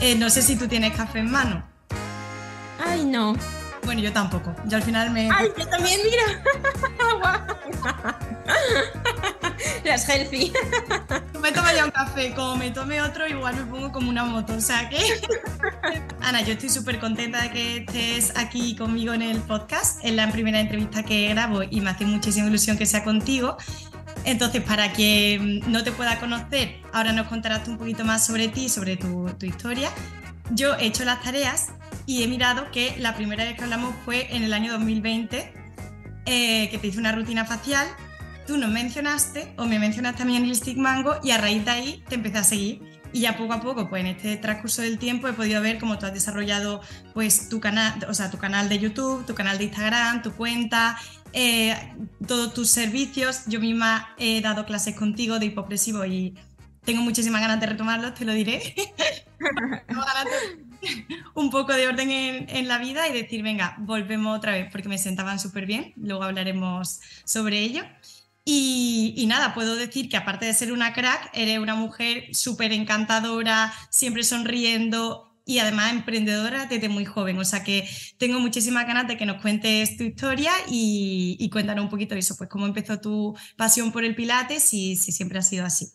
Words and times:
Eh, 0.00 0.14
no 0.14 0.28
sé 0.30 0.42
si 0.42 0.56
tú 0.56 0.68
tienes 0.68 0.94
café 0.96 1.20
en 1.20 1.30
mano. 1.30 1.64
Ay, 2.84 3.04
no. 3.04 3.34
Bueno, 3.84 4.00
yo 4.00 4.12
tampoco. 4.12 4.54
Yo 4.66 4.76
al 4.76 4.82
final 4.82 5.10
me. 5.10 5.30
Ay, 5.32 5.48
yo 5.56 5.66
también, 5.68 6.00
mira. 6.04 6.42
Las 9.84 10.08
healthy. 10.08 10.52
me 11.40 11.52
tomo 11.52 11.68
ya 11.74 11.84
un 11.84 11.92
café, 11.92 12.34
como 12.34 12.56
me 12.56 12.70
tome 12.72 13.00
otro, 13.00 13.26
igual 13.28 13.54
me 13.56 13.64
pongo 13.64 13.92
como 13.92 14.10
una 14.10 14.24
moto. 14.24 14.54
O 14.54 14.60
sea 14.60 14.88
que. 14.88 14.98
Ana, 16.20 16.42
yo 16.42 16.54
estoy 16.54 16.68
súper 16.68 16.98
contenta 16.98 17.40
de 17.42 17.52
que 17.52 17.76
estés 17.78 18.36
aquí 18.36 18.74
conmigo 18.76 19.14
en 19.14 19.22
el 19.22 19.38
podcast. 19.38 20.04
Es 20.04 20.12
la 20.12 20.30
primera 20.32 20.60
entrevista 20.60 21.04
que 21.04 21.28
grabo 21.28 21.62
y 21.62 21.80
me 21.80 21.90
hace 21.90 22.04
muchísima 22.04 22.48
ilusión 22.48 22.76
que 22.76 22.86
sea 22.86 23.04
contigo. 23.04 23.56
Entonces, 24.26 24.60
para 24.60 24.92
quien 24.92 25.60
no 25.70 25.84
te 25.84 25.92
pueda 25.92 26.18
conocer, 26.18 26.80
ahora 26.92 27.12
nos 27.12 27.28
contarás 27.28 27.66
un 27.68 27.78
poquito 27.78 28.04
más 28.04 28.26
sobre 28.26 28.48
ti, 28.48 28.68
sobre 28.68 28.96
tu, 28.96 29.30
tu 29.38 29.46
historia. 29.46 29.88
Yo 30.50 30.74
he 30.74 30.86
hecho 30.86 31.04
las 31.04 31.22
tareas 31.22 31.68
y 32.06 32.24
he 32.24 32.26
mirado 32.26 32.70
que 32.72 32.96
la 32.98 33.14
primera 33.14 33.44
vez 33.44 33.56
que 33.56 33.62
hablamos 33.62 33.94
fue 34.04 34.34
en 34.34 34.42
el 34.42 34.52
año 34.52 34.72
2020, 34.72 35.52
eh, 36.26 36.68
que 36.68 36.78
te 36.78 36.88
hice 36.88 36.98
una 36.98 37.12
rutina 37.12 37.44
facial, 37.44 37.86
tú 38.48 38.56
nos 38.56 38.70
mencionaste 38.70 39.54
o 39.58 39.64
me 39.64 39.78
mencionaste 39.78 40.18
también 40.18 40.44
el 40.44 40.56
Stick 40.56 40.76
Mango 40.76 41.16
y 41.22 41.30
a 41.30 41.38
raíz 41.38 41.64
de 41.64 41.70
ahí 41.70 42.04
te 42.08 42.16
empecé 42.16 42.38
a 42.38 42.44
seguir. 42.44 42.96
Y 43.12 43.20
ya 43.20 43.36
poco 43.36 43.52
a 43.54 43.60
poco, 43.60 43.88
pues 43.88 44.00
en 44.00 44.08
este 44.08 44.36
transcurso 44.36 44.82
del 44.82 44.98
tiempo 44.98 45.28
he 45.28 45.32
podido 45.32 45.62
ver 45.62 45.78
cómo 45.78 45.98
tú 45.98 46.06
has 46.06 46.12
desarrollado 46.12 46.80
pues 47.14 47.48
tu 47.48 47.60
canal, 47.60 47.94
o 48.08 48.14
sea, 48.14 48.30
tu 48.30 48.38
canal 48.38 48.68
de 48.68 48.78
YouTube, 48.78 49.24
tu 49.24 49.34
canal 49.34 49.56
de 49.56 49.64
Instagram, 49.64 50.22
tu 50.22 50.32
cuenta, 50.32 50.98
eh, 51.32 51.94
todos 52.26 52.54
tus 52.54 52.70
servicios. 52.70 53.42
Yo 53.46 53.60
misma 53.60 54.14
he 54.18 54.40
dado 54.40 54.64
clases 54.66 54.94
contigo 54.94 55.38
de 55.38 55.46
hipopresivo 55.46 56.04
y 56.04 56.34
tengo 56.84 57.02
muchísimas 57.02 57.40
ganas 57.40 57.60
de 57.60 57.66
retomarlos, 57.66 58.14
te 58.14 58.24
lo 58.24 58.32
diré. 58.32 58.74
un 61.34 61.50
poco 61.50 61.72
de 61.72 61.86
orden 61.86 62.10
en, 62.10 62.68
la 62.68 62.78
vida 62.78 63.08
y 63.08 63.12
decir, 63.12 63.42
venga, 63.42 63.76
volvemos 63.78 64.36
otra 64.36 64.52
vez 64.52 64.68
porque 64.70 64.88
me 64.88 64.98
sentaban 64.98 65.38
súper 65.38 65.66
bien. 65.66 65.92
Luego 65.96 66.22
hablaremos 66.22 67.00
sobre 67.24 67.60
ello. 67.60 67.82
Y, 68.48 69.24
nada, 69.26 69.54
puedo 69.54 69.74
decir 69.74 70.08
que 70.08 70.16
aparte 70.16 70.46
de 70.46 70.54
ser 70.54 70.72
una 70.72 70.92
crack, 70.92 71.30
eres 71.34 71.58
una 71.58 71.74
mujer 71.74 72.28
súper 72.32 72.72
encantadora, 72.72 73.72
siempre 73.90 74.22
sonriendo 74.22 75.25
y 75.46 75.60
además 75.60 75.92
emprendedora 75.92 76.66
desde 76.66 76.90
muy 76.90 77.06
joven. 77.06 77.38
O 77.38 77.44
sea 77.44 77.64
que 77.64 77.88
tengo 78.18 78.40
muchísimas 78.40 78.86
ganas 78.86 79.08
de 79.08 79.16
que 79.16 79.24
nos 79.24 79.40
cuentes 79.40 79.96
tu 79.96 80.02
historia 80.02 80.52
y, 80.68 81.36
y 81.38 81.48
cuéntanos 81.48 81.84
un 81.84 81.90
poquito 81.90 82.14
eso, 82.16 82.36
pues 82.36 82.50
cómo 82.50 82.66
empezó 82.66 83.00
tu 83.00 83.34
pasión 83.56 83.92
por 83.92 84.04
el 84.04 84.16
Pilates 84.16 84.74
y 84.74 84.96
si 84.96 85.12
siempre 85.12 85.38
ha 85.38 85.42
sido 85.42 85.64
así. 85.64 85.92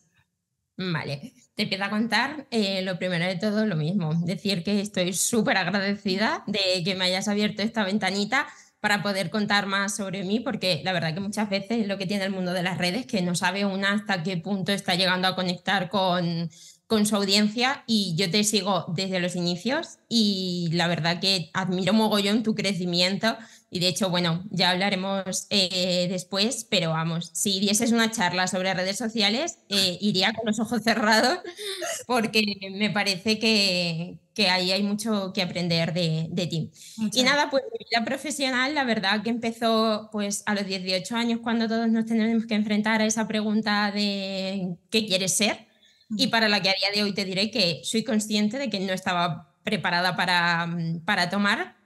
Vale, 0.78 1.34
te 1.54 1.64
empiezo 1.64 1.84
a 1.84 1.90
contar 1.90 2.48
eh, 2.50 2.82
lo 2.82 2.98
primero 2.98 3.26
de 3.26 3.36
todo 3.36 3.66
lo 3.66 3.76
mismo, 3.76 4.16
decir 4.24 4.64
que 4.64 4.80
estoy 4.80 5.14
súper 5.14 5.58
agradecida 5.58 6.44
de 6.48 6.82
que 6.84 6.96
me 6.96 7.06
hayas 7.06 7.28
abierto 7.28 7.62
esta 7.62 7.84
ventanita 7.84 8.48
para 8.80 9.04
poder 9.04 9.30
contar 9.30 9.68
más 9.68 9.96
sobre 9.96 10.24
mí, 10.24 10.40
porque 10.40 10.82
la 10.84 10.94
verdad 10.94 11.14
que 11.14 11.20
muchas 11.20 11.50
veces 11.50 11.88
lo 11.88 12.00
que 12.00 12.08
tiene 12.08 12.24
el 12.24 12.32
mundo 12.32 12.54
de 12.54 12.64
las 12.64 12.80
redes, 12.80 13.06
que 13.06 13.22
no 13.22 13.36
sabe 13.36 13.64
una 13.66 13.94
hasta 13.94 14.24
qué 14.24 14.38
punto 14.38 14.72
está 14.72 14.96
llegando 14.96 15.28
a 15.28 15.36
conectar 15.36 15.90
con, 15.90 16.50
con 16.92 17.06
su 17.06 17.16
audiencia 17.16 17.86
y 17.88 18.16
yo 18.18 18.30
te 18.30 18.44
sigo 18.44 18.84
desde 18.90 19.22
los 19.22 19.38
inicios 19.38 20.00
y 20.10 20.68
la 20.74 20.90
verdad 20.90 21.22
que 21.22 21.50
admiro 21.54 21.94
mogollón 21.94 22.44
tu 22.44 22.54
crecimiento 22.54 23.38
y 23.70 23.80
de 23.80 23.88
hecho, 23.88 24.10
bueno, 24.10 24.44
ya 24.50 24.72
hablaremos 24.72 25.48
eh, 25.50 26.08
después, 26.10 26.68
pero 26.70 26.90
vamos, 26.90 27.30
si 27.34 27.62
dieses 27.62 27.94
una 27.94 28.12
charla 28.12 28.48
sobre 28.48 28.74
redes 28.74 28.98
sociales, 28.98 29.60
eh, 29.70 29.98
iría 30.02 30.34
con 30.34 30.46
los 30.46 30.60
ojos 30.60 30.84
cerrados 30.84 31.40
porque 32.08 32.44
me 32.74 32.90
parece 32.90 33.40
que, 33.40 34.20
que 34.34 34.50
ahí 34.50 34.74
hay 34.74 34.84
mucho 34.84 35.32
que 35.34 35.42
aprender 35.42 35.94
de, 35.94 36.28
de 36.30 36.48
ti. 36.48 36.72
Y 37.14 37.24
nada, 37.24 37.50
pues 37.50 37.64
mi 37.72 37.86
vida 37.90 38.04
profesional, 38.04 38.76
la 38.76 38.84
verdad 38.84 39.24
que 39.24 39.30
empezó 39.30 40.10
pues 40.12 40.44
a 40.46 40.56
los 40.56 40.66
18 40.66 41.16
años 41.16 41.40
cuando 41.42 41.70
todos 41.70 41.88
nos 41.88 42.06
tenemos 42.06 42.46
que 42.46 42.56
enfrentar 42.56 43.02
a 43.02 43.06
esa 43.06 43.30
pregunta 43.30 43.94
de 43.94 44.76
qué 44.90 45.06
quieres 45.06 45.32
ser 45.38 45.71
y 46.18 46.28
para 46.28 46.50
la 46.50 46.62
que 46.62 46.70
a 46.70 46.74
día 46.74 46.90
de 46.94 47.04
hoy 47.04 47.14
te 47.14 47.26
diré 47.26 47.52
que 47.52 47.82
soy 47.84 48.04
consciente 48.04 48.58
de 48.58 48.70
que 48.70 48.80
no 48.80 48.94
estaba 48.94 49.56
preparada 49.64 50.16
para, 50.16 50.70
para 51.06 51.30
tomar 51.30 51.82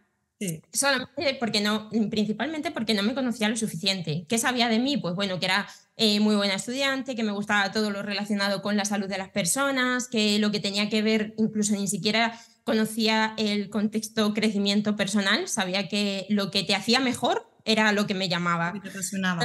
Solamente 0.73 1.35
porque 1.39 1.61
no, 1.61 1.89
principalmente 2.09 2.71
porque 2.71 2.93
no 2.93 3.03
me 3.03 3.15
conocía 3.15 3.47
lo 3.47 3.55
suficiente. 3.55 4.25
¿Qué 4.27 4.37
sabía 4.37 4.67
de 4.67 4.79
mí? 4.79 4.97
Pues 4.97 5.15
bueno, 5.15 5.39
que 5.39 5.45
era 5.45 5.67
eh, 5.95 6.19
muy 6.19 6.35
buena 6.35 6.55
estudiante, 6.55 7.15
que 7.15 7.23
me 7.23 7.31
gustaba 7.31 7.71
todo 7.71 7.89
lo 7.89 8.03
relacionado 8.03 8.61
con 8.61 8.75
la 8.75 8.83
salud 8.83 9.07
de 9.07 9.17
las 9.17 9.29
personas, 9.29 10.07
que 10.09 10.37
lo 10.39 10.51
que 10.51 10.59
tenía 10.59 10.89
que 10.89 11.01
ver, 11.01 11.35
incluso 11.37 11.73
ni 11.73 11.87
siquiera 11.87 12.37
conocía 12.65 13.33
el 13.37 13.69
contexto 13.69 14.33
crecimiento 14.33 14.97
personal, 14.97 15.47
sabía 15.47 15.87
que 15.87 16.25
lo 16.29 16.51
que 16.51 16.63
te 16.63 16.75
hacía 16.75 16.99
mejor 16.99 17.49
era 17.63 17.93
lo 17.93 18.05
que 18.05 18.13
me 18.13 18.27
llamaba. 18.27 18.73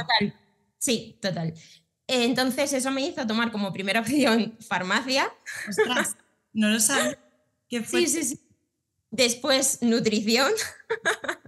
Total. 0.01 0.35
Sí, 0.77 1.17
total. 1.21 1.53
Entonces 2.11 2.73
eso 2.73 2.91
me 2.91 3.07
hizo 3.07 3.25
tomar 3.25 3.51
como 3.51 3.71
primera 3.71 3.99
opción 4.01 4.57
farmacia. 4.59 5.31
Ostras, 5.67 6.17
no 6.53 6.69
lo 6.69 6.79
sabía. 6.79 7.17
¿Qué 7.69 7.81
fue? 7.81 8.01
Sí, 8.01 8.07
sí, 8.07 8.23
sí. 8.23 8.39
Después, 9.09 9.79
nutrición. 9.81 10.51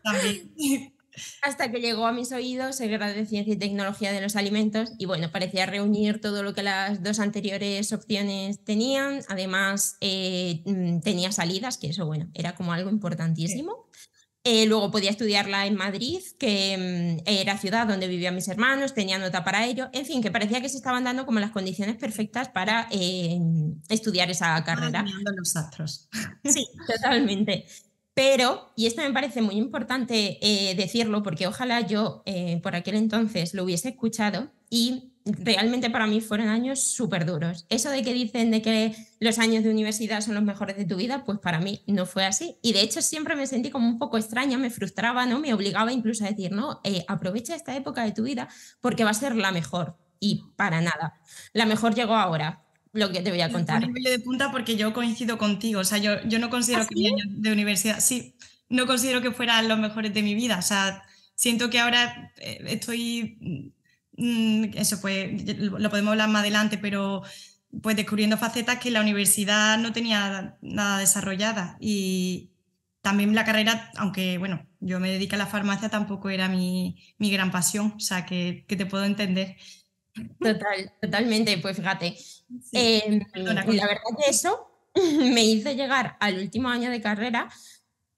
Hasta 1.42 1.70
que 1.70 1.80
llegó 1.80 2.08
a 2.08 2.12
mis 2.12 2.32
oídos 2.32 2.82
el 2.82 2.90
grado 2.90 3.14
de 3.14 3.26
ciencia 3.26 3.54
y 3.54 3.58
tecnología 3.58 4.12
de 4.12 4.22
los 4.22 4.36
alimentos 4.36 4.94
y 4.98 5.06
bueno, 5.06 5.32
parecía 5.32 5.66
reunir 5.66 6.20
todo 6.20 6.42
lo 6.42 6.56
que 6.56 6.64
las 6.64 7.04
dos 7.04 7.20
anteriores 7.20 7.94
opciones 7.94 8.64
tenían. 8.64 9.22
Además, 9.28 9.98
eh, 10.02 10.62
mm, 10.66 11.02
tenía 11.02 11.32
salidas, 11.32 11.78
que 11.78 11.88
eso 11.88 12.06
bueno, 12.06 12.30
era 12.34 12.56
como 12.56 12.74
algo 12.74 12.90
importantísimo. 12.90 13.83
Eh, 14.46 14.66
luego 14.66 14.92
podía 14.92 15.10
estudiarla 15.10 15.66
en 15.68 15.76
Madrid, 15.76 16.20
que 16.38 17.22
mm, 17.26 17.30
era 17.30 17.58
ciudad 17.58 17.88
donde 17.88 18.10
vivían 18.10 18.36
mis 18.36 18.50
hermanos, 18.50 18.94
tenía 18.94 19.18
nota 19.18 19.46
para 19.46 19.66
ello. 19.66 19.90
En 19.94 20.06
fin, 20.06 20.22
que 20.22 20.32
parecía 20.32 20.62
que 20.62 20.68
se 20.68 20.76
estaban 20.76 21.06
dando 21.06 21.26
como 21.26 21.40
las 21.40 21.52
condiciones 21.52 21.96
perfectas 21.96 22.50
para 22.50 22.88
eh, 22.92 23.40
estudiar 23.88 24.30
esa 24.30 24.62
carrera. 24.64 25.06
los 25.36 25.56
astros. 25.56 26.10
Sí, 26.44 26.68
totalmente. 26.88 27.66
Pero, 28.14 28.72
y 28.76 28.86
esto 28.86 29.02
me 29.02 29.14
parece 29.14 29.42
muy 29.42 29.56
importante 29.56 30.38
eh, 30.42 30.76
decirlo, 30.76 31.24
porque 31.24 31.48
ojalá 31.48 31.82
yo 31.82 32.24
por 32.62 32.76
aquel 32.76 32.96
entonces 32.96 33.54
lo 33.54 33.64
hubiese 33.64 33.90
escuchado 33.90 34.52
y 34.70 35.13
realmente 35.26 35.90
para 35.90 36.08
mí 36.08 36.22
fueron 36.22 36.50
años 36.50 36.82
súper 36.82 37.26
duros. 37.26 37.66
Eso 37.70 37.90
de 37.90 38.04
que 38.04 38.14
dicen 38.14 38.52
de 38.52 38.62
que 38.62 38.96
los 39.20 39.40
años 39.40 39.64
de 39.64 39.70
universidad 39.70 40.22
son 40.22 40.36
los 40.36 40.44
mejores 40.44 40.78
de 40.78 40.86
tu 40.86 40.98
vida, 40.98 41.24
pues 41.24 41.40
para 41.40 41.60
mí 41.60 41.82
no 41.88 42.06
fue 42.06 42.26
así. 42.26 42.58
Y 42.62 42.74
de 42.74 42.82
hecho 42.82 43.02
siempre 43.02 43.36
me 43.36 43.48
sentí 43.48 43.70
como 43.70 43.88
un 43.88 44.00
poco 44.00 44.18
extraña, 44.18 44.58
me 44.58 44.70
frustraba, 44.70 45.26
¿no? 45.26 45.40
Me 45.40 45.54
obligaba 45.54 45.92
incluso 45.92 46.26
a 46.26 46.30
decir, 46.30 46.52
no, 46.52 46.82
eh, 46.84 47.06
aprovecha 47.08 47.56
esta 47.56 47.76
época 47.76 48.04
de 48.04 48.12
tu 48.12 48.24
vida 48.24 48.50
porque 48.82 49.04
va 49.04 49.12
a 49.12 49.16
ser 49.16 49.36
la 49.36 49.52
mejor. 49.52 49.98
Y 50.20 50.46
para 50.56 50.82
nada. 50.82 51.20
La 51.54 51.66
mejor 51.66 51.96
llegó 51.96 52.16
ahora, 52.16 52.64
lo 52.94 53.12
que 53.12 53.22
te 53.22 53.30
voy 53.30 53.42
a 53.42 53.52
contar. 53.52 53.84
Un 53.84 53.94
de 53.94 54.20
punta 54.20 54.52
porque 54.52 54.78
yo 54.78 54.94
coincido 54.94 55.38
contigo. 55.38 55.82
O 55.82 55.84
sea, 55.84 55.98
yo, 55.98 56.22
yo 56.26 56.40
no 56.40 56.50
considero 56.50 56.84
¿Ah, 56.84 56.88
que 56.88 56.96
mi 56.96 57.08
año 57.08 57.26
de 57.28 57.52
universidad, 57.52 58.00
sí, 58.00 58.36
no 58.70 58.88
considero 58.88 59.22
que 59.22 59.32
fueran 59.32 59.68
los 59.68 59.80
mejores 59.80 60.14
de 60.14 60.22
mi 60.22 60.36
vida. 60.36 60.58
O 60.60 60.62
sea, 60.62 61.04
siento 61.36 61.70
que 61.70 61.80
ahora 61.80 62.32
eh, 62.38 62.64
estoy 62.68 63.74
eso 64.18 65.02
pues 65.02 65.44
lo 65.58 65.90
podemos 65.90 66.12
hablar 66.12 66.30
más 66.30 66.42
adelante, 66.42 66.78
pero 66.78 67.24
pues 67.82 67.96
descubriendo 67.96 68.38
facetas 68.38 68.80
que 68.80 68.92
la 68.92 69.02
universidad 69.02 69.78
no 69.78 69.94
tenía 69.94 70.58
nada 70.62 71.00
desarrollada 71.00 71.78
y 71.80 72.52
también 73.02 73.36
la 73.36 73.44
carrera, 73.44 73.92
aunque 73.98 74.38
bueno, 74.38 74.66
yo 74.80 75.00
me 75.00 75.10
dedico 75.10 75.36
a 75.36 75.40
la 75.40 75.48
farmacia, 75.48 75.90
tampoco 75.90 76.30
era 76.30 76.48
mi, 76.48 76.98
mi 77.18 77.32
gran 77.32 77.52
pasión, 77.52 77.94
o 77.98 78.00
sea 78.00 78.26
que, 78.26 78.66
que, 78.68 78.76
te 78.76 78.86
puedo 78.86 79.04
entender. 79.04 79.58
Total, 80.40 80.94
totalmente, 81.02 81.58
pues 81.58 81.76
fíjate. 81.76 82.16
Em, 82.72 83.20
la 83.34 83.66
verdad 83.66 84.16
que 84.18 84.30
eso 84.30 84.90
me 85.34 85.44
hizo 85.44 85.72
llegar 85.72 86.16
al 86.20 86.38
último 86.38 86.70
año 86.70 86.92
de 86.92 87.02
carrera, 87.02 87.50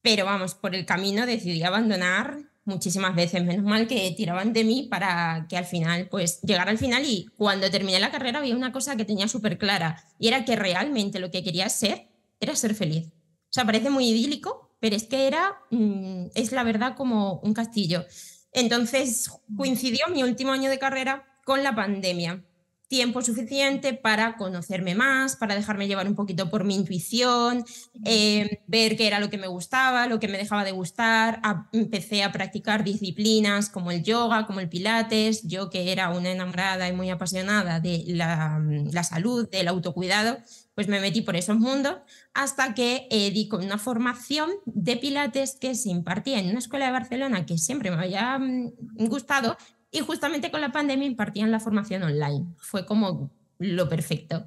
pero 0.02 0.25
vamos, 0.25 0.54
por 0.54 0.75
el 0.75 0.86
camino 0.86 1.25
decidí 1.25 1.64
abandonar 1.64 2.38
muchísimas 2.66 3.16
veces. 3.16 3.44
Menos 3.44 3.66
mal 3.66 3.88
que 3.88 4.14
tiraban 4.18 4.52
de 4.52 4.64
mí 4.64 4.88
para 4.90 5.46
que 5.50 5.58
al 5.58 5.66
final, 5.66 6.08
pues, 6.10 6.42
llegara 6.42 6.72
al 6.72 6.78
final 6.78 7.04
y 7.06 7.28
cuando 7.38 7.70
terminé 7.72 8.00
la 8.00 8.12
carrera 8.12 8.40
había 8.40 8.56
una 8.56 8.72
cosa 8.72 8.96
que 8.96 9.06
tenía 9.06 9.28
súper 9.28 9.58
clara 9.58 10.04
y 10.20 10.28
era 10.28 10.44
que 10.44 10.56
realmente 10.56 11.20
lo 11.20 11.32
que 11.32 11.44
quería 11.44 11.70
ser 11.70 12.10
era 12.40 12.56
ser 12.56 12.76
feliz. 12.76 13.08
O 13.08 13.54
sea, 13.56 13.66
parece 13.66 13.90
muy 13.90 14.10
idílico, 14.10 14.76
pero 14.80 14.96
es 14.96 15.04
que 15.04 15.28
era, 15.28 15.56
mm, 15.72 16.28
es 16.36 16.52
la 16.52 16.64
verdad 16.64 16.96
como 16.96 17.40
un 17.40 17.54
castillo. 17.54 18.06
Entonces 18.52 19.30
coincidió 19.56 20.06
mi 20.12 20.24
último 20.24 20.52
año 20.52 20.70
de 20.70 20.80
carrera 20.80 21.26
con 21.46 21.64
la 21.64 21.76
pandemia. 21.76 22.44
Tiempo 22.88 23.22
suficiente 23.22 23.94
para 23.94 24.38
conocerme 24.38 24.96
más, 24.96 25.36
para 25.36 25.56
dejarme 25.56 25.88
llevar 25.88 26.08
un 26.08 26.16
poquito 26.16 26.50
por 26.50 26.64
mi 26.64 26.76
intuición, 26.76 27.66
eh, 28.04 28.62
ver 28.68 28.96
qué 28.96 29.08
era 29.08 29.20
lo 29.20 29.30
que 29.30 29.38
me 29.38 29.48
gustaba, 29.48 30.08
lo 30.08 30.20
que 30.20 30.28
me 30.28 30.38
dejaba 30.38 30.64
de 30.64 30.72
gustar. 30.72 31.42
empecé 31.72 32.24
a 32.24 32.32
practicar 32.32 32.84
disciplinas 32.84 33.70
como 33.70 33.92
el 33.92 34.04
yoga, 34.04 34.46
como 34.46 34.60
el 34.60 34.70
pilates. 34.70 35.44
Yo 35.44 35.70
que 35.70 35.92
era 35.92 36.10
una 36.10 36.32
enamorada 36.32 36.88
y 36.88 36.94
muy 36.94 37.10
apasionada 37.10 37.80
de 37.80 38.04
la, 38.08 38.62
la 38.92 39.04
salud, 39.04 39.50
del 39.50 39.68
autocuidado, 39.68 40.38
pues 40.76 40.88
me 40.88 41.00
metí 41.00 41.22
por 41.22 41.36
esos 41.36 41.58
mundos 41.58 41.98
hasta 42.34 42.74
que 42.74 43.08
eh, 43.10 43.31
di 43.31 43.48
con 43.48 43.64
una 43.64 43.78
formación 43.78 44.52
de 44.66 44.98
pilates 44.98 45.56
que 45.56 45.74
se 45.74 45.90
impartía 45.90 46.40
en 46.40 46.50
una 46.50 46.60
escuela 46.60 46.86
de 46.88 46.92
Barcelona 46.92 47.46
que 47.46 47.58
siempre 47.58 47.90
me 47.90 47.98
había 47.98 48.38
mm, 48.38 48.74
gustado 49.08 49.58
y 49.95 50.01
justamente 50.01 50.51
con 50.51 50.59
la 50.59 50.74
pandemia 50.74 51.07
impartían 51.07 51.51
la 51.51 51.62
formación 51.62 52.03
online. 52.03 52.45
Fue 52.57 52.86
como 52.86 53.31
lo 53.59 53.88
perfecto. 53.88 54.45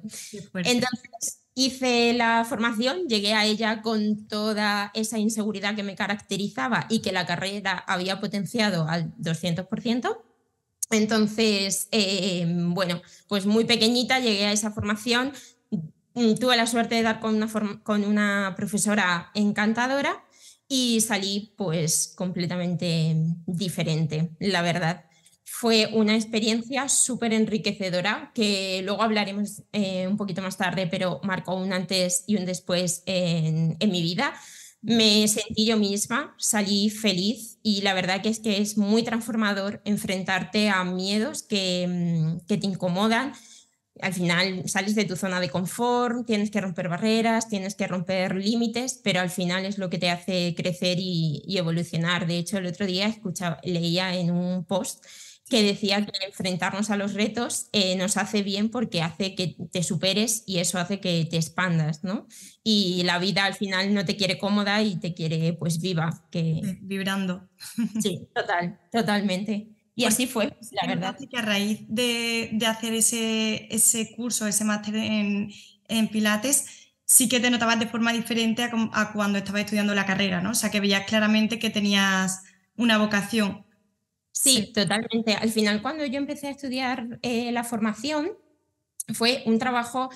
Entonces 0.53 1.41
hice 1.55 2.13
la 2.13 2.45
formación, 2.47 3.07
llegué 3.07 3.33
a 3.33 3.45
ella 3.45 3.81
con 3.81 4.27
toda 4.27 4.91
esa 4.93 5.17
inseguridad 5.17 5.75
que 5.75 5.81
me 5.81 5.95
caracterizaba 5.95 6.85
y 6.87 6.99
que 6.99 7.11
la 7.11 7.25
carrera 7.25 7.83
había 7.87 8.19
potenciado 8.19 8.87
al 8.87 9.11
200%. 9.17 10.21
Entonces, 10.91 11.87
eh, 11.91 12.45
bueno, 12.47 13.01
pues 13.27 13.47
muy 13.47 13.65
pequeñita 13.65 14.19
llegué 14.19 14.45
a 14.45 14.51
esa 14.51 14.69
formación. 14.69 15.33
Tuve 16.13 16.57
la 16.57 16.67
suerte 16.67 16.93
de 16.93 17.01
dar 17.01 17.19
con 17.19 17.35
una, 17.35 17.49
con 17.81 18.03
una 18.03 18.53
profesora 18.55 19.31
encantadora 19.33 20.23
y 20.67 21.01
salí 21.01 21.55
pues 21.57 22.13
completamente 22.15 23.15
diferente, 23.47 24.29
la 24.39 24.61
verdad 24.61 25.08
fue 25.51 25.89
una 25.91 26.15
experiencia 26.15 26.87
súper 26.87 27.33
enriquecedora 27.33 28.31
que 28.33 28.81
luego 28.85 29.01
hablaremos 29.01 29.63
eh, 29.73 30.07
un 30.07 30.15
poquito 30.15 30.41
más 30.41 30.57
tarde, 30.57 30.87
pero 30.87 31.19
marcó 31.23 31.55
un 31.55 31.73
antes 31.73 32.23
y 32.27 32.37
un 32.37 32.45
después 32.45 33.03
en, 33.05 33.77
mi 33.79 34.01
vida. 34.01 34.33
Me 34.81 35.27
sentí 35.27 35.65
yo 35.65 35.75
misma, 35.75 36.35
salí 36.37 36.89
feliz 36.89 37.57
y 37.61 37.81
la 37.81 37.93
verdad 37.93 38.21
que 38.21 38.29
es 38.29 38.39
que 38.39 38.61
es 38.61 38.77
muy 38.77 39.03
transformador 39.03 39.81
enfrentarte 39.83 40.69
a 40.69 40.83
miedos 40.85 41.43
que, 41.43 41.87
mm, 41.89 42.45
que 42.47 42.57
te 42.57 42.67
incomodan. 42.67 43.33
Al 44.01 44.13
final 44.13 44.69
sales 44.69 44.95
de 44.95 45.03
tu 45.03 45.17
zona 45.17 45.41
de 45.41 45.49
confort, 45.49 46.25
tienes 46.25 46.51
que 46.51 46.61
romper 46.61 46.87
barreras, 46.87 47.49
tienes 47.49 47.75
que 47.75 47.87
romper 47.87 48.35
límites, 48.35 49.01
pero 49.03 49.19
al 49.19 49.29
final 49.29 49.65
es 49.65 49.77
lo 49.77 49.89
que 49.89 49.97
te 49.97 50.09
hace 50.09 50.53
crecer 50.55 50.99
y, 50.99 51.43
y 51.45 51.57
evolucionar. 51.57 52.27
De 52.27 52.37
hecho, 52.37 52.59
el 52.59 52.67
otro 52.67 52.85
día 52.85 53.07
escuchaba, 53.07 53.59
leía 53.63 54.15
en 54.15 54.31
un 54.31 54.63
post 54.63 55.03
que 55.49 55.63
decía 55.63 56.05
que 56.05 56.11
enfrentarnos 56.25 56.91
a 56.91 56.95
los 56.95 57.15
retos 57.15 57.69
eh, 57.73 57.95
nos 57.95 58.17
hace 58.17 58.43
bien 58.43 58.69
porque 58.69 59.01
hace 59.01 59.33
que 59.33 59.55
te 59.71 59.81
superes 59.81 60.43
y 60.45 60.59
eso 60.59 60.77
hace 60.77 60.99
que 60.99 61.25
te 61.25 61.37
expandas, 61.37 62.03
¿no? 62.03 62.27
Y 62.63 63.01
la 63.03 63.17
vida 63.17 63.45
al 63.45 63.55
final 63.55 63.93
no 63.93 64.05
te 64.05 64.15
quiere 64.15 64.37
cómoda 64.37 64.81
y 64.83 64.99
te 64.99 65.15
quiere 65.15 65.53
pues 65.53 65.81
viva. 65.81 66.27
Que... 66.31 66.77
Vibrando. 66.81 67.49
Sí, 68.01 68.27
total, 68.33 68.79
totalmente. 68.91 69.75
Y 69.95 70.03
pues 70.03 70.13
así 70.13 70.27
fue, 70.27 70.55
la 70.71 70.87
verdad. 70.87 71.17
Que 71.17 71.37
a 71.37 71.41
raíz 71.41 71.79
de, 71.87 72.49
de, 72.53 72.65
hacer 72.67 72.93
ese, 72.93 73.67
ese 73.73 74.15
curso, 74.15 74.47
ese 74.47 74.63
máster 74.63 74.95
en, 74.95 75.51
en, 75.87 76.07
Pilates, 76.07 76.93
sí 77.05 77.27
que 77.27 77.39
te 77.39 77.49
notabas 77.49 77.79
de 77.79 77.87
forma 77.87 78.13
diferente 78.13 78.63
a, 78.63 78.71
a 78.93 79.11
cuando 79.11 79.39
estabas 79.39 79.61
estudiando 79.61 79.95
la 79.95 80.05
carrera, 80.05 80.41
¿no? 80.41 80.51
O 80.51 80.55
sea, 80.55 80.69
que 80.69 80.79
veías 80.79 81.05
claramente 81.05 81.59
que 81.59 81.69
tenías 81.69 82.43
una 82.77 82.97
vocación 82.97 83.65
Sí, 84.41 84.71
totalmente. 84.73 85.33
Al 85.33 85.49
final, 85.49 85.81
cuando 85.81 86.05
yo 86.05 86.17
empecé 86.17 86.47
a 86.47 86.51
estudiar 86.51 87.19
eh, 87.23 87.51
la 87.51 87.65
formación, 87.65 88.31
fue 89.13 89.43
un 89.45 89.59
trabajo 89.59 90.09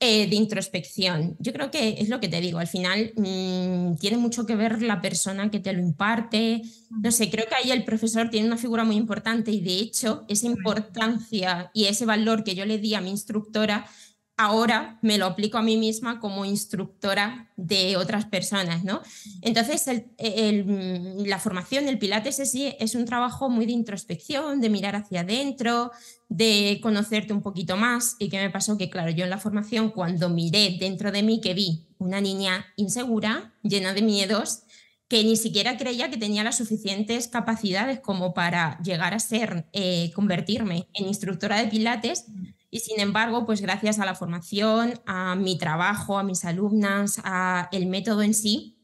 eh, 0.00 0.28
de 0.28 0.34
introspección. 0.34 1.36
Yo 1.38 1.52
creo 1.52 1.70
que 1.70 2.00
es 2.00 2.08
lo 2.08 2.18
que 2.18 2.26
te 2.26 2.40
digo, 2.40 2.58
al 2.58 2.66
final 2.66 3.12
mm, 3.14 3.96
tiene 4.00 4.16
mucho 4.16 4.44
que 4.44 4.56
ver 4.56 4.82
la 4.82 5.00
persona 5.00 5.52
que 5.52 5.60
te 5.60 5.72
lo 5.72 5.80
imparte. 5.80 6.62
No 6.90 7.12
sé, 7.12 7.30
creo 7.30 7.46
que 7.46 7.54
ahí 7.54 7.70
el 7.70 7.84
profesor 7.84 8.28
tiene 8.28 8.48
una 8.48 8.56
figura 8.56 8.82
muy 8.82 8.96
importante 8.96 9.52
y 9.52 9.60
de 9.60 9.74
hecho 9.74 10.24
esa 10.26 10.46
importancia 10.46 11.70
y 11.72 11.84
ese 11.84 12.06
valor 12.06 12.42
que 12.42 12.56
yo 12.56 12.64
le 12.66 12.78
di 12.78 12.94
a 12.94 13.00
mi 13.00 13.10
instructora 13.10 13.86
ahora 14.40 14.98
me 15.02 15.18
lo 15.18 15.26
aplico 15.26 15.58
a 15.58 15.62
mí 15.62 15.76
misma 15.76 16.18
como 16.18 16.46
instructora 16.46 17.50
de 17.56 17.98
otras 17.98 18.24
personas, 18.24 18.84
¿no? 18.84 19.02
Entonces, 19.42 19.84
la 20.16 21.38
formación, 21.38 21.88
el 21.88 21.98
Pilates 21.98 22.36
sí 22.50 22.74
es 22.80 22.94
un 22.94 23.04
trabajo 23.04 23.50
muy 23.50 23.66
de 23.66 23.72
introspección, 23.72 24.62
de 24.62 24.70
mirar 24.70 24.96
hacia 24.96 25.20
adentro, 25.20 25.90
de 26.30 26.80
conocerte 26.82 27.34
un 27.34 27.42
poquito 27.42 27.76
más. 27.76 28.16
¿Y 28.18 28.30
qué 28.30 28.38
me 28.38 28.48
pasó? 28.48 28.78
Que, 28.78 28.88
claro, 28.88 29.10
yo 29.10 29.24
en 29.24 29.30
la 29.30 29.36
formación, 29.36 29.90
cuando 29.90 30.30
miré 30.30 30.78
dentro 30.80 31.12
de 31.12 31.22
mí, 31.22 31.42
que 31.42 31.52
vi 31.52 31.86
una 31.98 32.22
niña 32.22 32.64
insegura, 32.76 33.52
llena 33.62 33.92
de 33.92 34.00
miedos, 34.00 34.62
que 35.06 35.22
ni 35.22 35.36
siquiera 35.36 35.76
creía 35.76 36.08
que 36.08 36.16
tenía 36.16 36.44
las 36.44 36.56
suficientes 36.56 37.28
capacidades 37.28 38.00
como 38.00 38.32
para 38.32 38.80
llegar 38.82 39.12
a 39.12 39.18
ser, 39.18 39.66
eh, 39.74 40.12
convertirme 40.14 40.88
en 40.94 41.08
instructora 41.08 41.58
de 41.58 41.66
Pilates, 41.66 42.24
y 42.70 42.80
sin 42.80 43.00
embargo, 43.00 43.46
pues 43.46 43.60
gracias 43.60 43.98
a 43.98 44.06
la 44.06 44.14
formación, 44.14 45.00
a 45.06 45.34
mi 45.34 45.58
trabajo, 45.58 46.18
a 46.18 46.22
mis 46.22 46.44
alumnas, 46.44 47.20
a 47.24 47.68
el 47.72 47.86
método 47.86 48.22
en 48.22 48.34
sí, 48.34 48.76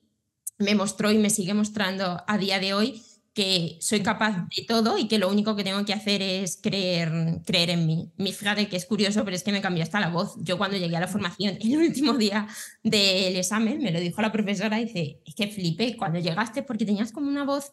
me 0.58 0.74
mostró 0.74 1.12
y 1.12 1.18
me 1.18 1.30
sigue 1.30 1.54
mostrando 1.54 2.22
a 2.26 2.38
día 2.38 2.58
de 2.58 2.74
hoy 2.74 3.02
que 3.36 3.76
soy 3.82 4.00
capaz 4.00 4.48
de 4.56 4.64
todo 4.66 4.96
y 4.96 5.08
que 5.08 5.18
lo 5.18 5.28
único 5.28 5.54
que 5.54 5.62
tengo 5.62 5.84
que 5.84 5.92
hacer 5.92 6.22
es 6.22 6.58
creer, 6.60 7.42
creer 7.44 7.68
en 7.68 7.86
mí. 7.86 8.10
Mi 8.16 8.32
fíjate 8.32 8.66
que 8.66 8.78
es 8.78 8.86
curioso, 8.86 9.24
pero 9.26 9.36
es 9.36 9.42
que 9.42 9.52
me 9.52 9.60
cambió 9.60 9.82
hasta 9.82 10.00
la 10.00 10.08
voz. 10.08 10.36
Yo 10.40 10.56
cuando 10.56 10.78
llegué 10.78 10.96
a 10.96 11.00
la 11.00 11.06
formación, 11.06 11.58
el 11.60 11.76
último 11.76 12.14
día 12.14 12.48
del 12.82 13.36
examen, 13.36 13.78
me 13.78 13.90
lo 13.90 14.00
dijo 14.00 14.22
la 14.22 14.32
profesora, 14.32 14.78
dice, 14.78 15.20
es 15.26 15.34
que 15.34 15.48
flipé 15.48 15.98
cuando 15.98 16.18
llegaste 16.18 16.62
porque 16.62 16.86
tenías 16.86 17.12
como 17.12 17.28
una 17.28 17.44
voz 17.44 17.70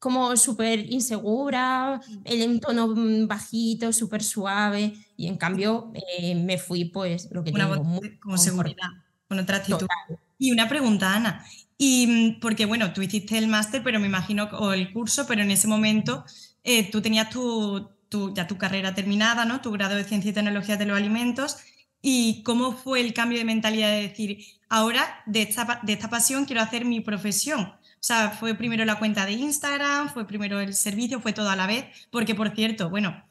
como 0.00 0.36
súper 0.36 0.92
insegura, 0.92 2.00
el 2.24 2.60
tono 2.60 2.92
bajito, 3.26 3.92
súper 3.92 4.22
suave, 4.24 4.92
y 5.16 5.26
en 5.26 5.36
cambio 5.36 5.92
eh, 5.94 6.34
me 6.34 6.58
fui 6.58 6.86
pues 6.86 7.28
lo 7.30 7.42
que 7.42 7.50
una 7.50 7.68
tengo, 7.68 7.84
muy, 7.84 8.18
como 8.18 8.38
seguridad, 8.38 8.88
con 9.28 9.38
otra 9.38 9.58
actitud. 9.58 9.86
Y 10.38 10.52
una 10.52 10.68
pregunta, 10.68 11.14
Ana, 11.14 11.44
y 11.78 12.06
mm, 12.06 12.40
porque 12.40 12.66
bueno, 12.66 12.92
tú 12.92 13.02
hiciste 13.02 13.38
el 13.38 13.48
máster, 13.48 13.82
pero 13.82 14.00
me 14.00 14.06
imagino, 14.06 14.44
o 14.52 14.72
el 14.72 14.92
curso, 14.92 15.26
pero 15.26 15.42
en 15.42 15.50
ese 15.50 15.68
momento 15.68 16.24
eh, 16.64 16.90
tú 16.90 17.00
tenías 17.00 17.30
tu, 17.30 17.88
tu, 18.08 18.34
ya 18.34 18.46
tu 18.46 18.58
carrera 18.58 18.94
terminada, 18.94 19.44
¿no? 19.44 19.60
Tu 19.60 19.70
grado 19.72 19.96
de 19.96 20.04
Ciencia 20.04 20.30
y 20.30 20.34
Tecnología 20.34 20.76
de 20.76 20.86
los 20.86 20.96
Alimentos, 20.96 21.58
¿Y 22.08 22.44
cómo 22.44 22.70
fue 22.70 23.00
el 23.00 23.12
cambio 23.12 23.38
de 23.38 23.44
mentalidad 23.44 23.90
de 23.90 24.02
decir, 24.02 24.38
ahora 24.68 25.24
de 25.26 25.42
esta, 25.42 25.80
de 25.82 25.92
esta 25.92 26.08
pasión 26.08 26.44
quiero 26.44 26.62
hacer 26.62 26.84
mi 26.84 27.00
profesión? 27.00 27.62
O 27.62 28.06
sea, 28.06 28.30
fue 28.30 28.54
primero 28.54 28.84
la 28.84 29.00
cuenta 29.00 29.26
de 29.26 29.32
Instagram, 29.32 30.12
fue 30.12 30.24
primero 30.24 30.60
el 30.60 30.74
servicio, 30.74 31.20
fue 31.20 31.32
todo 31.32 31.50
a 31.50 31.56
la 31.56 31.66
vez, 31.66 31.86
porque 32.12 32.36
por 32.36 32.54
cierto, 32.54 32.90
bueno, 32.90 33.24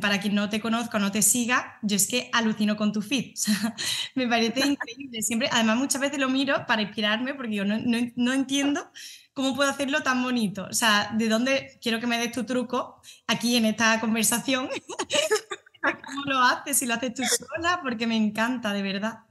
para 0.00 0.20
quien 0.20 0.34
no 0.34 0.48
te 0.48 0.60
conozca 0.60 0.98
o 0.98 1.00
no 1.00 1.10
te 1.10 1.22
siga, 1.22 1.78
yo 1.82 1.96
es 1.96 2.06
que 2.06 2.30
alucino 2.32 2.76
con 2.76 2.92
tu 2.92 3.02
feed. 3.02 3.34
O 3.34 3.36
sea, 3.36 3.76
me 4.14 4.26
parece 4.26 4.60
increíble. 4.60 5.22
Siempre, 5.22 5.48
además, 5.50 5.76
muchas 5.76 6.00
veces 6.00 6.18
lo 6.18 6.28
miro 6.28 6.64
para 6.66 6.82
inspirarme 6.82 7.34
porque 7.34 7.56
yo 7.56 7.64
no, 7.64 7.78
no, 7.78 7.98
no, 8.16 8.32
entiendo 8.32 8.90
cómo 9.32 9.54
puedo 9.54 9.70
hacerlo 9.70 10.02
tan 10.02 10.22
bonito. 10.22 10.66
O 10.70 10.72
sea, 10.72 11.10
de 11.14 11.28
dónde 11.28 11.78
quiero 11.82 12.00
que 12.00 12.06
me 12.06 12.18
des 12.18 12.32
tu 12.32 12.44
truco 12.44 13.00
aquí 13.26 13.56
en 13.56 13.64
esta 13.66 14.00
conversación. 14.00 14.68
¿Cómo 16.06 16.24
lo 16.24 16.38
haces? 16.38 16.78
Si 16.78 16.86
lo 16.86 16.94
haces 16.94 17.14
tú 17.14 17.22
sola, 17.24 17.80
porque 17.82 18.06
me 18.06 18.16
encanta, 18.16 18.72
de 18.72 18.82
verdad. 18.82 19.24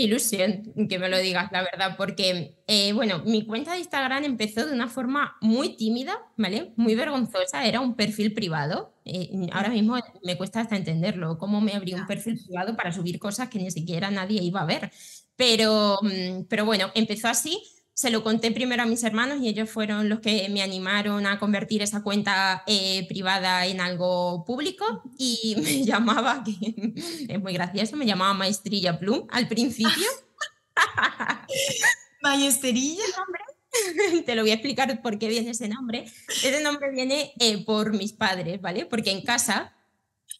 Ilusión 0.00 0.72
que 0.88 0.96
me 1.00 1.08
lo 1.08 1.18
digas, 1.18 1.50
la 1.50 1.62
verdad, 1.62 1.96
porque, 1.96 2.56
eh, 2.68 2.92
bueno, 2.92 3.20
mi 3.24 3.44
cuenta 3.44 3.72
de 3.72 3.80
Instagram 3.80 4.22
empezó 4.24 4.64
de 4.64 4.72
una 4.72 4.86
forma 4.86 5.36
muy 5.40 5.74
tímida, 5.76 6.16
¿vale? 6.36 6.72
Muy 6.76 6.94
vergonzosa, 6.94 7.66
era 7.66 7.80
un 7.80 7.96
perfil 7.96 8.32
privado. 8.32 8.94
Eh, 9.04 9.48
ahora 9.52 9.70
mismo 9.70 9.96
me 10.22 10.36
cuesta 10.36 10.60
hasta 10.60 10.76
entenderlo, 10.76 11.36
cómo 11.36 11.60
me 11.60 11.72
abrí 11.74 11.94
un 11.94 12.06
perfil 12.06 12.38
privado 12.46 12.76
para 12.76 12.92
subir 12.92 13.18
cosas 13.18 13.48
que 13.48 13.58
ni 13.58 13.72
siquiera 13.72 14.08
nadie 14.12 14.40
iba 14.40 14.60
a 14.60 14.66
ver. 14.66 14.92
Pero, 15.34 15.98
mm, 16.02 16.44
pero 16.48 16.64
bueno, 16.64 16.92
empezó 16.94 17.26
así 17.26 17.60
se 17.98 18.10
lo 18.10 18.22
conté 18.22 18.52
primero 18.52 18.84
a 18.84 18.86
mis 18.86 19.02
hermanos 19.02 19.38
y 19.42 19.48
ellos 19.48 19.68
fueron 19.68 20.08
los 20.08 20.20
que 20.20 20.48
me 20.50 20.62
animaron 20.62 21.26
a 21.26 21.40
convertir 21.40 21.82
esa 21.82 22.04
cuenta 22.04 22.62
eh, 22.68 23.04
privada 23.08 23.66
en 23.66 23.80
algo 23.80 24.44
público 24.44 25.02
y 25.18 25.56
me 25.60 25.84
llamaba, 25.84 26.44
que 26.44 26.52
es 27.28 27.40
muy 27.40 27.54
gracioso, 27.54 27.96
me 27.96 28.06
llamaba 28.06 28.34
Maestrilla 28.34 29.00
Plum 29.00 29.26
al 29.30 29.48
principio. 29.48 30.06
¿Maestrilla? 32.22 33.02
Te 34.24 34.36
lo 34.36 34.42
voy 34.42 34.52
a 34.52 34.54
explicar 34.54 35.02
por 35.02 35.18
qué 35.18 35.26
viene 35.26 35.50
ese 35.50 35.66
nombre. 35.66 36.04
Ese 36.28 36.60
nombre 36.62 36.92
viene 36.92 37.32
eh, 37.40 37.64
por 37.64 37.92
mis 37.96 38.12
padres, 38.12 38.60
¿vale? 38.60 38.86
Porque 38.86 39.10
en 39.10 39.22
casa 39.22 39.76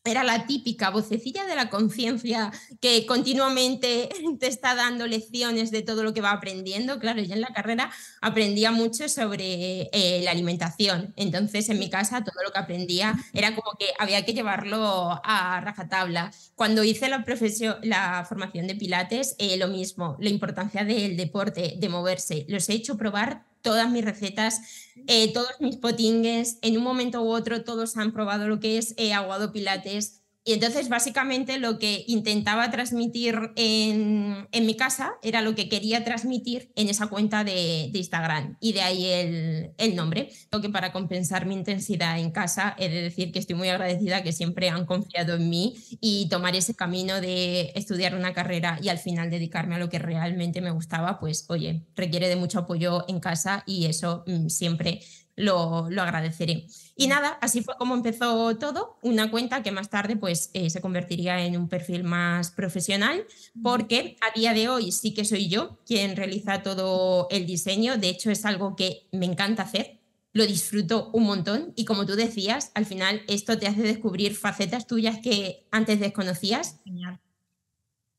era 0.05 0.25
la 0.25 0.47
típica 0.47 0.91
vocecilla 0.91 1.45
de 1.45 1.55
la 1.55 1.71
conciencia 1.71 2.53
que 2.81 3.07
continuamente 3.07 4.09
te 4.41 4.47
está 4.47 4.75
dando 4.75 5.07
lecciones 5.07 5.71
de 5.71 5.83
todo 5.83 6.03
lo 6.03 6.15
que 6.15 6.21
va 6.21 6.33
aprendiendo. 6.33 6.99
Claro, 6.99 7.21
yo 7.21 7.35
en 7.35 7.41
la 7.41 7.49
carrera 7.49 7.91
aprendía 8.21 8.71
mucho 8.71 9.09
sobre 9.09 9.89
eh, 9.93 10.21
la 10.23 10.31
alimentación. 10.31 11.13
Entonces, 11.17 11.69
en 11.69 11.79
mi 11.79 11.91
casa, 11.91 12.25
todo 12.25 12.43
lo 12.45 12.53
que 12.53 12.59
aprendía 12.59 13.15
era 13.33 13.55
como 13.55 13.73
que 13.79 13.87
había 13.99 14.25
que 14.25 14.35
llevarlo 14.35 15.21
a 15.25 15.61
rajatabla. 15.61 16.33
Cuando 16.55 16.85
hice 16.85 17.09
la, 17.09 17.25
profesión, 17.25 17.77
la 17.83 18.25
formación 18.29 18.67
de 18.67 18.75
Pilates, 18.75 19.35
eh, 19.39 19.57
lo 19.57 19.69
mismo, 19.69 20.17
la 20.21 20.31
importancia 20.31 20.85
del 20.85 21.17
deporte, 21.17 21.75
de 21.79 21.89
moverse. 21.89 22.47
Los 22.49 22.69
he 22.69 22.75
hecho 22.75 22.97
probar 22.97 23.48
todas 23.63 23.91
mis 23.91 24.05
recetas, 24.05 24.61
eh, 25.07 25.33
todos 25.33 25.53
mis 25.61 25.77
potingues, 25.77 26.59
en 26.63 26.77
un 26.77 26.85
momento 26.85 27.23
u 27.23 27.31
otro 27.31 27.65
todos 27.65 27.97
han 27.97 28.13
probado 28.13 28.49
lo 28.49 28.61
que 28.61 28.79
es 28.79 28.95
eh, 28.97 29.13
aguado 29.13 29.53
pilates, 29.53 30.23
y 30.45 30.55
entonces, 30.55 30.89
básicamente, 30.89 31.59
lo 31.59 31.79
que 31.79 32.05
intentaba 32.07 32.71
transmitir 32.71 33.53
en, 33.57 34.49
mi 34.53 34.77
casa 34.77 35.13
era 35.23 35.43
lo 35.43 35.55
que 35.55 35.69
quería 35.69 36.05
transmitir 36.05 36.73
en 36.75 36.89
esa 36.89 37.09
cuenta 37.09 37.45
de, 37.45 37.91
Instagram. 37.93 38.57
Y 38.59 38.73
de 38.73 38.81
ahí 38.81 39.07
el, 39.07 39.73
el, 39.77 39.95
nombre. 39.95 40.31
Lo 40.51 40.63
que 40.63 40.71
para 40.71 40.91
compensar 40.91 41.45
mi 41.45 41.55
intensidad 41.55 42.19
en 42.19 42.31
casa, 42.31 42.75
he 42.79 42.89
de 42.89 43.03
decir 43.03 43.31
que 43.31 43.39
estoy 43.39 43.57
muy 43.57 43.69
agradecida 43.69 44.23
que 44.23 44.33
siempre 44.33 44.71
han 44.71 44.87
confiado 44.87 45.35
en 45.35 45.51
mí 45.51 45.75
y 46.01 46.29
tomar 46.31 46.57
ese 46.57 46.75
camino 46.75 47.21
de 47.21 47.73
estudiar 47.75 48.15
una 48.15 48.33
carrera 48.33 48.79
y 48.83 48.89
al 48.89 48.99
final 48.99 49.31
dedicarme 49.31 49.75
a 49.75 49.79
lo 49.79 49.91
que 49.91 49.99
realmente 49.99 50.63
me 50.63 50.71
gustaba, 50.71 51.19
pues, 51.21 51.45
oye, 51.49 51.83
requiere 51.95 52.29
de 52.29 52.37
mucho 52.37 52.61
apoyo 52.61 53.05
en 53.09 53.21
casa 53.21 53.65
y 53.67 53.85
eso 53.85 54.25
mm, 54.27 54.49
siempre 54.49 55.03
lo, 55.39 55.87
agradeceré. 56.01 56.67
Y 56.97 57.07
mm. 57.07 57.11
nada, 57.11 57.39
así 57.41 57.63
fue 57.63 57.77
como 57.79 57.95
empezó 57.95 58.57
todo, 58.59 58.99
una 59.03 59.31
cuenta 59.31 59.63
que 59.63 59.71
más 59.71 59.89
tarde 59.89 60.17
pues 60.17 60.51
eh, 60.53 60.69
se 60.69 60.81
convertiría 60.81 61.45
en 61.45 61.57
un 61.57 61.69
perfil 61.69 62.05
más 62.05 62.51
profesional, 62.51 63.25
porque 63.63 64.17
a 64.21 64.39
día 64.39 64.53
de 64.53 64.69
hoy 64.69 64.93
sí 64.93 65.15
que 65.15 65.25
soy 65.25 65.49
yo 65.49 65.79
quien 65.87 66.17
realiza 66.17 66.63
todo 66.63 67.29
el 67.31 67.47
diseño, 67.47 67.97
de 67.97 68.09
hecho 68.09 68.31
es 68.31 68.45
algo 68.45 68.77
que 68.77 69.09
me 69.13 69.27
encanta 69.27 69.63
hacer, 69.63 69.99
lo 70.33 70.47
disfruto 70.47 71.11
un 71.13 71.25
montón 71.25 71.73
y 71.77 71.85
como 71.85 72.07
tú 72.07 72.15
decías, 72.15 72.71
al 72.75 72.87
final 72.87 73.23
esto 73.29 73.59
te 73.59 73.67
hace 73.67 73.83
descubrir 73.83 74.35
facetas 74.35 74.87
tuyas 74.87 75.19
que 75.19 75.67
antes 75.71 76.01
desconocías. 76.01 76.81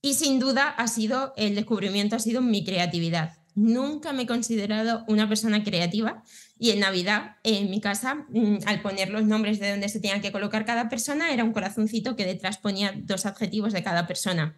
Y 0.02 0.14
sin 0.14 0.40
duda 0.40 0.70
ha 0.70 0.88
sido, 0.88 1.34
el 1.36 1.56
descubrimiento 1.56 2.16
ha 2.16 2.20
sido 2.20 2.42
mi 2.42 2.64
creatividad. 2.64 3.39
Nunca 3.56 4.14
me 4.14 4.24
he 4.24 4.28
considerado 4.28 5.04
una 5.08 5.28
persona 5.28 5.64
creativa, 5.64 6.24
y 6.62 6.72
en 6.72 6.82
Navidad, 6.82 7.38
en 7.44 7.70
mi 7.70 7.80
casa, 7.80 8.26
mm, 8.30 8.58
al 8.66 8.82
poner 8.82 9.10
los 9.10 9.24
nombres 9.24 9.60
de 9.60 9.72
donde 9.72 9.88
se 9.88 10.02
tenía 10.02 10.22
que 10.22 10.34
colocar 10.34 10.66
cada 10.66 10.90
persona, 10.90 11.32
era 11.32 11.46
un 11.46 11.54
corazoncito 11.54 12.18
que 12.18 12.26
detrás 12.26 12.58
ponía 12.58 12.94
dos 12.98 13.26
adjetivos 13.26 13.72
de 13.72 13.82
cada 13.82 14.08
persona. 14.08 14.58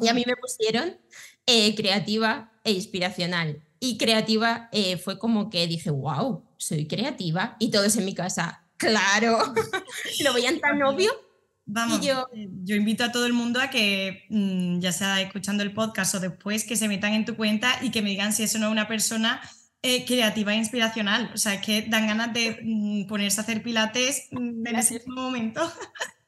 Y 0.00 0.08
a 0.08 0.14
mí 0.14 0.24
me 0.26 0.36
pusieron 0.36 0.96
eh, 1.46 1.74
creativa 1.74 2.52
e 2.64 2.72
inspiracional. 2.72 3.62
Y 3.80 3.98
creativa 3.98 4.68
eh, 4.72 4.96
fue 4.96 5.18
como 5.18 5.50
que 5.50 5.66
dije, 5.66 5.90
wow, 5.90 6.42
soy 6.56 6.86
creativa. 6.86 7.56
Y 7.58 7.70
todos 7.70 7.96
en 7.96 8.06
mi 8.06 8.14
casa, 8.14 8.64
claro, 8.78 9.38
lo 10.24 10.32
veían 10.32 10.58
tan 10.60 10.82
obvio. 10.82 11.10
Vamos, 11.68 12.00
yo, 12.00 12.28
yo, 12.32 12.76
invito 12.76 13.02
a 13.02 13.10
todo 13.10 13.26
el 13.26 13.32
mundo 13.32 13.60
a 13.60 13.70
que, 13.70 14.24
mm, 14.30 14.78
ya 14.78 14.92
sea 14.92 15.20
escuchando 15.20 15.64
el 15.64 15.74
podcast 15.74 16.14
o 16.14 16.20
después, 16.20 16.64
que 16.64 16.76
se 16.76 16.86
metan 16.86 17.12
en 17.12 17.24
tu 17.24 17.34
cuenta 17.36 17.76
y 17.82 17.90
que 17.90 18.02
me 18.02 18.10
digan 18.10 18.32
si 18.32 18.44
eso 18.44 18.60
no 18.60 18.66
es 18.66 18.72
una 18.72 18.86
persona 18.86 19.40
eh, 19.82 20.04
creativa 20.04 20.54
e 20.54 20.58
inspiracional. 20.58 21.30
O 21.34 21.36
sea, 21.36 21.54
es 21.54 21.60
que 21.62 21.82
dan 21.82 22.06
ganas 22.06 22.32
de 22.32 22.60
mm, 22.62 23.06
ponerse 23.08 23.40
a 23.40 23.42
hacer 23.42 23.64
pilates 23.64 24.28
mm, 24.30 24.64
en 24.64 24.76
ese 24.76 25.02
momento. 25.06 25.60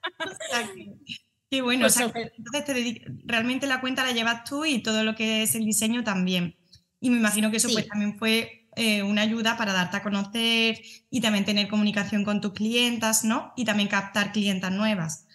y 1.51 1.61
bueno, 1.61 1.87
pues 1.87 2.01
entonces 2.37 3.03
realmente 3.25 3.69
la 3.69 3.81
cuenta 3.81 4.05
la 4.05 4.13
llevas 4.13 4.43
tú 4.43 4.65
y 4.65 4.83
todo 4.83 5.05
lo 5.05 5.15
que 5.15 5.45
es 5.45 5.55
el 5.55 5.65
diseño 5.65 6.03
también. 6.03 6.57
Y 7.01 7.11
me 7.11 7.17
imagino 7.17 7.53
que 7.53 7.59
eso 7.59 7.69
pues 7.73 7.87
también 7.87 8.19
fue 8.19 8.67
eh, 8.75 9.05
una 9.05 9.23
ayuda 9.23 9.57
para 9.57 9.73
darte 9.73 9.99
a 9.99 10.03
conocer 10.03 10.83
y 11.11 11.21
también 11.21 11.45
tener 11.45 11.69
comunicación 11.69 12.25
con 12.25 12.41
tus 12.41 12.55
clientas, 12.55 13.25
¿no? 13.25 13.53
Y 13.57 13.65
también 13.65 13.89
captar 13.89 14.33
clientas 14.33 14.73
nuevas. 14.73 15.28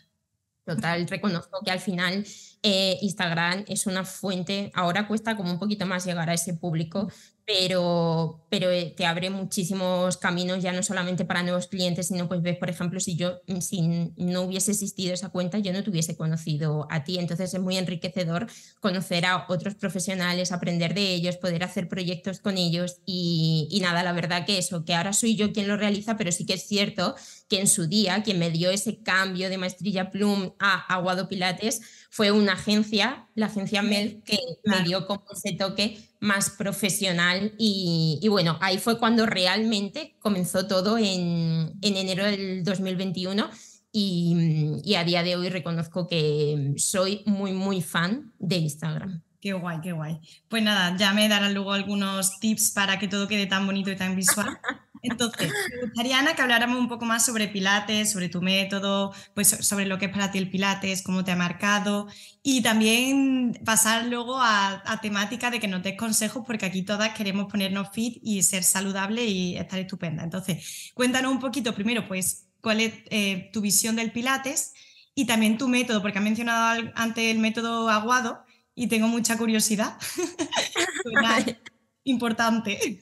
Total, 0.66 1.06
reconozco 1.08 1.60
que 1.64 1.72
al 1.72 1.80
final 1.80 2.26
eh, 2.64 2.98
Instagram 3.02 3.66
es 3.68 3.86
una 3.88 4.06
fuente, 4.06 4.72
ahora 4.74 5.08
cuesta 5.08 5.36
como 5.36 5.52
un 5.52 5.60
poquito 5.60 5.86
más 5.86 6.06
llegar 6.06 6.30
a 6.30 6.34
ese 6.34 6.54
público, 6.54 7.10
pero, 7.46 8.46
pero 8.50 8.72
eh, 8.72 8.94
te 8.96 9.06
abre 9.06 9.30
muchísimos 9.30 10.16
caminos 10.16 10.64
ya 10.64 10.72
no 10.72 10.82
solamente 10.82 11.26
para 11.26 11.44
nuevos 11.44 11.68
clientes, 11.68 12.08
sino 12.08 12.30
pues 12.30 12.42
ves, 12.42 12.58
por 12.58 12.70
ejemplo, 12.70 13.02
si 13.02 13.18
yo, 13.18 13.42
si 13.60 14.14
no 14.16 14.44
hubiese 14.44 14.72
existido 14.72 15.14
esa 15.14 15.28
cuenta, 15.28 15.60
yo 15.60 15.74
no 15.74 15.84
te 15.84 15.90
hubiese 15.90 16.16
conocido 16.16 16.88
a 16.90 17.04
ti. 17.04 17.20
Entonces 17.20 17.54
es 17.54 17.60
muy 17.60 17.78
enriquecedor 17.78 18.48
conocer 18.80 19.26
a 19.26 19.46
otros 19.50 19.76
profesionales, 19.76 20.54
aprender 20.54 20.94
de 20.94 21.14
ellos, 21.14 21.36
poder 21.36 21.66
hacer 21.66 21.90
proyectos 21.90 22.40
con 22.40 22.58
ellos 22.58 23.00
y, 23.06 23.68
y 23.70 23.82
nada, 23.82 24.04
la 24.04 24.14
verdad 24.14 24.46
que 24.46 24.58
eso, 24.58 24.86
que 24.86 24.96
ahora 24.96 25.12
soy 25.12 25.36
yo 25.36 25.52
quien 25.52 25.68
lo 25.68 25.76
realiza, 25.76 26.16
pero 26.16 26.32
sí 26.32 26.46
que 26.46 26.54
es 26.54 26.64
cierto 26.66 27.16
que 27.50 27.60
en 27.60 27.68
su 27.68 27.88
día, 27.88 28.24
quien 28.24 28.40
me 28.40 28.52
dio 28.52 28.72
ese 28.72 29.04
cambio 29.04 29.50
de 29.50 29.58
maestrilla 29.58 30.12
Plum 30.12 30.54
a 30.60 30.94
Aguado 30.94 31.28
Pilates, 31.28 31.82
fue 32.14 32.30
una 32.30 32.54
agencia, 32.54 33.28
la 33.34 33.48
agencia 33.48 33.82
Mel, 33.82 34.22
que 34.24 34.38
me 34.66 34.84
dio 34.84 35.08
como 35.08 35.24
ese 35.34 35.58
toque 35.58 35.98
más 36.20 36.52
profesional 36.52 37.56
y, 37.58 38.24
bueno, 38.30 38.60
ahí 38.62 38.78
fue 38.78 39.00
cuando 39.00 39.26
realmente 39.26 40.16
comenzó 40.20 40.68
todo 40.68 41.00
en, 41.00 41.74
enero 41.82 42.24
del 42.26 42.64
2021 42.64 43.50
y, 43.92 44.80
y, 44.84 44.94
a 44.94 45.04
día 45.04 45.24
de 45.24 45.36
hoy 45.36 45.50
reconozco 45.50 46.08
que 46.08 46.76
soy 46.78 47.24
muy, 47.26 47.52
muy 47.52 47.82
fan 47.82 48.32
de 48.38 48.58
Instagram. 48.58 49.24
Qué 49.44 49.52
guay, 49.52 49.82
qué 49.84 49.92
guay. 49.92 50.22
Pues 50.48 50.64
nada, 50.64 50.96
ya 50.96 51.12
me 51.12 51.28
darán 51.28 51.54
luego 51.54 51.74
algunos 51.74 52.40
tips 52.40 52.72
para 52.72 52.98
que 52.98 53.10
todo 53.10 53.28
quede 53.28 53.46
tan 53.46 53.66
bonito 53.66 53.92
y 53.92 53.98
tan 53.98 54.16
visual. 54.16 54.58
Entonces, 55.02 55.52
me 55.70 55.82
gustaría, 55.82 56.20
Ana, 56.20 56.34
que 56.34 56.42
habláramos 56.42 56.80
un 56.80 56.88
poco 56.88 57.04
más 57.04 57.26
sobre 57.26 57.50
Pilates, 57.50 58.10
sobre 58.10 58.30
tu 58.30 58.42
método, 58.42 59.14
pues 59.34 59.50
sobre 59.50 59.86
lo 59.86 59.98
que 59.98 60.06
es 60.06 60.12
para 60.14 60.32
ti 60.32 60.38
el 60.38 60.50
Pilates, 60.50 61.04
cómo 61.04 61.26
te 61.26 61.34
ha 61.34 61.36
marcado 61.36 62.08
y 62.42 62.62
también 62.62 63.60
pasar 63.66 64.06
luego 64.06 64.40
a, 64.40 64.82
temática 65.02 65.52
de 65.52 65.60
que 65.60 65.68
nos 65.68 65.84
des 65.84 65.98
consejos, 65.98 66.44
porque 66.48 66.66
aquí 66.66 66.84
todas 66.84 67.10
queremos 67.10 67.52
ponernos 67.52 67.90
fit 67.92 68.20
y 68.24 68.44
ser 68.44 68.64
saludable 68.64 69.26
y 69.26 69.58
estar 69.58 69.78
estupenda. 69.78 70.24
Entonces, 70.24 70.94
cuéntanos 70.94 71.34
un 71.34 71.42
poquito 71.42 71.76
primero, 71.76 72.08
pues, 72.08 72.48
cuál 72.62 72.80
es 72.80 72.94
eh, 73.10 73.50
tu 73.52 73.60
visión 73.60 73.98
del 73.98 74.14
Pilates 74.14 74.72
y 75.14 75.26
también 75.26 75.58
tu 75.58 75.68
método, 75.68 76.02
porque 76.02 76.20
has 76.20 76.24
mencionado 76.24 76.94
antes 76.96 77.26
el 77.26 77.40
método 77.40 77.90
aguado 77.90 78.46
y 78.76 78.88
tengo 78.88 79.08
mucha 79.08 79.38
curiosidad. 79.38 79.98
importante. 82.04 83.02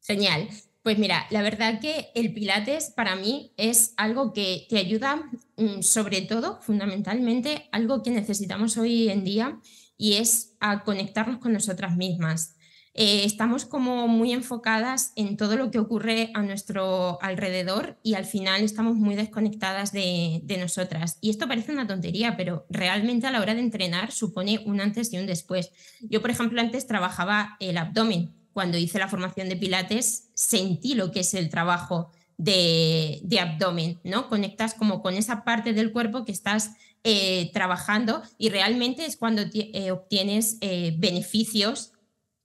Genial. 0.00 0.48
Pues 0.82 0.98
mira, 0.98 1.26
la 1.30 1.42
verdad 1.42 1.80
que 1.80 2.10
el 2.16 2.34
Pilates 2.34 2.90
para 2.90 3.14
mí 3.14 3.52
es 3.56 3.94
algo 3.96 4.32
que 4.32 4.66
te 4.68 4.78
ayuda, 4.78 5.30
mm, 5.56 5.82
sobre 5.82 6.22
todo, 6.22 6.60
fundamentalmente, 6.60 7.68
algo 7.70 8.02
que 8.02 8.10
necesitamos 8.10 8.76
hoy 8.76 9.08
en 9.08 9.22
día 9.22 9.60
y 9.96 10.14
es 10.14 10.56
a 10.58 10.82
conectarnos 10.82 11.38
con 11.38 11.52
nosotras 11.52 11.96
mismas. 11.96 12.56
Eh, 12.94 13.24
estamos 13.24 13.64
como 13.64 14.06
muy 14.06 14.32
enfocadas 14.32 15.12
en 15.16 15.38
todo 15.38 15.56
lo 15.56 15.70
que 15.70 15.78
ocurre 15.78 16.30
a 16.34 16.42
nuestro 16.42 17.18
alrededor 17.22 17.98
y 18.02 18.14
al 18.14 18.26
final 18.26 18.62
estamos 18.62 18.96
muy 18.96 19.14
desconectadas 19.14 19.92
de, 19.92 20.40
de, 20.44 20.58
nosotras. 20.58 21.16
Y 21.22 21.30
esto 21.30 21.48
parece 21.48 21.72
una 21.72 21.86
tontería, 21.86 22.36
pero 22.36 22.66
realmente 22.68 23.26
a 23.26 23.30
la 23.30 23.40
hora 23.40 23.54
de 23.54 23.62
entrenar 23.62 24.12
supone 24.12 24.62
un 24.66 24.80
antes 24.82 25.10
y 25.12 25.18
un 25.18 25.26
después. 25.26 25.70
Yo, 26.02 26.20
por 26.20 26.30
ejemplo, 26.30 26.60
antes 26.60 26.86
trabajaba 26.86 27.56
el 27.60 27.78
abdomen 27.78 28.34
cuando 28.52 28.76
hice 28.76 28.98
la 28.98 29.08
formación 29.08 29.48
de 29.48 29.56
Pilates, 29.56 30.28
sentí 30.34 30.94
lo 30.94 31.10
que 31.10 31.20
es 31.20 31.32
el 31.32 31.48
trabajo 31.48 32.10
de, 32.36 33.22
abdomen, 33.40 34.00
¿no? 34.04 34.28
Conectas 34.28 34.74
como 34.74 35.00
con 35.00 35.14
esa 35.14 35.44
parte 35.44 35.72
del 35.72 35.92
cuerpo 35.92 36.26
que 36.26 36.32
estás 36.32 36.72
eh, 37.04 37.50
trabajando 37.54 38.22
y 38.36 38.50
realmente 38.50 39.06
es 39.06 39.16
cuando 39.16 39.42
eh, 39.54 39.90
obtienes 39.90 40.58
beneficios 40.98 41.91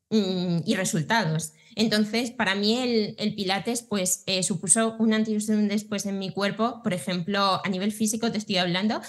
y 0.10 0.76
resultados. 0.76 1.54
Entonces, 1.76 2.32
para 2.32 2.56
mí 2.56 3.16
el, 3.18 3.36
Pilates 3.36 3.84
pues, 3.84 4.24
supuso 4.42 4.96
un 5.00 5.14
antes 5.14 5.48
y 5.48 5.52
un 5.52 5.68
después 5.68 6.06
en 6.06 6.18
mi 6.18 6.32
cuerpo, 6.32 6.82
por 6.82 6.94
ejemplo, 6.94 7.62
a 7.64 7.70
nivel 7.70 7.92
físico 7.92 8.32
te 8.32 8.38
estoy 8.38 8.58
hablando, 8.58 9.02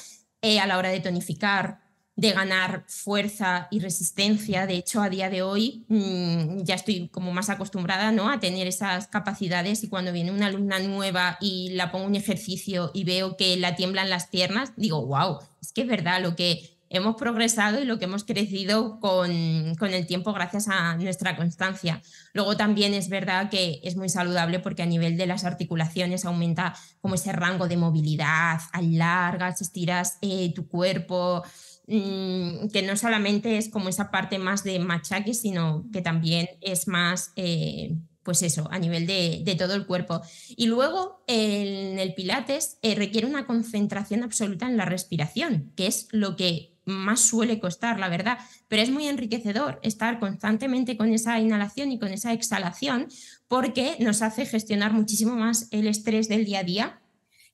a 0.43 0.67
la 0.67 0.79
hora 0.79 0.91
de 0.91 1.01
tonificar, 1.01 1.81
de 2.19 2.33
ganar 2.33 2.85
fuerza 2.89 3.69
y 3.71 3.79
resistencia. 3.79 4.67
De 4.67 4.75
hecho, 4.75 5.01
a 5.01 5.09
día 5.09 5.31
de 5.31 5.43
hoy 5.43 5.87
mm, 5.87 6.65
ya 6.65 6.75
estoy 6.75 7.09
como 7.11 7.33
más 7.33 7.49
acostumbrada 7.49 8.11
¿no? 8.11 8.29
a 8.29 8.41
tener 8.41 8.67
esas 8.67 9.07
capacidades 9.07 9.85
y 9.85 9.89
cuando 9.89 10.13
viene 10.13 10.33
una 10.33 10.47
alumna 10.47 10.81
nueva 10.81 11.39
y 11.41 11.71
la 11.75 11.93
pongo 11.93 12.07
un 12.07 12.17
ejercicio 12.17 12.91
y 12.93 13.05
veo 13.05 13.37
que 13.37 13.57
la 13.57 13.77
tiemblan 13.77 14.11
las 14.11 14.27
piernas, 14.27 14.73
digo, 14.77 15.07
wow, 15.07 15.39
es 15.63 15.73
que 15.73 15.83
es 15.83 15.87
verdad 15.87 16.21
lo 16.21 16.35
que 16.35 16.78
hemos 16.91 17.17
progresado 17.17 17.81
y 17.81 17.85
lo 17.85 17.99
que 17.99 18.07
hemos 18.07 18.25
crecido 18.25 19.01
con, 19.01 19.75
con, 19.77 19.93
el 19.93 20.07
tiempo 20.07 20.33
gracias 20.33 20.69
a 20.69 20.97
nuestra 20.97 21.37
constancia. 21.37 22.03
Luego 22.33 22.57
también 22.57 22.95
es 22.95 23.09
verdad 23.09 23.51
que 23.51 23.81
es 23.83 23.97
muy 23.97 24.09
saludable 24.09 24.59
porque 24.59 24.83
a 24.83 24.87
nivel 24.87 25.17
de 25.17 25.27
las 25.27 25.45
articulaciones 25.45 26.25
aumenta 26.25 26.75
como 27.01 27.15
ese 27.15 27.33
rango 27.33 27.69
de 27.69 27.77
movilidad, 27.77 28.61
alargas, 28.73 29.61
estiras 29.61 30.19
eh, 30.23 30.53
tu 30.55 30.69
cuerpo, 30.69 31.43
mm, 31.87 32.69
que 32.73 32.83
no 32.83 32.97
solamente 32.97 33.59
es 33.59 33.69
como 33.69 33.89
esa 33.89 34.11
parte 34.11 34.39
más 34.39 34.65
de 34.65 34.79
machaque, 34.79 35.35
sino 35.35 35.87
que 35.93 36.03
también 36.03 36.49
es 36.61 36.89
más... 36.89 37.33
Eh, 37.37 37.97
pues 38.29 38.43
eso, 38.43 38.69
a 38.71 38.79
nivel 38.79 39.07
de, 39.07 39.57
todo 39.59 39.73
el 39.73 39.87
cuerpo. 39.87 40.21
Y 40.55 40.67
luego 40.67 41.25
en 41.27 41.99
el 41.99 42.13
Pilates 42.13 42.77
eh, 42.83 42.95
requiere 42.95 43.27
una 43.27 43.47
concentración 43.47 44.23
absoluta 44.23 44.67
en 44.67 44.77
la 44.77 44.85
respiración, 44.85 45.73
que 45.77 45.87
es 45.87 46.09
lo 46.11 46.37
que 46.37 46.78
más 46.89 47.21
suele 47.21 47.61
costar, 47.61 47.99
la 48.01 48.09
verdad, 48.09 48.39
pero 48.69 48.83
es 48.83 48.91
muy 48.91 49.07
enriquecedor 49.07 49.79
estar 49.83 50.19
constantemente 50.19 50.97
con 50.97 51.13
esa 51.13 51.39
inhalación 51.39 51.93
y 51.93 51.99
con 51.99 52.09
esa 52.09 52.33
exhalación 52.33 53.09
porque 53.47 53.97
nos 54.01 54.23
hace 54.23 54.47
gestionar 54.47 54.93
muchísimo 54.93 55.37
más 55.37 55.69
el 55.71 55.87
estrés 55.87 56.29
del 56.29 56.45
día 56.45 56.61
a 56.61 56.65
día, 56.65 57.01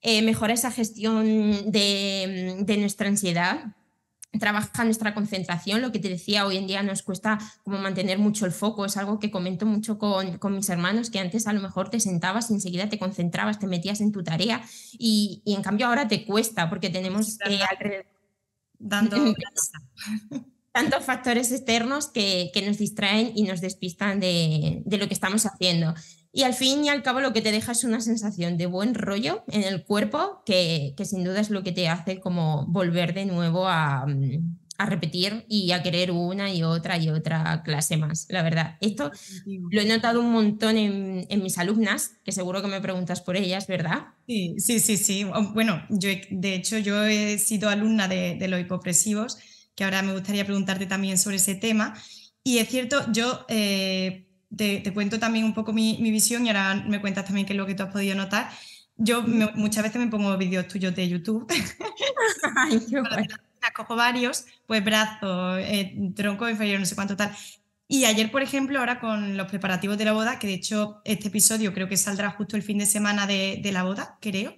eh, 0.01 0.23
mejora 0.23 0.55
esa 0.55 0.71
gestión 0.71 1.25
de, 1.71 2.57
de 2.61 2.77
nuestra 2.77 3.09
ansiedad, 3.09 3.75
trabaja 4.39 4.85
nuestra 4.85 5.15
concentración, 5.15 5.81
lo 5.81 5.93
que 5.93 5.99
te 5.99 6.09
decía, 6.09 6.47
hoy 6.47 6.57
en 6.57 6.67
día 6.67 6.83
nos 6.83 7.03
cuesta 7.03 7.39
como 7.63 7.79
mantener 7.79 8.19
mucho 8.19 8.47
el 8.47 8.53
foco, 8.53 8.85
es 8.85 8.97
algo 8.97 9.19
que 9.19 9.31
comento 9.31 9.67
mucho 9.67 9.99
con, 9.99 10.39
mis 10.55 10.69
hermanos, 10.69 11.11
que 11.11 11.21
antes 11.21 11.47
a 11.47 11.53
lo 11.53 11.61
mejor 11.61 11.91
te 11.91 12.01
sentabas, 12.01 12.51
enseguida 12.51 12.89
te 12.89 12.99
concentrabas, 12.99 13.59
te 13.59 13.67
metías 13.67 14.01
en 14.01 14.13
tu 14.13 14.23
tarea 14.23 14.63
y, 14.93 15.43
y 15.45 15.55
en 15.55 15.63
cambio 15.63 15.87
ahora 15.87 16.09
te 16.09 16.25
cuesta 16.25 16.69
porque 16.69 16.91
tenemos 16.91 17.39
eh, 17.49 17.61
alrededor... 17.71 18.14
Dando 18.87 19.17
tantos 20.73 21.05
factores 21.05 21.53
externos 21.53 22.09
que, 22.09 22.51
que, 22.53 22.67
nos 22.67 22.79
distraen 22.79 23.33
y 23.35 23.45
nos 23.45 23.61
despistan 23.61 24.21
de, 24.21 24.83
de 24.85 24.99
lo 24.99 25.09
que 25.09 25.15
estamos 25.15 25.47
haciendo. 25.47 25.95
Y 26.33 26.43
al 26.43 26.53
fin 26.53 26.85
y 26.85 26.89
al 26.89 27.03
cabo 27.03 27.21
lo 27.21 27.33
que 27.33 27.43
te 27.43 27.53
deja 27.53 27.73
es 27.73 27.85
una 27.85 28.01
sensación 28.01 28.59
de 28.59 28.67
buen 28.67 28.95
rollo 28.95 29.45
en 29.47 29.63
el 29.63 29.85
cuerpo 29.85 30.43
que, 30.45 30.93
que 30.97 31.05
sin 31.05 31.23
duda 31.23 31.41
es 31.41 31.51
lo 31.51 31.63
que 31.63 31.71
te 31.71 31.89
hace 31.89 32.21
como 32.21 32.67
volver 32.67 33.15
de 33.15 33.25
nuevo 33.25 33.69
a, 33.69 34.05
mm, 34.05 34.64
a, 34.77 34.87
repetir 34.87 35.45
y 35.49 35.73
a 35.73 35.83
querer 35.83 36.11
una 36.11 36.53
y 36.53 36.63
otra 36.63 36.99
y 36.99 37.09
otra 37.09 37.63
clase 37.63 37.97
más, 37.97 38.27
la 38.29 38.43
verdad. 38.43 38.77
Esto 38.81 39.11
lo 39.47 39.81
he 39.81 39.87
notado 39.87 40.21
un 40.21 40.33
montón 40.33 40.77
en, 40.77 41.27
en 41.29 41.43
mis 41.43 41.59
alumnas, 41.59 42.17
que 42.25 42.33
seguro 42.33 42.63
que 42.63 42.69
me 42.69 42.81
preguntas 42.81 43.21
por 43.21 43.37
ellas, 43.37 43.67
¿verdad? 43.67 44.09
Sí, 44.27 44.55
sí, 44.59 44.81
sí, 44.81 44.97
sí. 44.97 45.27
Bueno, 45.53 45.83
yo 45.91 46.11
de 46.31 46.55
hecho 46.55 46.79
yo 46.79 47.05
he 47.05 47.39
sido 47.39 47.69
alumna 47.69 48.09
de, 48.09 48.37
de 48.39 48.49
los 48.49 48.61
hipopresivos, 48.61 49.39
que 49.75 49.85
ahora 49.85 50.03
me 50.03 50.13
gustaría 50.13 50.45
preguntarte 50.45 50.87
también 50.87 51.19
sobre 51.19 51.37
ese 51.37 51.55
tema. 51.55 51.95
Y 52.43 52.59
es 52.59 52.69
cierto, 52.69 53.11
yo... 53.13 53.47
Eh, 53.49 54.29
te, 54.57 54.93
cuento 54.93 55.19
también 55.19 55.45
un 55.45 55.55
poco 55.55 55.73
mi, 55.73 55.97
visión 56.11 56.47
y 56.47 56.49
ahora 56.49 56.75
me 56.75 57.01
cuentas 57.01 57.25
también 57.25 57.47
qué 57.47 57.53
es 57.53 57.57
lo 57.57 57.67
que 57.67 57.75
tú 57.75 57.83
has 57.83 57.93
podido 57.93 58.15
notar. 58.15 58.51
Yo 58.97 59.23
muchas 59.23 59.83
veces 59.83 60.01
me 60.01 60.07
pongo 60.07 60.37
vídeos 60.37 60.69
tuyos 60.69 60.95
de 60.95 61.09
YouTube. 61.09 61.47
Ay, 62.57 62.81
cojo 63.73 63.97
varios, 63.97 64.47
pues 64.67 64.85
brazo, 64.85 65.59
eh, 65.59 65.97
tronco 66.15 66.49
inferior, 66.49 66.81
no 66.81 66.87
sé 66.87 66.95
cuánto 66.95 67.17
tal. 67.17 67.35
Y 67.87 68.05
ayer, 68.05 68.31
por 68.31 68.43
ejemplo, 68.43 68.79
ahora 68.79 68.99
con 68.99 69.37
los 69.37 69.47
preparativos 69.47 69.99
de 69.99 70.05
la 70.07 70.13
boda, 70.13 70.39
que 70.39 70.47
de 70.47 70.55
hecho 70.55 71.01
este 71.05 71.29
episodio 71.29 71.73
creo 71.75 71.89
que 71.89 71.97
saldrá 71.97 72.31
justo 72.31 72.57
el 72.57 72.63
fin 72.63 72.79
de 72.79 72.87
semana 72.87 73.27
de, 73.27 73.61
la 73.73 73.83
boda, 73.83 74.19
creo. 74.21 74.57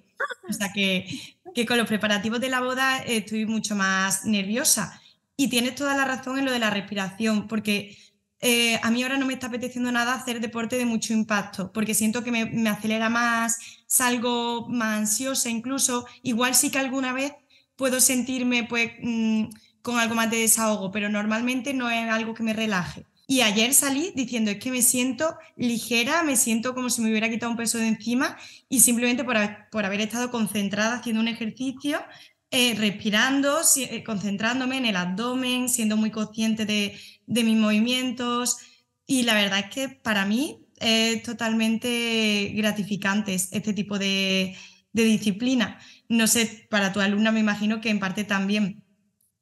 O 0.49 0.53
sea 0.53 0.73
que, 0.73 1.07
que, 1.55 1.67
con 1.67 1.77
los 1.77 1.89
preparativos 1.89 2.41
de 2.41 2.49
la 2.49 2.61
boda 2.61 2.99
estoy 2.99 3.47
mucho 3.47 3.75
más 3.75 4.25
nerviosa. 4.25 5.01
Y 5.37 5.49
tienes 5.49 5.75
toda 5.75 5.97
la 5.97 6.05
razón 6.05 6.39
en 6.39 6.45
lo 6.45 6.53
de 6.53 6.59
la 6.61 6.71
respiración, 6.71 7.49
porque 7.49 7.97
eh, 8.41 8.79
a 8.83 8.91
mí 8.91 9.03
ahora 9.03 9.17
no 9.17 9.27
me 9.27 9.33
está 9.33 9.47
apeteciendo 9.47 9.91
nada 9.91 10.15
hacer 10.15 10.41
deporte 10.41 10.77
de 10.77 10.85
mucho 10.85 11.13
impacto, 11.13 11.73
porque 11.73 11.95
siento 11.95 12.23
que 12.23 12.31
me, 12.31 12.69
acelera 12.69 13.09
más, 13.09 13.59
salgo 13.87 14.69
más 14.69 14.99
ansiosa 14.99 15.49
incluso. 15.49 16.07
Igual 16.23 16.55
sí 16.55 16.71
que 16.71 16.79
alguna 16.79 17.13
vez 17.13 17.33
puedo 17.77 18.01
sentirme 18.01 18.65
pues 18.65 18.93
mm, 19.03 19.45
con 19.83 19.99
algo 19.99 20.15
más 20.15 20.31
de 20.31 20.39
desahogo, 20.39 20.91
pero 20.91 21.09
normalmente 21.09 21.73
no 21.75 21.91
es 21.91 22.11
algo 22.11 22.35
que 22.35 22.43
me 22.43 22.53
relaje. 22.53 23.07
Y 23.29 23.41
ayer 23.41 23.75
salí 23.75 24.13
diciendo 24.15 24.51
es 24.53 24.59
que 24.59 24.71
me 24.71 24.83
siento 24.83 25.37
ligera, 25.57 26.23
me 26.23 26.37
siento 26.37 26.75
como 26.75 26.91
si 26.91 27.03
me 27.03 27.11
hubiera 27.11 27.29
quitado 27.29 27.51
un 27.51 27.57
peso 27.57 27.79
de 27.79 27.89
encima 27.89 28.37
y 28.69 28.81
simplemente 28.81 29.25
por, 29.25 29.37
por 29.71 29.85
haber 29.85 30.01
estado 30.01 30.31
concentrada 30.31 30.97
haciendo 30.97 31.21
un 31.23 31.29
ejercicio, 31.29 32.01
eh, 32.53 32.75
respirando, 32.77 33.61
eh, 33.77 34.05
concentrándome 34.05 34.79
en 34.79 34.87
el 34.87 34.97
abdomen, 34.97 35.69
siendo 35.69 35.97
muy 35.97 36.11
consciente 36.11 36.67
de, 36.67 36.97
de 37.27 37.45
mis 37.45 37.57
movimientos 37.57 38.59
y 39.07 39.25
la 39.25 39.35
verdad 39.35 39.61
es 39.61 39.75
que 39.75 39.89
para 39.89 40.25
mí 40.25 40.67
es 40.79 41.23
totalmente 41.23 42.53
gratificante 42.55 43.35
este 43.35 43.73
tipo 43.73 43.99
de 43.99 44.57
disciplina. 44.93 45.79
No 46.09 46.27
sé, 46.27 46.67
para 46.71 46.93
tu 46.93 47.01
alumna 47.01 47.33
me 47.33 47.41
imagino 47.41 47.81
que 47.81 47.91
en 47.91 47.99
parte 48.01 48.25
también. 48.25 48.83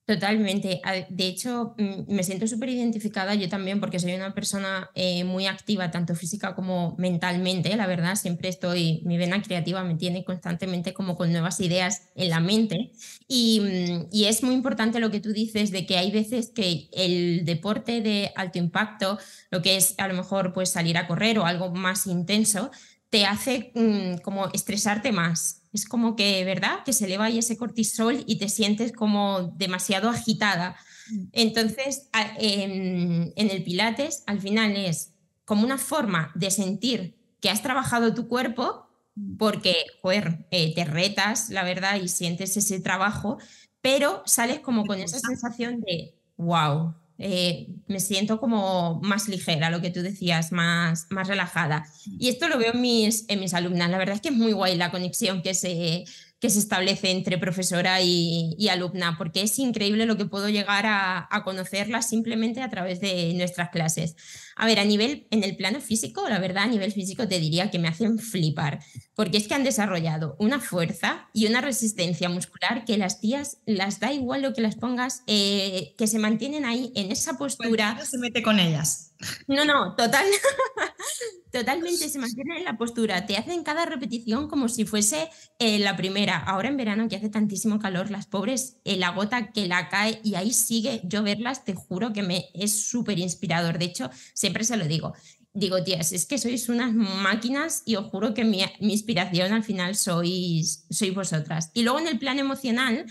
Totalmente. 0.06 0.82
De 1.08 1.26
hecho, 1.26 1.74
mm, 1.78 2.12
me 2.14 2.22
siento 2.22 2.46
súper 2.46 2.68
identificada 2.68 3.34
yo 3.34 3.48
también 3.48 3.80
porque 3.80 3.98
soy 3.98 4.12
una 4.12 4.34
persona 4.34 4.90
eh, 4.94 5.24
muy 5.24 5.46
activa, 5.46 5.90
tanto 5.90 6.14
física 6.14 6.54
como 6.54 6.94
mentalmente. 6.98 7.74
La 7.74 7.86
verdad, 7.86 8.14
siempre 8.16 8.50
estoy, 8.50 9.00
mi 9.06 9.16
vena 9.16 9.40
creativa 9.40 9.82
me 9.82 9.94
tiene 9.94 10.22
constantemente 10.22 10.92
como 10.92 11.16
con 11.16 11.32
nuevas 11.32 11.58
ideas 11.60 12.10
en 12.16 12.28
la 12.28 12.40
mente. 12.40 12.92
Y, 13.28 13.60
mm, 13.60 14.08
y 14.12 14.26
es 14.26 14.42
muy 14.42 14.54
importante 14.54 15.00
lo 15.00 15.10
que 15.10 15.20
tú 15.20 15.32
dices 15.32 15.70
de 15.70 15.86
que 15.86 15.96
hay 15.96 16.10
veces 16.10 16.50
que 16.50 16.88
el 16.92 17.46
deporte 17.46 18.02
de 18.02 18.30
alto 18.36 18.58
impacto, 18.58 19.18
lo 19.50 19.62
que 19.62 19.76
es 19.76 19.94
a 19.96 20.06
lo 20.06 20.14
mejor 20.14 20.52
pues 20.52 20.68
salir 20.70 20.98
a 20.98 21.06
correr 21.06 21.38
o 21.38 21.46
algo 21.46 21.72
más 21.72 22.06
intenso, 22.06 22.70
te 23.08 23.24
hace 23.24 23.72
mm, 23.74 24.18
como 24.22 24.50
estresarte 24.52 25.12
más. 25.12 25.63
Es 25.74 25.86
como 25.86 26.14
que, 26.14 26.44
¿verdad? 26.44 26.84
Que 26.84 26.92
se 26.92 27.06
eleva 27.06 27.24
ahí 27.24 27.38
ese 27.38 27.56
cortisol 27.56 28.22
y 28.26 28.38
te 28.38 28.48
sientes 28.48 28.92
como 28.92 29.42
demasiado 29.56 30.08
agitada. 30.08 30.76
Mm. 31.10 31.24
Entonces, 31.32 32.08
en, 32.38 33.32
el 33.36 33.64
Pilates, 33.64 34.22
al 34.26 34.40
final 34.40 34.76
es 34.76 35.12
como 35.44 35.64
una 35.64 35.76
forma 35.76 36.30
de 36.36 36.52
sentir 36.52 37.18
que 37.40 37.50
has 37.50 37.60
trabajado 37.60 38.14
tu 38.14 38.28
cuerpo, 38.28 38.86
mm. 39.16 39.36
porque, 39.36 39.74
joder, 40.00 40.46
eh, 40.52 40.72
te 40.76 40.84
retas, 40.84 41.50
la 41.50 41.64
verdad, 41.64 42.00
y 42.00 42.06
sientes 42.06 42.56
ese 42.56 42.78
trabajo, 42.78 43.38
pero 43.80 44.22
sales 44.26 44.60
como 44.60 44.86
con 44.86 45.00
esa 45.00 45.18
sensación 45.18 45.80
de, 45.80 46.14
wow, 46.36 46.94
eh, 47.18 47.68
me 47.86 48.00
siento 48.00 48.40
como 48.40 49.00
más 49.02 49.28
ligera, 49.28 49.70
lo 49.70 49.80
que 49.80 49.90
tú 49.90 50.02
decías, 50.02 50.50
más, 50.52 51.06
más 51.10 51.28
relajada. 51.28 51.86
Y 52.06 52.28
esto 52.28 52.48
lo 52.48 52.58
veo 52.58 52.72
en 52.74 52.80
mis, 52.80 53.24
en 53.28 53.40
mis 53.40 53.54
alumnas. 53.54 53.90
La 53.90 53.98
verdad 53.98 54.16
es 54.16 54.20
que 54.20 54.28
es 54.30 54.34
muy 54.34 54.52
guay 54.52 54.76
la 54.76 54.90
conexión 54.90 55.42
que 55.42 55.54
se, 55.54 56.04
que 56.40 56.50
se 56.50 56.58
establece 56.58 57.10
entre 57.10 57.38
profesora 57.38 58.00
y, 58.02 58.68
alumna, 58.68 59.16
porque 59.16 59.42
es 59.42 59.58
increíble 59.58 60.06
lo 60.06 60.16
que 60.16 60.26
puedo 60.26 60.48
llegar 60.48 60.86
a, 60.86 61.28
a 61.30 61.44
conocerla 61.44 62.02
simplemente 62.02 62.62
a 62.62 62.70
través 62.70 63.00
de 63.00 63.32
nuestras 63.34 63.70
clases. 63.70 64.16
A 64.56 64.66
ver, 64.66 64.78
a 64.78 64.84
nivel, 64.84 65.26
en 65.30 65.44
el 65.44 65.56
plano 65.56 65.80
físico, 65.80 66.28
la 66.28 66.38
verdad, 66.38 66.64
a 66.64 66.68
nivel 66.68 66.92
físico 66.92 67.26
te 67.26 67.40
diría 67.40 67.70
que 67.70 67.78
me 67.78 67.88
hacen 67.88 68.18
flipar, 68.18 68.80
porque 69.14 69.38
es 69.38 69.48
que 69.48 69.54
han 69.54 69.64
desarrollado 69.64 70.36
una 70.38 70.60
fuerza 70.60 71.28
y 71.32 71.46
una 71.46 71.60
resistencia 71.60 72.28
muscular 72.28 72.84
que 72.84 72.98
las 72.98 73.20
tías 73.20 73.58
las 73.66 74.00
da 74.00 74.12
igual 74.12 74.42
lo 74.42 74.52
que 74.52 74.60
las 74.60 74.76
pongas, 74.76 75.22
eh, 75.26 75.94
que 75.98 76.06
se 76.06 76.18
mantienen 76.18 76.64
ahí 76.64 76.92
en 76.94 77.10
esa 77.10 77.36
postura. 77.36 77.98
se 78.04 78.18
mete 78.18 78.42
con 78.42 78.58
ellas. 78.58 79.14
No, 79.46 79.64
no, 79.64 79.94
total, 79.96 80.26
totalmente 81.52 82.08
se 82.08 82.18
mantienen 82.18 82.58
en 82.58 82.64
la 82.64 82.76
postura. 82.76 83.26
Te 83.26 83.36
hacen 83.36 83.62
cada 83.62 83.86
repetición 83.86 84.48
como 84.48 84.68
si 84.68 84.84
fuese 84.84 85.30
eh, 85.58 85.78
la 85.78 85.96
primera. 85.96 86.36
Ahora 86.38 86.68
en 86.68 86.76
verano 86.76 87.08
que 87.08 87.16
hace 87.16 87.30
tantísimo 87.30 87.78
calor, 87.78 88.10
las 88.10 88.26
pobres, 88.26 88.78
eh, 88.84 88.96
la 88.96 89.10
gota 89.10 89.52
que 89.52 89.66
la 89.66 89.88
cae 89.88 90.20
y 90.24 90.34
ahí 90.34 90.52
sigue. 90.52 91.00
Yo 91.04 91.22
verlas, 91.22 91.64
te 91.64 91.74
juro 91.74 92.12
que 92.12 92.22
me 92.22 92.46
es 92.54 92.84
súper 92.86 93.18
inspirador. 93.18 93.78
De 93.78 93.86
hecho, 93.86 94.10
siempre 94.44 94.64
se 94.64 94.76
lo 94.76 94.86
digo. 94.86 95.14
Digo, 95.54 95.82
tías, 95.82 96.12
es 96.12 96.26
que 96.26 96.36
sois 96.36 96.68
unas 96.68 96.92
máquinas 96.92 97.82
y 97.86 97.96
os 97.96 98.10
juro 98.10 98.34
que 98.34 98.44
mi, 98.44 98.62
inspiración 98.80 99.54
al 99.54 99.64
final 99.64 99.96
sois, 99.96 100.84
sois 100.90 101.14
vosotras. 101.14 101.70
Y 101.72 101.82
luego 101.82 101.98
en 101.98 102.08
el 102.08 102.18
plan 102.18 102.38
emocional, 102.38 103.06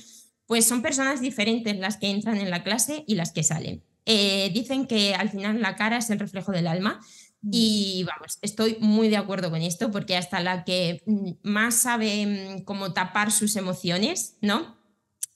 pues 0.46 0.68
son 0.68 0.84
personas 0.84 1.22
diferentes 1.22 1.76
las 1.80 1.98
que 1.98 2.12
entran 2.12 2.38
en 2.38 2.52
la 2.52 2.64
clase 2.64 3.04
y 3.08 3.16
las 3.16 3.32
que 3.32 3.42
salen. 3.42 3.82
Eh, 4.06 4.52
dicen 4.54 4.86
que 4.86 5.16
al 5.16 5.30
final 5.30 5.60
la 5.60 5.76
cara 5.76 5.98
es 5.98 6.12
el 6.12 6.20
reflejo 6.20 6.52
del 6.52 6.68
alma 6.68 7.00
mm. 7.42 7.50
y 7.52 8.04
vamos, 8.04 8.38
estoy 8.44 8.78
muy 8.80 9.08
de 9.08 9.18
acuerdo 9.18 9.50
con 9.50 9.62
esto 9.62 9.90
porque 9.90 10.18
hasta 10.18 10.40
la 10.40 10.66
que 10.66 11.02
mm, 11.08 11.32
más 11.42 11.76
sabe 11.76 12.26
mm, 12.28 12.64
cómo 12.64 12.94
tapar 12.94 13.32
sus 13.32 13.56
emociones, 13.56 14.36
¿no? 14.42 14.78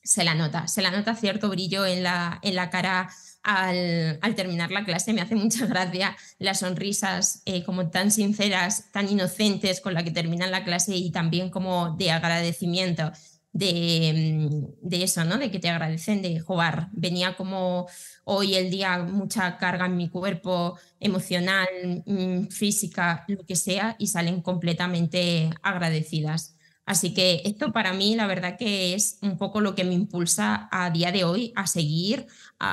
Se 0.04 0.24
la 0.24 0.36
nota, 0.36 0.68
se 0.68 0.84
la 0.84 0.92
nota 0.92 1.16
cierto 1.16 1.50
brillo 1.50 1.88
en 1.88 2.04
la, 2.04 2.40
en 2.44 2.56
la 2.56 2.70
cara 2.70 3.10
al, 3.48 4.36
terminar 4.36 4.72
la 4.72 4.84
clase. 4.84 5.14
Me 5.14 5.22
hace 5.22 5.36
mucha 5.36 5.66
gracia 5.68 6.16
las 6.38 6.60
sonrisas 6.60 7.42
eh, 7.46 7.64
como 7.64 7.90
tan 7.90 8.12
sinceras, 8.12 8.92
tan 8.92 9.10
inocentes 9.10 9.80
con 9.82 9.94
la 9.94 10.04
que 10.04 10.12
terminan 10.12 10.52
la 10.52 10.64
clase 10.64 10.96
y 10.96 11.12
también 11.12 11.50
como 11.50 11.96
de 11.96 12.12
agradecimiento 12.12 13.12
de, 13.54 14.68
de, 14.82 15.04
eso, 15.04 15.24
¿no? 15.24 15.38
De 15.38 15.50
que 15.50 15.60
te 15.60 15.70
agradecen 15.70 16.22
de 16.22 16.40
jugar. 16.42 16.90
Venía 16.92 17.36
como 17.36 17.88
hoy 18.26 18.56
el 18.56 18.70
día 18.70 19.00
mucha 19.00 19.58
carga 19.58 19.86
en 19.86 19.98
mi 19.98 20.10
cuerpo 20.10 20.78
emocional, 21.00 21.68
mm, 22.06 22.50
física, 22.50 23.24
lo 23.28 23.46
que 23.46 23.56
sea, 23.56 23.96
y 23.98 24.08
salen 24.08 24.42
completamente 24.42 25.50
agradecidas. 25.64 26.57
Así 26.88 27.14
que 27.14 27.42
esto 27.44 27.74
para 27.74 27.92
mí, 27.92 28.16
la 28.16 28.28
verdad 28.28 28.58
que 28.58 28.94
es 28.94 29.20
un 29.22 29.38
poco 29.38 29.60
lo 29.60 29.76
que 29.76 29.84
me 29.84 29.94
impulsa 29.94 30.70
a 30.72 30.90
día 30.90 31.12
de 31.12 31.26
hoy 31.26 31.52
a 31.58 31.68
seguir. 31.68 32.28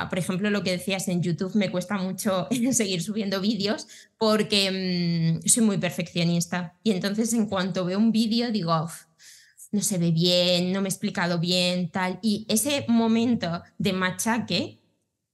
por 0.08 0.18
ejemplo, 0.20 0.50
lo 0.50 0.62
que 0.62 0.70
decías 0.70 1.08
en 1.08 1.20
YouTube, 1.20 1.56
me 1.56 1.68
cuesta 1.68 1.98
mucho 1.98 2.46
seguir 2.72 3.02
subiendo 3.02 3.40
vídeos 3.40 3.88
porque 4.16 5.40
mm, 5.42 5.48
soy 5.48 5.64
muy 5.64 5.78
perfeccionista. 5.78 6.78
Y 6.84 6.92
entonces 6.92 7.32
en 7.32 7.46
cuanto 7.46 7.84
veo 7.84 7.98
un 7.98 8.12
vídeo 8.12 8.52
digo, 8.52 8.88
no 9.72 9.82
se 9.82 9.98
ve 9.98 10.12
bien, 10.12 10.72
no 10.72 10.80
me 10.80 10.88
he 10.88 10.92
explicado 10.92 11.40
bien, 11.40 11.90
tal. 11.90 12.20
Y 12.22 12.46
ese 12.48 12.84
momento 12.86 13.64
de 13.78 13.92
machaque 13.92 14.80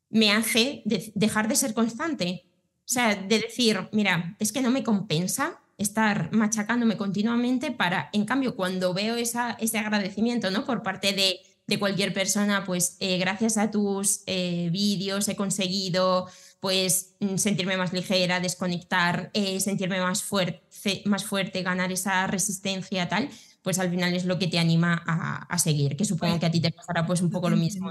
me 0.09 0.33
hace 0.33 0.83
dejar 1.15 1.49
de 1.49 1.57
ser 1.57 1.75
constante. 1.75 2.47
O 2.79 2.93
sea, 2.93 3.15
de 3.15 3.41
decir, 3.41 3.91
mira, 3.93 4.37
es 4.39 4.53
que 4.53 4.63
no 4.63 4.71
me 4.71 4.83
compensa 4.83 5.60
estar 5.81 6.31
machacándome 6.33 6.97
continuamente 6.97 7.73
para, 7.73 8.11
en 8.13 8.27
cambio, 8.27 8.55
cuando 8.55 8.93
veo 8.93 9.17
esa, 9.17 9.53
ese 9.53 9.79
agradecimiento 9.79 10.51
¿no? 10.51 10.67
por 10.67 10.83
parte 10.83 11.13
de, 11.15 11.41
de 11.67 11.79
cualquier 11.79 12.13
persona, 12.13 12.65
pues 12.65 12.97
eh, 13.01 13.17
gracias 13.19 13.57
a 13.57 13.71
tus 13.71 14.23
eh, 14.27 14.69
vídeos 14.71 15.27
he 15.29 15.37
conseguido 15.37 16.29
pues 16.61 17.15
mm, 17.21 17.37
sentirme 17.37 17.79
más 17.79 17.95
ligera, 17.95 18.41
desconectar, 18.41 19.31
eh, 19.33 19.59
sentirme 19.61 20.01
más 20.01 20.23
fuerte, 20.23 21.03
más 21.07 21.25
fuerte, 21.25 21.63
ganar 21.63 21.91
esa 21.91 22.27
resistencia, 22.27 23.09
tal, 23.09 23.31
pues 23.63 23.79
al 23.79 23.89
final 23.89 24.13
es 24.15 24.27
lo 24.27 24.39
que 24.39 24.49
te 24.49 24.59
anima 24.59 25.03
a, 25.07 25.59
seguir, 25.59 25.97
que 25.97 26.05
supongo 26.05 26.39
que 26.39 26.47
a 26.47 26.51
ti 26.51 26.61
te 26.61 26.73
pasará 26.73 27.07
pues 27.07 27.23
un 27.23 27.31
poco 27.31 27.49
lo 27.49 27.57
mismo. 27.57 27.91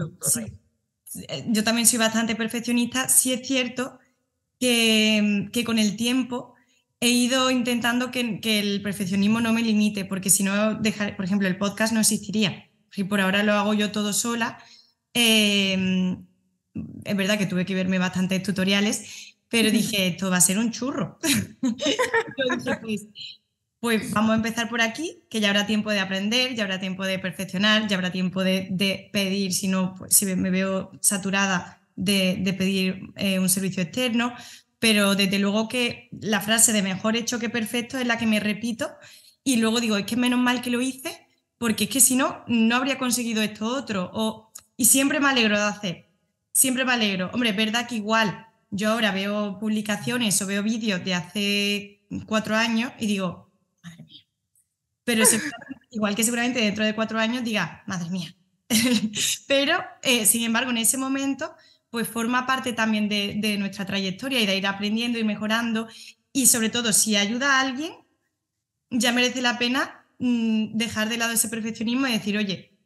Yo 1.47 1.63
también 1.63 1.87
soy 1.87 1.97
bastante 1.97 2.35
perfeccionista, 2.35 3.09
sí 3.09 3.33
es 3.33 3.47
cierto 3.47 3.97
que, 4.59 5.49
que 5.51 5.63
con 5.63 5.79
el 5.79 5.95
tiempo 5.95 6.53
he 7.01 7.09
ido 7.09 7.49
intentando 7.51 8.11
que, 8.11 8.39
que, 8.41 8.59
el 8.59 8.81
perfeccionismo 8.81 9.41
no 9.41 9.53
me 9.53 9.61
limite, 9.61 10.05
porque 10.05 10.29
si 10.29 10.43
no, 10.43 10.75
dejar, 10.75 11.15
por 11.15 11.25
ejemplo, 11.25 11.47
el 11.47 11.57
podcast 11.57 11.93
no 11.93 12.01
existiría. 12.01 12.69
Y 12.95 13.05
por 13.05 13.21
ahora 13.21 13.43
lo 13.43 13.53
hago 13.53 13.73
yo 13.73 13.91
todo 13.91 14.13
sola. 14.13 14.57
Em, 15.13 16.25
es 17.03 17.15
verdad 17.15 17.37
que 17.37 17.45
tuve 17.45 17.65
que 17.65 17.75
verme 17.75 17.99
bastantes 17.99 18.43
tutoriales, 18.43 19.37
pero 19.47 19.71
dije, 19.71 20.07
esto 20.07 20.29
va 20.29 20.37
a 20.37 20.41
ser 20.41 20.57
un 20.57 20.71
churro. 20.71 21.17
yo 21.61 22.57
dije, 22.57 22.77
pues, 22.81 23.07
pues 23.79 24.11
vamos 24.11 24.31
a 24.31 24.35
empezar 24.35 24.69
por 24.69 24.81
aquí, 24.81 25.23
que 25.29 25.39
ya 25.39 25.49
habrá 25.49 25.65
tiempo 25.65 25.91
de 25.91 25.99
aprender, 25.99 26.53
ya 26.53 26.63
habrá 26.63 26.79
tiempo 26.79 27.05
de 27.05 27.17
perfeccionar, 27.17 27.87
ya 27.87 27.95
habrá 27.95 28.11
tiempo 28.11 28.43
de, 28.43 29.09
pedir, 29.13 29.53
si 29.53 29.67
no, 29.67 29.95
pues, 29.95 30.15
si 30.15 30.25
me 30.25 30.49
veo 30.49 30.91
saturada, 31.01 31.81
de, 31.95 32.55
pedir 32.57 33.11
eh, 33.15 33.39
un 33.39 33.49
servicio 33.49 33.81
externo. 33.81 34.33
Pero 34.79 35.15
desde 35.15 35.39
luego 35.39 35.67
que 35.67 36.09
la 36.11 36.41
frase 36.41 36.73
de 36.73 36.81
mejor 36.81 37.15
hecho 37.15 37.39
que 37.39 37.49
perfecto 37.49 37.97
es 37.97 38.07
la 38.07 38.17
que 38.17 38.25
me 38.25 38.39
repito 38.39 38.89
y 39.43 39.57
luego 39.57 39.81
digo, 39.81 39.97
es 39.97 40.05
que 40.05 40.15
menos 40.15 40.39
mal 40.39 40.61
que 40.61 40.69
lo 40.69 40.81
hice, 40.81 41.27
porque 41.57 41.85
es 41.85 41.89
que 41.89 41.99
si 41.99 42.15
no, 42.15 42.43
no 42.47 42.75
habría 42.75 42.97
conseguido 42.97 43.41
esto 43.41 43.65
otro. 43.65 44.09
O, 44.13 44.51
y 44.77 44.85
siempre 44.85 45.19
me 45.19 45.27
alegro 45.27 45.57
de 45.57 45.65
hacer, 45.65 46.09
siempre 46.53 46.85
me 46.85 46.93
alegro. 46.93 47.29
Hombre, 47.33 47.49
es 47.49 47.57
verdad 47.57 47.87
que 47.87 47.95
igual 47.95 48.47
yo 48.71 48.91
ahora 48.91 49.11
veo 49.11 49.59
publicaciones 49.59 50.41
o 50.41 50.47
veo 50.47 50.63
vídeos 50.63 51.03
de 51.03 51.13
hace 51.13 52.05
cuatro 52.25 52.55
años 52.55 52.91
y 52.99 53.07
digo, 53.07 53.51
pero 55.03 55.23
igual 55.91 56.15
que 56.15 56.23
seguramente 56.23 56.59
dentro 56.59 56.85
de 56.85 56.95
cuatro 56.95 57.19
años 57.19 57.43
diga, 57.43 57.83
madre 57.87 58.09
mía. 58.09 58.35
Pero, 59.47 59.83
eh, 60.03 60.27
sin 60.27 60.43
embargo, 60.43 60.69
en 60.69 60.77
ese 60.77 60.97
momento, 60.99 61.55
pues 61.89 62.07
forma 62.07 62.45
parte 62.45 62.73
también 62.73 63.09
de, 63.09 63.57
nuestra 63.57 63.85
trayectoria 63.85 64.41
y 64.41 64.45
de 64.45 64.57
ir 64.57 64.67
aprendiendo 64.67 65.19
y 65.19 65.23
mejorando. 65.23 65.87
Y 66.31 66.47
sobre 66.47 66.69
todo, 66.69 66.93
si 66.93 67.15
ayuda 67.15 67.57
a 67.57 67.61
alguien, 67.61 67.93
ya 68.89 69.11
merece 69.11 69.41
la 69.41 69.57
pena 69.57 70.05
mm, 70.19 70.77
dejar 70.77 71.09
de 71.09 71.17
lado 71.17 71.33
ese 71.33 71.49
perfeccionismo 71.49 72.07
y 72.07 72.13
decir, 72.13 72.37
oye, 72.37 72.77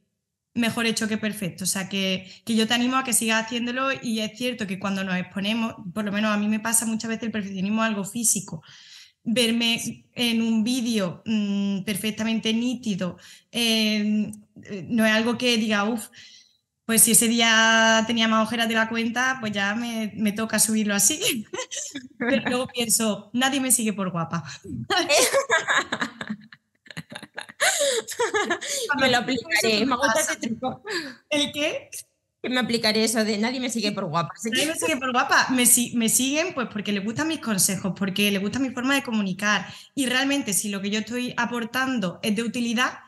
mejor 0.54 0.86
hecho 0.86 1.08
que 1.08 1.18
perfecto. 1.18 1.66
O 1.66 1.68
sea, 1.68 1.90
que, 1.90 2.32
que, 2.46 2.56
yo 2.56 2.68
te 2.68 2.74
animo 2.74 2.98
a 2.98 3.04
que 3.04 3.14
sigas 3.14 3.46
haciéndolo 3.46 3.90
y 4.02 4.20
es 4.20 4.38
cierto 4.38 4.68
que 4.68 4.80
cuando 4.80 5.04
nos 5.04 5.18
exponemos, 5.18 5.76
por 5.94 6.06
lo 6.06 6.12
menos 6.12 6.32
a 6.32 6.38
mí 6.38 6.48
me 6.48 6.60
pasa 6.60 6.86
muchas 6.86 7.10
veces 7.10 7.24
el 7.24 7.32
perfeccionismo 7.32 7.84
algo 7.84 8.06
físico 8.06 8.64
verme 9.24 10.06
en 10.14 10.42
un 10.42 10.64
vídeo 10.64 11.22
mm, 11.26 11.84
perfectamente 11.84 12.54
nítido, 12.54 13.18
em, 13.52 14.32
eh, 14.64 14.86
no 14.90 15.06
es 15.06 15.12
algo 15.12 15.38
que 15.38 15.58
diga, 15.58 15.86
uff, 15.86 16.10
pues 16.86 17.04
si 17.04 17.12
ese 17.12 17.28
día 17.28 18.04
tenía 18.08 18.28
más 18.28 18.46
ojeras 18.46 18.68
de 18.68 18.74
la 18.76 18.90
cuenta, 18.90 19.38
pues 19.40 19.54
ya 19.54 19.76
me, 19.76 20.32
toca 20.34 20.60
subirlo 20.60 20.96
así. 20.96 21.46
Pero 22.18 22.50
luego 22.50 22.68
pienso, 22.68 23.30
nadie 23.34 23.62
me 23.62 23.72
sigue 23.72 23.94
por 23.94 24.12
guapa. 24.12 24.44
me 29.00 29.10
lo 29.10 29.18
aplicaré, 29.18 29.86
me 29.86 29.96
gusta 29.96 30.20
ese 30.20 30.36
truco. 30.36 30.84
¿El 31.30 31.54
qué? 31.54 31.90
me 32.50 32.60
aplicaré 32.60 33.06
eso 33.06 33.24
de 33.24 33.38
nadie 33.38 33.60
me 33.60 33.70
sigue 33.70 33.94
por 33.94 34.06
guapa. 34.06 34.34
Nadie 34.44 34.68
me 34.68 34.76
sigue 34.76 34.98
por 34.98 35.14
guapa. 35.14 35.48
Me, 35.52 35.64
me, 35.94 36.10
siguen 36.10 36.54
pues 36.54 36.68
porque 36.72 36.92
les 36.92 37.04
gustan 37.04 37.30
mis 37.30 37.40
consejos, 37.40 37.94
porque 37.98 38.30
les 38.32 38.42
gusta 38.42 38.60
mi 38.60 38.70
forma 38.70 38.96
de 38.96 39.04
comunicar. 39.04 39.66
Y 39.96 40.08
realmente 40.08 40.52
si 40.52 40.70
lo 40.70 40.82
que 40.82 40.90
yo 40.90 41.00
estoy 41.00 41.34
aportando 41.38 42.20
es 42.22 42.36
de 42.36 42.44
utilidad, 42.44 43.00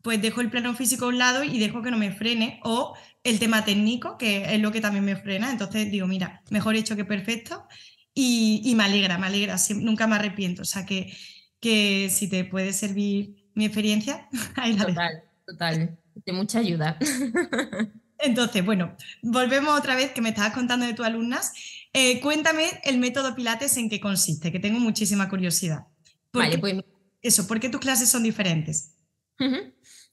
pues 0.00 0.22
dejo 0.22 0.40
el 0.40 0.50
plano 0.50 0.74
físico 0.74 1.04
a 1.04 1.08
un 1.08 1.18
lado 1.18 1.44
y 1.44 1.58
dejo 1.58 1.82
que 1.82 1.90
no 1.90 1.98
me 1.98 2.12
frene. 2.12 2.60
O 2.64 2.94
el 3.28 3.38
tema 3.38 3.64
técnico, 3.64 4.16
que 4.18 4.54
es 4.54 4.60
lo 4.60 4.72
que 4.72 4.80
también 4.80 5.04
me 5.04 5.16
frena. 5.16 5.50
Entonces 5.50 5.90
digo, 5.90 6.06
mira, 6.06 6.42
mejor 6.50 6.76
hecho 6.76 6.96
que 6.96 7.04
perfecto. 7.04 7.66
Y, 8.14 8.62
y 8.64 8.74
me 8.74 8.84
alegra, 8.84 9.18
me 9.18 9.26
alegra, 9.26 9.56
nunca 9.76 10.06
me 10.06 10.16
arrepiento. 10.16 10.62
O 10.62 10.64
sea 10.64 10.84
que, 10.84 11.16
que 11.60 12.10
si 12.10 12.28
te 12.28 12.44
puede 12.44 12.72
servir 12.72 13.46
mi 13.54 13.64
experiencia, 13.64 14.28
ahí 14.56 14.74
la 14.74 14.86
Total, 14.86 15.22
total. 15.46 15.98
De 16.26 16.32
mucha 16.32 16.58
ayuda. 16.58 16.98
Entonces, 18.18 18.64
bueno, 18.64 18.96
volvemos 19.22 19.78
otra 19.78 19.94
vez 19.94 20.10
que 20.10 20.20
me 20.20 20.30
estabas 20.30 20.52
contando 20.52 20.84
de 20.86 20.94
tus 20.94 21.06
alumnas. 21.06 21.52
Eh, 21.92 22.20
cuéntame 22.20 22.64
el 22.84 22.98
método 22.98 23.34
Pilates 23.34 23.76
en 23.76 23.88
qué 23.88 24.00
consiste, 24.00 24.50
que 24.50 24.58
tengo 24.58 24.80
muchísima 24.80 25.28
curiosidad. 25.28 25.86
Vale, 26.32 26.58
pues... 26.58 26.76
Eso, 27.20 27.46
¿por 27.46 27.58
qué 27.58 27.68
tus 27.68 27.80
clases 27.80 28.08
son 28.08 28.22
diferentes? 28.22 28.94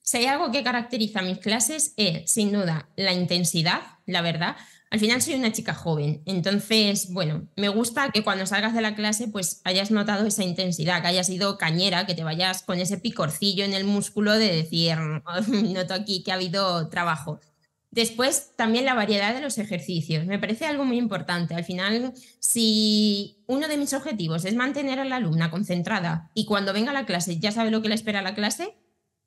Si 0.05 0.17
hay 0.17 0.27
algo 0.27 0.51
que 0.51 0.63
caracteriza 0.63 1.23
mis 1.23 1.39
clases 1.39 1.93
es, 1.97 2.29
sin 2.29 2.51
duda, 2.51 2.87
la 2.95 3.11
intensidad, 3.11 3.81
la 4.05 4.21
verdad. 4.21 4.55
Al 4.91 4.99
final 4.99 5.19
soy 5.19 5.33
una 5.33 5.51
chica 5.51 5.73
joven, 5.73 6.21
entonces, 6.27 7.11
bueno, 7.11 7.47
me 7.55 7.69
gusta 7.69 8.11
que 8.11 8.23
cuando 8.23 8.45
salgas 8.45 8.75
de 8.75 8.81
la 8.81 8.93
clase 8.93 9.27
pues 9.27 9.61
hayas 9.63 9.89
notado 9.89 10.27
esa 10.27 10.43
intensidad, 10.43 11.01
que 11.01 11.07
hayas 11.07 11.25
sido 11.25 11.57
cañera, 11.57 12.05
que 12.05 12.13
te 12.13 12.23
vayas 12.23 12.61
con 12.61 12.79
ese 12.79 12.99
picorcillo 12.99 13.65
en 13.65 13.73
el 13.73 13.83
músculo 13.83 14.33
de 14.33 14.55
decir, 14.55 14.95
noto 15.49 15.95
aquí 15.95 16.21
que 16.21 16.31
ha 16.31 16.35
habido 16.35 16.87
trabajo. 16.89 17.39
Después, 17.89 18.51
también 18.55 18.85
la 18.85 18.93
variedad 18.93 19.33
de 19.33 19.41
los 19.41 19.57
ejercicios. 19.57 20.27
Me 20.27 20.37
parece 20.37 20.65
algo 20.65 20.85
muy 20.85 20.97
importante. 20.97 21.55
Al 21.55 21.63
final, 21.63 22.13
si 22.39 23.37
uno 23.47 23.67
de 23.67 23.77
mis 23.77 23.93
objetivos 23.93 24.45
es 24.45 24.53
mantener 24.53 24.99
a 24.99 25.05
la 25.05 25.15
alumna 25.15 25.49
concentrada 25.49 26.29
y 26.35 26.45
cuando 26.45 26.73
venga 26.73 26.91
a 26.91 26.93
la 26.93 27.05
clase 27.05 27.39
ya 27.39 27.51
sabe 27.51 27.71
lo 27.71 27.81
que 27.81 27.89
le 27.89 27.95
espera 27.95 28.19
a 28.19 28.21
la 28.21 28.35
clase, 28.35 28.75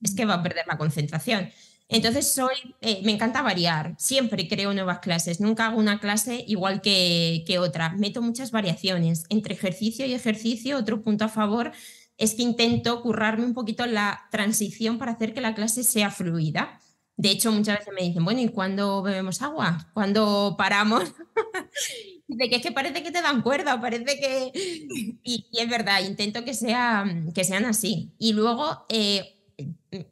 es 0.03 0.15
que 0.15 0.25
va 0.25 0.35
a 0.35 0.43
perder 0.43 0.67
la 0.67 0.79
concentración. 0.79 1.51
Entonces, 1.91 2.31
soy, 2.31 2.55
eh, 2.83 3.01
me 3.05 3.13
encanta 3.13 3.41
variar. 3.41 3.95
Siempre 3.99 4.47
creo 4.47 4.75
nuevas 4.75 4.99
clases. 4.99 5.41
Nunca 5.41 5.67
hago 5.67 5.79
una 5.79 6.01
clase 6.01 6.45
igual 6.47 6.83
que, 6.83 7.45
que 7.47 7.59
otra. 7.59 7.91
Meto 7.95 8.21
muchas 8.21 8.51
variaciones 8.51 9.25
entre 9.31 9.55
ejercicio 9.55 10.05
y 10.05 10.13
ejercicio. 10.13 10.77
Otro 10.77 11.03
punto 11.03 11.25
a 11.25 11.29
favor 11.29 11.73
es 12.19 12.35
que 12.35 12.43
intento 12.43 13.01
currarme 13.01 13.47
un 13.47 13.55
poquito 13.55 13.87
la 13.87 14.29
transición 14.31 14.99
para 14.99 15.13
hacer 15.13 15.33
que 15.33 15.41
la 15.41 15.55
clase 15.55 15.83
sea 15.83 16.11
fluida. 16.11 16.79
De 17.17 17.31
hecho, 17.31 17.51
muchas 17.51 17.79
veces 17.79 17.95
me 17.95 18.07
dicen, 18.07 18.25
bueno, 18.25 18.41
¿y 18.41 18.49
cuándo 18.49 19.03
bebemos 19.03 19.41
agua? 19.41 19.91
¿Cuándo 19.95 20.55
paramos? 20.59 21.03
de 22.29 22.49
que 22.49 22.57
es 22.57 22.63
que 22.63 22.71
parece 22.71 23.03
que 23.03 23.11
te 23.11 23.23
dan 23.23 23.43
cuerda, 23.43 23.81
parece 23.81 24.21
que... 24.21 24.53
Y, 25.25 25.47
es 25.53 25.69
verdad, 25.69 26.01
intento 26.07 26.45
que, 26.45 26.55
sea, 26.55 27.05
que 27.35 27.45
sean 27.45 27.65
así. 27.65 28.13
Y 28.19 28.35
luego, 28.35 28.87
eh, 28.89 29.38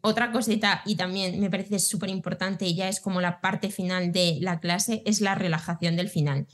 otra 0.01 0.33
cosita, 0.33 0.83
y 0.87 0.97
también 0.97 1.41
me 1.41 1.51
parece 1.51 1.79
súper 1.79 2.11
importante, 2.11 2.67
y 2.67 2.75
ya 2.75 2.89
es 2.89 3.01
como 3.01 3.21
la 3.21 3.41
parte 3.41 3.71
final 3.71 4.13
de 4.13 4.39
la 4.41 4.61
clase, 4.61 5.03
es 5.05 5.21
la 5.21 5.35
relajación 5.35 5.97
del 5.97 6.09
final. 6.09 6.47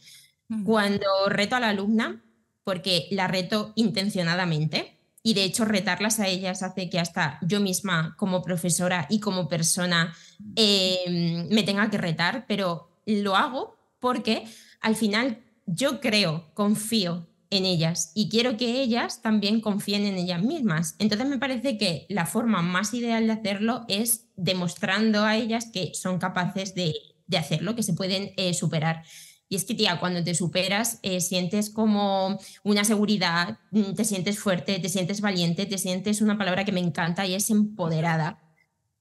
Cuando 0.64 1.06
reto 1.28 1.56
a 1.56 1.60
la 1.60 1.70
alumna, 1.70 2.22
porque 2.62 3.06
la 3.10 3.26
reto 3.26 3.72
intencionadamente, 3.74 4.98
y 5.22 5.34
de 5.34 5.44
hecho 5.44 5.64
retarlas 5.64 6.20
a 6.20 6.26
ellas 6.26 6.62
hace 6.62 6.90
que 6.90 6.98
hasta 6.98 7.38
yo 7.42 7.60
misma 7.60 8.14
como 8.18 8.42
profesora 8.42 9.06
y 9.08 9.20
como 9.20 9.48
persona 9.48 10.14
em, 10.56 11.48
me 11.48 11.62
tenga 11.62 11.88
que 11.90 11.98
retar, 11.98 12.44
pero 12.48 12.90
lo 13.06 13.36
hago 13.36 13.76
porque 14.00 14.44
al 14.80 14.96
final 14.96 15.42
yo 15.66 16.00
creo, 16.00 16.50
confío 16.54 17.28
en 17.52 17.66
ellas 17.66 18.10
y 18.14 18.28
quiero 18.28 18.56
que 18.56 18.82
ellas 18.82 19.22
también 19.22 19.60
confíen 19.60 20.04
en 20.04 20.16
ellas 20.16 20.42
mismas. 20.42 20.96
Entonces 20.98 21.28
me 21.28 21.38
parece 21.38 21.78
que 21.78 22.06
la 22.08 22.26
forma 22.26 22.62
más 22.62 22.94
ideal 22.94 23.26
de 23.26 23.34
hacerlo 23.34 23.84
es 23.88 24.26
demostrando 24.36 25.22
a 25.24 25.36
ellas 25.36 25.68
que 25.72 25.92
son 25.94 26.18
capaces 26.18 26.74
de, 26.74 26.94
hacerlo, 27.38 27.76
que 27.76 27.82
se 27.82 27.94
pueden 27.94 28.32
eh, 28.36 28.54
superar. 28.54 29.04
Y 29.48 29.56
es 29.56 29.64
que, 29.64 29.74
tía, 29.74 30.00
cuando 30.00 30.24
te 30.24 30.34
superas, 30.34 30.98
eh, 31.02 31.20
sientes 31.20 31.68
como 31.68 32.38
una 32.64 32.84
seguridad, 32.84 33.58
mm, 33.70 33.92
te 33.94 34.04
sientes 34.04 34.38
fuerte, 34.38 34.78
te 34.78 34.88
sientes 34.88 35.20
valiente, 35.20 35.66
te 35.66 35.78
sientes 35.78 36.22
una 36.22 36.38
palabra 36.38 36.64
que 36.64 36.72
me 36.72 36.80
encanta 36.80 37.26
y 37.26 37.34
es 37.34 37.50
empoderada. 37.50 38.42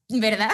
¿Verdad? 0.09 0.51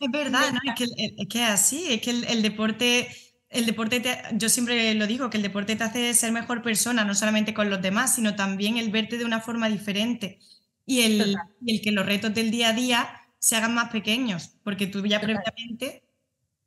Es 0.00 0.10
verdad, 0.12 0.52
¿no? 0.52 0.60
Es 0.72 1.28
que, 1.28 1.38
es 1.40 1.48
así, 1.48 1.92
es 1.92 2.00
que 2.00 2.10
el, 2.10 2.42
deporte, 2.42 3.08
el 3.48 3.66
deporte 3.66 4.02
yo 4.34 4.48
siempre 4.48 4.94
lo 4.94 5.06
digo, 5.06 5.30
que 5.30 5.36
el 5.36 5.42
deporte 5.42 5.76
te 5.76 5.84
hace 5.84 6.14
ser 6.14 6.32
mejor 6.32 6.62
persona, 6.62 7.04
no 7.04 7.14
solamente 7.14 7.54
con 7.54 7.70
los 7.70 7.80
demás, 7.80 8.14
sino 8.14 8.34
también 8.34 8.76
el 8.76 8.90
verte 8.90 9.18
de 9.18 9.24
una 9.24 9.40
forma 9.40 9.68
diferente 9.68 10.38
y 10.84 11.02
el, 11.02 11.36
el 11.66 11.80
que 11.82 11.92
los 11.92 12.06
retos 12.06 12.34
del 12.34 12.50
día 12.50 12.70
a 12.70 12.72
día 12.72 13.08
se 13.38 13.56
hagan 13.56 13.74
más 13.74 13.90
pequeños, 13.90 14.56
porque 14.64 14.86
tú 14.86 15.04
ya 15.06 15.20
previamente 15.20 16.04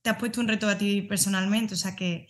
te 0.01 0.09
has 0.09 0.17
puesto 0.17 0.39
un 0.39 0.47
reto 0.47 0.67
a 0.67 0.77
ti 0.77 1.01
personalmente, 1.01 1.73
o 1.73 1.77
sea 1.77 1.95
que 1.95 2.27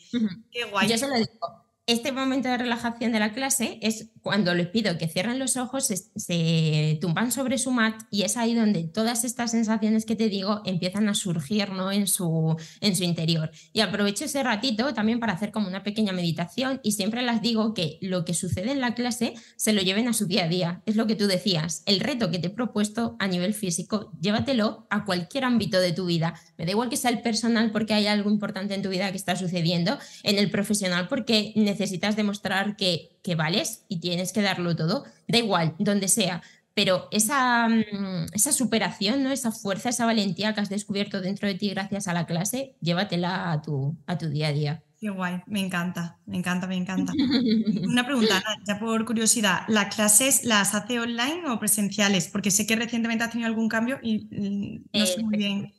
qué 0.51 0.65
guay. 0.65 0.89
Yo 0.89 0.97
se 0.97 1.07
lo 1.07 1.15
digo, 1.15 1.65
este 1.85 2.11
momento 2.11 2.49
de 2.49 2.57
relajación 2.57 3.11
de 3.11 3.19
la 3.19 3.33
clase 3.33 3.79
es 3.81 4.09
cuando 4.21 4.53
les 4.53 4.67
pido 4.67 4.97
que 4.97 5.07
cierren 5.07 5.39
los 5.39 5.57
ojos, 5.57 5.87
se, 5.87 6.97
tumban 7.01 7.31
sobre 7.31 7.57
su 7.57 7.71
mat 7.71 8.01
y 8.11 8.23
es 8.23 8.37
ahí 8.37 8.53
donde 8.53 8.83
todas 8.83 9.23
estas 9.23 9.51
sensaciones 9.51 10.05
que 10.05 10.15
te 10.15 10.29
digo 10.29 10.61
empiezan 10.65 11.09
a 11.09 11.13
surgir 11.13 11.71
¿no? 11.71 11.91
en, 11.91 12.07
su, 12.07 12.55
en 12.81 12.95
su 12.95 13.03
interior. 13.03 13.51
Y 13.73 13.81
aprovecho 13.81 14.25
ese 14.25 14.43
ratito 14.43 14.93
también 14.93 15.19
para 15.19 15.33
hacer 15.33 15.51
como 15.51 15.67
una 15.67 15.83
pequeña 15.83 16.13
meditación 16.13 16.79
y 16.83 16.93
siempre 16.93 17.21
las 17.21 17.41
digo 17.41 17.73
que 17.73 17.97
lo 18.01 18.25
que 18.25 18.33
sucede 18.33 18.71
en 18.71 18.81
la 18.81 18.95
clase 18.95 19.33
se 19.55 19.73
lo 19.73 19.81
lleven 19.81 20.07
a 20.07 20.13
su 20.13 20.25
día 20.25 20.45
a 20.45 20.47
día. 20.47 20.81
Es 20.85 20.95
lo 20.95 21.07
que 21.07 21.15
tú 21.15 21.27
decías, 21.27 21.83
el 21.85 21.99
reto 21.99 22.31
que 22.31 22.39
te 22.39 22.47
he 22.47 22.51
propuesto 22.51 23.15
a 23.19 23.27
nivel 23.27 23.53
físico, 23.53 24.11
llévatelo 24.19 24.87
a 24.89 25.05
cualquier 25.05 25.45
ámbito 25.45 25.79
de 25.79 25.93
tu 25.93 26.05
vida. 26.05 26.33
Me 26.57 26.65
da 26.65 26.71
igual 26.71 26.89
que 26.89 26.97
sea 26.97 27.11
el 27.11 27.21
personal 27.21 27.71
porque 27.71 27.93
hay 27.93 28.07
algo 28.07 28.29
importante 28.29 28.73
en 28.73 28.81
tu 28.81 28.89
vida 28.89 29.11
que 29.11 29.17
está 29.17 29.35
sucediendo, 29.35 29.97
en 30.23 30.37
el 30.37 30.49
profesional 30.51 31.07
porque 31.07 31.53
necesitas 31.55 32.15
demostrar 32.15 32.75
que, 32.75 33.18
que 33.23 33.35
vales 33.35 33.85
y 33.87 33.99
tienes 33.99 34.33
que 34.33 34.41
darlo 34.41 34.75
todo, 34.75 35.05
da 35.27 35.37
igual, 35.37 35.75
donde 35.79 36.07
sea, 36.07 36.41
pero 36.73 37.09
esa, 37.11 37.67
mm, 37.67 38.27
esa, 38.33 38.53
superación, 38.53 39.21
¿no? 39.21 39.31
esa 39.31 39.51
fuerza, 39.51 39.89
esa 39.89 40.05
valentía 40.05 40.53
que 40.53 40.61
has 40.61 40.69
descubierto 40.69 41.19
dentro 41.19 41.47
de 41.47 41.55
ti 41.55 41.69
gracias 41.69 42.07
a 42.07 42.13
la 42.13 42.25
clase, 42.25 42.75
llévatela 42.79 43.51
a 43.51 43.61
tu, 43.61 43.97
a 44.07 44.17
tu 44.17 44.29
día 44.29 44.47
a 44.47 44.53
día. 44.53 44.83
Qué 44.97 45.09
guay, 45.09 45.41
me 45.47 45.59
encanta, 45.59 46.19
me 46.25 46.37
encanta, 46.37 46.67
me 46.67 46.75
encanta. 46.75 47.11
Una 47.83 48.05
pregunta, 48.05 48.41
ya 48.65 48.79
por 48.79 49.03
curiosidad, 49.05 49.63
¿las 49.67 49.93
clases 49.93 50.45
las 50.45 50.73
hace 50.73 50.99
online 50.99 51.49
o 51.49 51.59
presenciales? 51.59 52.27
Porque 52.27 52.51
sé 52.51 52.65
que 52.65 52.75
recientemente 52.75 53.23
has 53.23 53.31
tenido 53.31 53.47
algún 53.47 53.67
cambio 53.67 53.99
y 54.01 54.27
mm, 54.31 54.97
no 54.97 55.05
sé 55.05 55.23
muy 55.23 55.37
bien. 55.37 55.73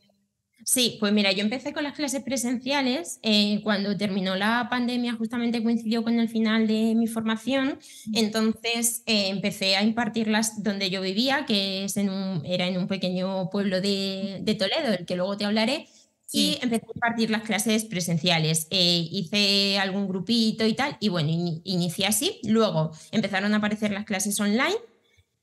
Sí, 0.64 0.96
pues 1.00 1.12
mira, 1.12 1.32
yo 1.32 1.42
empecé 1.42 1.72
con 1.72 1.84
las 1.84 1.94
clases 1.94 2.22
presenciales 2.22 3.18
eh, 3.22 3.60
cuando 3.62 3.96
terminó 3.96 4.36
la 4.36 4.68
pandemia, 4.70 5.14
justamente 5.14 5.62
coincidió 5.62 6.02
con 6.02 6.18
el 6.18 6.28
final 6.28 6.66
de 6.66 6.94
mi 6.94 7.06
formación, 7.06 7.78
entonces 8.12 9.02
eh, 9.06 9.28
empecé 9.28 9.76
a 9.76 9.82
impartirlas 9.82 10.62
donde 10.62 10.90
yo 10.90 11.00
vivía, 11.00 11.46
que 11.46 11.84
es 11.84 11.96
en 11.96 12.10
un, 12.10 12.44
era 12.44 12.66
en 12.66 12.78
un 12.78 12.88
pequeño 12.88 13.48
pueblo 13.50 13.80
de, 13.80 14.56
Toledo, 14.58 14.90
del 14.90 15.06
que 15.06 15.16
luego 15.16 15.36
te 15.36 15.44
hablaré, 15.44 15.86
y 16.32 16.58
empecé 16.62 16.86
a 16.86 16.94
impartir 16.94 17.30
las 17.30 17.42
clases 17.42 17.84
presenciales. 17.84 18.68
Eh, 18.70 19.08
hice 19.10 19.78
algún 19.80 20.06
grupito 20.06 20.64
y 20.64 20.74
tal, 20.74 20.96
y 21.00 21.08
bueno, 21.08 21.28
inicié 21.64 22.06
así. 22.06 22.38
Luego 22.44 22.92
empezaron 23.10 23.52
a 23.52 23.56
aparecer 23.56 23.90
las 23.90 24.04
clases 24.04 24.38
online 24.38 24.76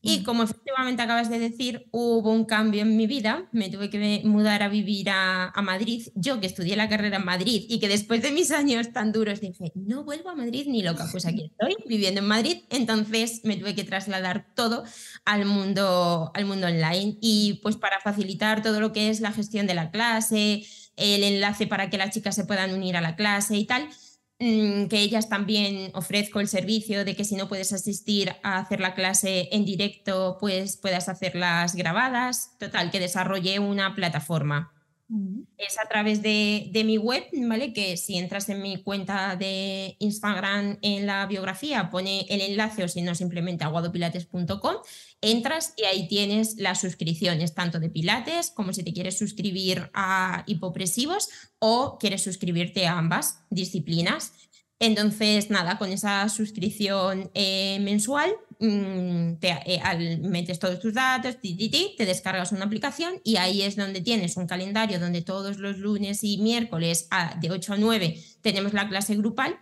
y 0.01 0.23
como 0.23 0.43
efectivamente 0.43 1.01
acabas 1.01 1.29
de 1.29 1.39
decir, 1.39 1.87
hubo 1.91 2.31
un 2.31 2.45
cambio 2.45 2.83
en 2.83 2.95
mi 2.95 3.07
vida, 3.07 3.49
me 3.51 3.69
tuve 3.69 3.89
que 3.89 4.21
mudar 4.23 4.61
a 4.61 4.69
vivir 4.69 5.09
a, 5.09 5.51
Madrid. 5.63 6.07
Yo 6.15 6.39
que 6.39 6.47
estudié 6.47 6.75
la 6.75 6.87
carrera 6.87 7.17
en 7.17 7.25
Madrid 7.25 7.65
y 7.67 7.79
que 7.79 7.87
después 7.87 8.21
de 8.21 8.31
mis 8.31 8.51
años 8.51 8.93
tan 8.93 9.11
duros 9.11 9.41
dije, 9.41 9.71
no 9.75 10.03
vuelvo 10.03 10.29
a 10.29 10.35
Madrid 10.35 10.65
ni 10.67 10.81
loca, 10.81 11.07
pues 11.11 11.25
aquí 11.25 11.51
estoy 11.59 11.75
viviendo 11.87 12.21
en 12.21 12.27
Madrid. 12.27 12.63
Entonces 12.69 13.41
me 13.43 13.57
tuve 13.57 13.75
que 13.75 13.83
trasladar 13.83 14.45
todo 14.55 14.83
al 15.25 15.45
mundo, 15.45 16.31
al 16.33 16.45
mundo 16.45 16.67
online 16.67 17.17
y 17.19 17.59
pues 17.63 17.75
para 17.75 17.99
facilitar 17.99 18.61
todo 18.61 18.79
lo 18.79 18.93
que 18.93 19.09
es 19.09 19.19
la 19.19 19.31
gestión 19.31 19.67
de 19.67 19.73
la 19.73 19.91
clase, 19.91 20.63
el 20.95 21.23
enlace 21.23 21.67
para 21.67 21.89
que 21.89 21.97
las 21.97 22.11
chicas 22.11 22.35
se 22.35 22.45
puedan 22.45 22.73
unir 22.73 22.95
a 22.97 23.01
la 23.01 23.15
clase 23.15 23.57
y 23.57 23.65
tal 23.65 23.89
Mm, 23.89 24.06
que 24.39 24.99
ellas 24.99 25.29
también 25.29 25.91
ofrezco 25.93 26.39
el 26.39 26.47
servicio 26.47 27.03
de 27.05 27.15
que 27.15 27.23
si 27.23 27.35
no 27.35 27.47
puedes 27.47 27.73
asistir 27.73 28.35
a 28.43 28.59
hacer 28.59 28.79
la 28.79 28.93
clase 28.93 29.49
en 29.51 29.65
directo, 29.65 30.37
pues 30.39 30.77
puedas 30.77 31.09
hacerlas 31.09 31.75
grabadas. 31.75 32.51
Total, 32.59 32.91
que 32.91 32.99
desarrollé 32.99 33.59
una 33.59 33.95
plataforma 33.95 34.76
es 35.57 35.79
a 35.79 35.87
través 35.87 36.21
de, 36.21 36.69
mi 36.85 36.97
web, 36.97 37.23
¿vale? 37.31 37.71
Que 37.71 37.95
si 37.95 38.17
entras 38.17 38.49
en 38.49 38.61
mi 38.61 38.83
cuenta 38.83 39.35
de 39.37 39.95
Instagram 39.99 40.79
en 40.81 41.05
la 41.05 41.25
biografía, 41.27 41.89
pone 41.89 42.25
el 42.29 42.41
enlace 42.41 42.83
o 42.83 42.87
si 42.89 43.01
no, 43.01 43.15
simplemente 43.15 43.63
aguadopilates.com, 43.63 44.75
entras 45.21 45.73
y 45.77 45.85
ahí 45.85 46.07
tienes 46.07 46.57
las 46.57 46.81
suscripciones, 46.81 47.55
tanto 47.55 47.79
de 47.79 47.89
Pilates 47.89 48.51
como 48.51 48.73
si 48.73 48.83
te 48.83 48.93
quieres 48.93 49.17
suscribir 49.17 49.89
a 49.93 50.43
hipopresivos 50.45 51.29
o 51.59 51.97
quieres 51.99 52.23
suscribirte 52.23 52.85
a 52.85 52.97
ambas 52.97 53.39
disciplinas. 53.49 54.33
Entonces, 54.79 55.49
nada, 55.49 55.79
con 55.79 55.91
esa 55.91 56.29
suscripción 56.29 57.31
eh, 57.33 57.79
mensual, 57.81 58.31
mm, 58.59 59.37
te, 59.39 59.49
eh, 59.65 60.19
metes 60.21 60.59
todos 60.59 60.79
tus 60.79 60.93
datos, 60.93 61.37
te 61.41 62.05
descargas 62.05 62.51
una 62.51 62.65
aplicación 62.65 63.19
y 63.23 63.37
ahí 63.37 63.63
es 63.63 63.75
donde 63.75 64.01
tienes 64.01 64.37
un 64.37 64.45
calendario 64.45 64.99
donde 64.99 65.23
todos 65.23 65.57
los 65.57 65.79
lunes 65.79 66.23
y 66.23 66.37
miércoles 66.37 67.09
de 67.41 67.49
8 67.49 67.73
a 67.73 67.77
9 67.77 68.21
tenemos 68.41 68.73
la 68.73 68.87
clase 68.87 69.15
grupal. 69.15 69.57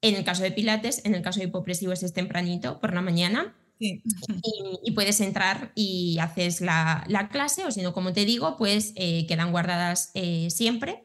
En 0.00 0.14
el 0.14 0.24
caso 0.24 0.42
de 0.42 0.50
Pilates, 0.50 1.04
en 1.04 1.14
el 1.14 1.22
caso 1.22 1.40
de 1.40 1.46
hipopresivos 1.46 2.02
es 2.02 2.12
tempranito, 2.12 2.80
por 2.80 2.94
la 2.94 3.02
mañana. 3.02 3.54
Y, 3.78 4.92
puedes 4.92 5.20
entrar 5.20 5.72
y 5.74 6.18
haces 6.20 6.60
la, 6.60 7.28
clase, 7.30 7.64
o 7.66 7.70
si 7.70 7.82
no, 7.82 7.92
como 7.92 8.12
te 8.12 8.24
digo, 8.24 8.56
pues 8.56 8.92
eh, 8.96 9.26
quedan 9.26 9.50
guardadas 9.50 10.12
siempre. 10.48 11.04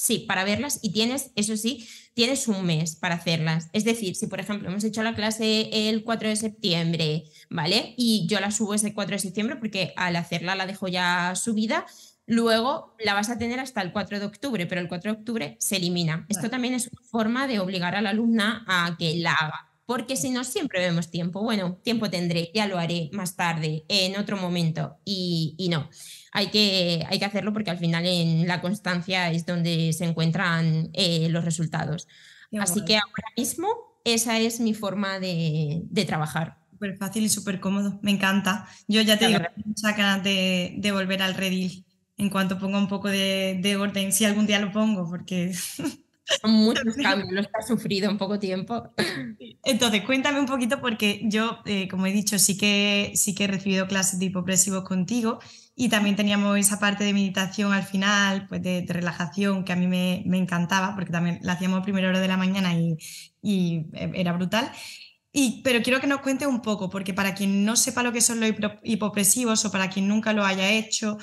Sí, 0.00 0.20
para 0.20 0.44
verlas 0.44 0.78
y 0.80 0.92
tienes, 0.92 1.32
eso 1.34 1.56
sí, 1.56 1.88
tienes 2.14 2.46
un 2.46 2.64
mes 2.64 2.94
para 2.94 3.16
hacerlas. 3.16 3.68
Es 3.72 3.82
decir, 3.82 4.14
si 4.14 4.28
por 4.28 4.38
ejemplo 4.38 4.68
hemos 4.68 4.84
hecho 4.84 5.02
la 5.02 5.16
clase 5.16 5.70
el 5.72 6.04
4 6.04 6.28
de 6.28 6.36
septiembre, 6.36 7.24
¿vale? 7.50 7.94
Y 7.96 8.24
yo 8.28 8.38
la 8.38 8.52
subo 8.52 8.74
ese 8.74 8.94
4 8.94 9.16
de 9.16 9.18
septiembre 9.18 9.56
porque 9.56 9.92
al 9.96 10.14
hacerla 10.14 10.54
la 10.54 10.66
dejo 10.66 10.86
ya 10.86 11.34
subida, 11.34 11.84
luego 12.26 12.94
la 13.00 13.14
vas 13.14 13.28
a 13.28 13.38
tener 13.38 13.58
hasta 13.58 13.82
el 13.82 13.90
4 13.90 14.20
de 14.20 14.26
octubre, 14.26 14.66
pero 14.66 14.80
el 14.80 14.86
4 14.86 15.14
de 15.14 15.18
octubre 15.18 15.56
se 15.58 15.78
elimina. 15.78 16.26
Esto 16.28 16.48
también 16.48 16.74
es 16.74 16.86
una 16.92 17.02
forma 17.02 17.48
de 17.48 17.58
obligar 17.58 17.96
a 17.96 18.00
la 18.00 18.10
alumna 18.10 18.64
a 18.68 18.94
que 18.96 19.16
la 19.16 19.32
haga 19.32 19.64
porque 19.84 20.16
si 20.16 20.28
no 20.30 20.44
siempre 20.44 20.80
vemos 20.80 21.10
tiempo. 21.10 21.42
Bueno, 21.42 21.78
tiempo 21.82 22.10
tendré, 22.10 22.50
ya 22.54 22.66
lo 22.66 22.78
haré 22.78 23.08
más 23.14 23.36
tarde, 23.36 23.86
en 23.88 24.18
otro 24.18 24.36
momento, 24.36 24.98
y, 25.02 25.54
y 25.56 25.70
no 25.70 25.88
hay 26.32 26.48
que, 26.48 27.04
hay 27.08 27.18
que 27.18 27.24
hacerlo 27.24 27.52
porque 27.52 27.70
al 27.70 27.78
final 27.78 28.06
en 28.06 28.46
la 28.46 28.60
constancia 28.60 29.30
es 29.30 29.46
donde 29.46 29.92
se 29.92 30.04
encuentran 30.04 30.90
eh, 30.92 31.28
los 31.30 31.44
resultados. 31.44 32.08
Así 32.58 32.84
que 32.84 32.96
ahora 32.96 33.28
mismo 33.36 33.68
esa 34.04 34.38
es 34.38 34.60
mi 34.60 34.74
forma 34.74 35.18
de, 35.20 35.84
trabajar. 36.06 36.58
Súper 36.70 36.96
fácil 36.96 37.24
y 37.24 37.28
súper 37.28 37.60
cómodo, 37.60 37.98
me 38.02 38.10
encanta. 38.10 38.66
Yo 38.86 39.02
ya 39.02 39.18
te 39.18 39.26
digo, 39.26 39.40
muchas 39.64 39.96
ganas 39.96 40.22
de, 40.22 40.74
de, 40.78 40.92
volver 40.92 41.22
al 41.22 41.34
redil 41.34 41.84
en 42.16 42.30
cuanto 42.30 42.58
ponga 42.58 42.78
un 42.78 42.88
poco 42.88 43.08
de, 43.08 43.58
de 43.60 43.76
orden, 43.76 44.12
si 44.12 44.24
algún 44.24 44.46
día 44.46 44.60
lo 44.60 44.72
pongo, 44.72 45.08
porque 45.08 45.52
Son 46.40 46.50
muchos 46.52 46.94
cambios 46.96 47.32
los 47.32 47.46
que 47.46 47.52
has 47.58 47.66
sufrido 47.66 48.10
en 48.10 48.18
poco 48.18 48.38
tiempo. 48.38 48.90
Entonces, 49.64 50.04
cuéntame 50.04 50.40
un 50.40 50.46
poquito 50.46 50.80
porque 50.80 51.22
yo, 51.24 51.58
eh, 51.64 51.88
como 51.88 52.06
he 52.06 52.12
dicho, 52.12 52.38
sí 52.38 52.56
que, 52.56 53.12
sí 53.14 53.34
que 53.34 53.44
he 53.44 53.48
recibido 53.48 53.86
clases 53.86 54.18
de 54.18 54.26
hipopresivos 54.26 54.84
contigo 54.84 55.40
y 55.80 55.88
también 55.88 56.16
teníamos 56.16 56.58
esa 56.58 56.80
parte 56.80 57.04
de 57.04 57.12
meditación 57.12 57.72
al 57.72 57.84
final, 57.84 58.48
pues 58.48 58.60
de, 58.60 58.84
relajación 58.88 59.64
que 59.64 59.72
a 59.72 59.76
mí 59.76 59.86
me, 59.86 60.24
me, 60.26 60.36
encantaba 60.36 60.96
porque 60.96 61.12
también 61.12 61.38
la 61.42 61.52
hacíamos 61.52 61.78
a 61.78 61.82
primera 61.82 62.08
hora 62.08 62.18
de 62.18 62.26
la 62.26 62.36
mañana 62.36 62.74
y, 62.74 62.96
y 63.40 63.86
eh, 63.92 64.10
era 64.16 64.32
brutal. 64.32 64.72
Y, 65.32 65.62
pero 65.62 65.80
quiero 65.80 66.00
que 66.00 66.08
nos 66.08 66.20
cuente 66.20 66.48
un 66.48 66.62
poco, 66.62 66.90
porque 66.90 67.14
para 67.14 67.32
quien 67.32 67.64
no 67.64 67.76
sepa 67.76 68.02
lo 68.02 68.12
que 68.12 68.20
son 68.20 68.40
los 68.40 68.54
hipopresivos 68.82 69.64
o 69.66 69.70
para 69.70 69.88
quien 69.88 70.08
nunca 70.08 70.32
lo 70.32 70.44
haya 70.44 70.68
hecho, 70.68 71.16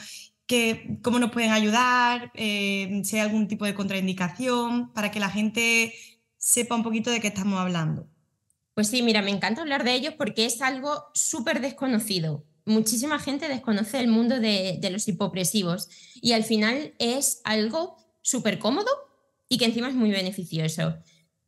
que, 0.47 0.99
cómo 1.03 1.19
nos 1.19 1.31
pueden 1.31 1.51
ayudar, 1.51 2.31
eh, 2.33 3.01
si 3.03 3.17
hay 3.17 3.23
algún 3.23 3.49
tipo 3.49 3.65
de 3.65 3.73
contraindicación, 3.73 4.93
para 4.93 5.11
que 5.11 5.19
la 5.19 5.29
gente 5.29 5.93
sepa 6.37 6.75
un 6.75 6.83
poquito 6.83 7.11
de 7.11 7.19
qué 7.19 7.27
estamos 7.27 7.59
hablando. 7.59 8.07
Pues 8.73 8.87
sí, 8.87 9.01
mira, 9.01 9.21
me 9.21 9.31
encanta 9.31 9.59
hablar 9.59 9.83
de 9.83 9.95
ellos 9.95 10.13
porque 10.17 10.45
es 10.45 10.61
algo 10.61 11.07
súper 11.13 11.59
desconocido. 11.59 12.45
Muchísima 12.65 13.19
gente 13.19 13.47
desconoce 13.47 13.99
el 13.99 14.07
mundo 14.07 14.39
de, 14.39 14.79
los 14.91 15.07
hipopresivos 15.07 15.87
y 16.15 16.33
al 16.33 16.43
final 16.43 16.95
es 16.97 17.41
algo 17.43 17.95
súper 18.23 18.57
cómodo 18.57 18.89
y 19.47 19.59
que 19.59 19.65
encima 19.65 19.89
es 19.89 19.93
muy 19.93 20.09
beneficioso. 20.09 20.95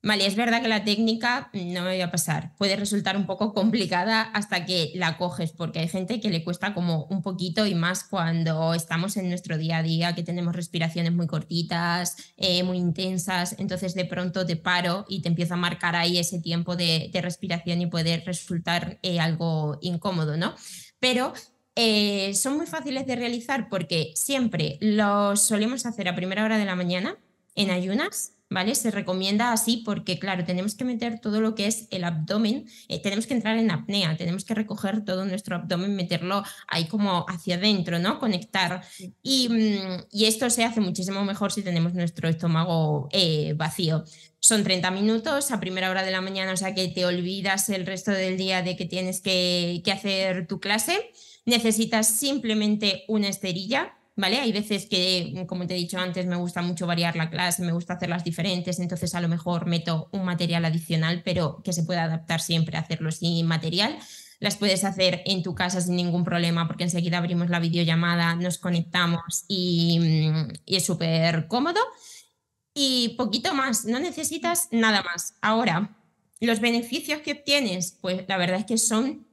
Vale, 0.03 0.27
es 0.27 0.35
verdad 0.35 0.61
que 0.61 0.67
la 0.67 0.85
técnica 0.85 1.49
no 1.53 1.81
me 1.81 1.89
voy 1.89 2.01
a 2.01 2.11
pasar. 2.11 2.55
Puede 2.55 2.75
resultar 2.75 3.17
un 3.17 3.25
poco 3.25 3.53
complicada 3.55 4.21
hasta 4.21 4.63
que 4.63 4.91
la 4.93 5.17
coges, 5.17 5.51
porque 5.51 5.79
hay 5.79 5.87
gente 5.87 6.21
que 6.21 6.29
le 6.29 6.43
cuesta 6.43 6.75
como 6.75 7.05
un 7.05 7.23
poquito 7.23 7.65
y 7.65 7.73
más 7.73 8.03
cuando 8.03 8.75
estamos 8.75 9.17
en 9.17 9.27
nuestro 9.27 9.57
día 9.57 9.79
a 9.79 9.83
día, 9.83 10.13
que 10.13 10.21
tenemos 10.21 10.55
respiraciones 10.55 11.13
muy 11.13 11.25
cortitas, 11.25 12.15
eh, 12.37 12.61
muy 12.61 12.77
intensas. 12.77 13.55
Entonces 13.57 13.95
de 13.95 14.05
pronto 14.05 14.45
te 14.45 14.55
paro 14.55 15.05
y 15.09 15.23
te 15.23 15.29
empiezo 15.29 15.55
a 15.55 15.57
marcar 15.57 15.95
ahí 15.95 16.19
ese 16.19 16.39
tiempo 16.39 16.75
de, 16.75 17.09
respiración 17.15 17.81
y 17.81 17.87
puede 17.87 18.17
resultar 18.17 18.99
eh, 19.01 19.19
algo 19.19 19.79
incómodo, 19.81 20.37
¿no? 20.37 20.53
Pero 20.99 21.33
eh, 21.75 22.33
son 22.33 22.57
muy 22.57 22.65
fáciles 22.65 23.05
de 23.05 23.15
realizar 23.15 23.69
porque 23.69 24.11
siempre 24.15 24.77
los 24.81 25.41
solemos 25.41 25.85
hacer 25.85 26.07
a 26.07 26.15
primera 26.15 26.43
hora 26.43 26.57
de 26.57 26.65
la 26.65 26.75
mañana 26.75 27.17
en 27.55 27.71
ayunas 27.71 28.37
¿vale? 28.49 28.75
Se 28.75 28.91
recomienda 28.91 29.51
así 29.51 29.81
porque, 29.85 30.19
claro, 30.19 30.45
tenemos 30.45 30.75
que 30.75 30.85
meter 30.85 31.19
todo 31.19 31.41
lo 31.41 31.55
que 31.55 31.67
es 31.67 31.87
el 31.91 32.03
abdomen, 32.03 32.65
eh, 32.87 33.01
tenemos 33.01 33.27
que 33.27 33.33
entrar 33.33 33.57
en 33.57 33.71
apnea, 33.71 34.15
tenemos 34.17 34.45
que 34.45 34.53
recoger 34.53 35.03
todo 35.03 35.25
nuestro 35.25 35.55
abdomen, 35.55 35.95
meterlo 35.95 36.43
ahí 36.67 36.85
como 36.87 37.25
hacia 37.27 37.55
adentro, 37.55 37.99
¿no? 37.99 38.19
Conectar. 38.19 38.83
Y, 39.21 39.49
mm, 39.49 40.05
y 40.11 40.25
esto 40.25 40.49
se 40.49 40.63
hace 40.63 40.81
muchísimo 40.81 41.23
mejor 41.23 41.51
si 41.51 41.61
tenemos 41.61 41.93
nuestro 41.93 42.29
estómago 42.29 43.09
eh, 43.11 43.53
vacío. 43.55 44.03
Son 44.47 44.63
30 44.63 44.91
minutos 44.91 45.51
a 45.51 45.59
primera 45.59 45.91
hora 45.91 46.03
de 46.03 46.11
la 46.11 46.21
mañana, 46.21 46.53
o 46.53 46.55
sea 46.55 46.73
que 46.73 46.87
te 46.87 47.05
olvidas 47.05 47.67
el 47.67 47.85
resto 47.85 48.11
del 48.11 48.37
día 48.37 48.61
de 48.61 48.77
que 48.77 48.85
tienes 48.85 49.19
que, 49.19 49.83
hacer 49.91 50.47
tu 50.47 50.61
clase. 50.61 51.11
Necesitas 51.45 52.07
simplemente 52.07 53.03
una 53.09 53.27
esterilla, 53.27 53.97
¿vale? 54.15 54.39
Hay 54.39 54.53
veces 54.53 54.85
que, 54.85 55.43
como 55.49 55.67
te 55.67 55.73
he 55.73 55.77
dicho 55.77 55.99
antes, 55.99 56.27
me 56.27 56.37
gusta 56.37 56.61
mucho 56.61 56.87
variar 56.87 57.17
la 57.17 57.29
clase, 57.29 57.61
me 57.61 57.73
gusta 57.73 57.95
hacerlas 57.95 58.23
diferentes, 58.23 58.79
entonces 58.79 59.13
a 59.15 59.19
lo 59.19 59.27
mejor 59.27 59.65
meto 59.65 60.07
un 60.13 60.23
material 60.23 60.63
adicional, 60.63 61.23
pero 61.25 61.61
que 61.61 61.73
se 61.73 61.83
pueda 61.83 62.05
adaptar 62.05 62.39
siempre 62.39 62.77
a 62.77 62.79
hacerlo 62.79 63.11
sin 63.11 63.45
material. 63.47 63.99
Las 64.39 64.55
puedes 64.55 64.85
hacer 64.85 65.23
en 65.25 65.43
tu 65.43 65.55
casa 65.55 65.81
sin 65.81 65.97
ningún 65.97 66.23
problema 66.23 66.67
porque 66.67 66.85
enseguida 66.85 67.17
abrimos 67.17 67.49
la 67.49 67.59
videollamada, 67.59 68.33
nos 68.35 68.59
conectamos 68.59 69.43
y, 69.49 69.99
mm, 69.99 70.53
y 70.65 70.77
es 70.77 70.85
súper 70.85 71.47
cómodo. 71.47 71.81
Y 72.79 73.15
poquito 73.17 73.55
más, 73.55 73.85
no 73.85 73.99
necesitas 73.99 74.67
nada 74.69 75.01
más. 75.01 75.33
Ahora, 75.41 75.97
los 76.39 76.59
beneficios 76.59 77.21
que 77.21 77.31
obtienes, 77.31 77.97
pues 77.99 78.25
la 78.27 78.37
verdad 78.37 78.59
es 78.59 78.65
que 78.67 78.77
son 78.77 79.25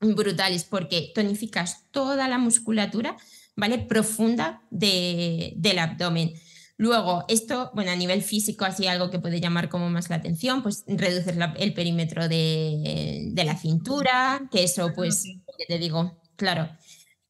brutales 0.00 0.64
porque 0.64 1.12
tonificas 1.14 1.84
toda 1.90 2.26
la 2.26 2.38
musculatura, 2.38 3.18
¿vale? 3.54 3.80
Profunda 3.80 4.62
del 4.70 5.78
abdomen. 5.78 6.32
Luego, 6.78 7.26
esto, 7.28 7.70
bueno, 7.74 7.90
a 7.90 7.96
nivel 7.96 8.22
físico, 8.22 8.64
así 8.64 8.86
algo 8.86 9.10
que 9.10 9.18
puede 9.18 9.42
llamar 9.42 9.68
como 9.68 9.90
más 9.90 10.08
la 10.08 10.16
atención, 10.16 10.62
pues 10.62 10.84
reduces 10.86 11.36
el 11.58 11.74
perímetro 11.74 12.28
de, 12.28 13.28
de, 13.30 13.44
la 13.44 13.58
cintura, 13.58 14.48
que 14.50 14.64
eso, 14.64 14.90
pues, 14.94 15.24
te 15.68 15.78
digo, 15.78 16.18
claro, 16.36 16.70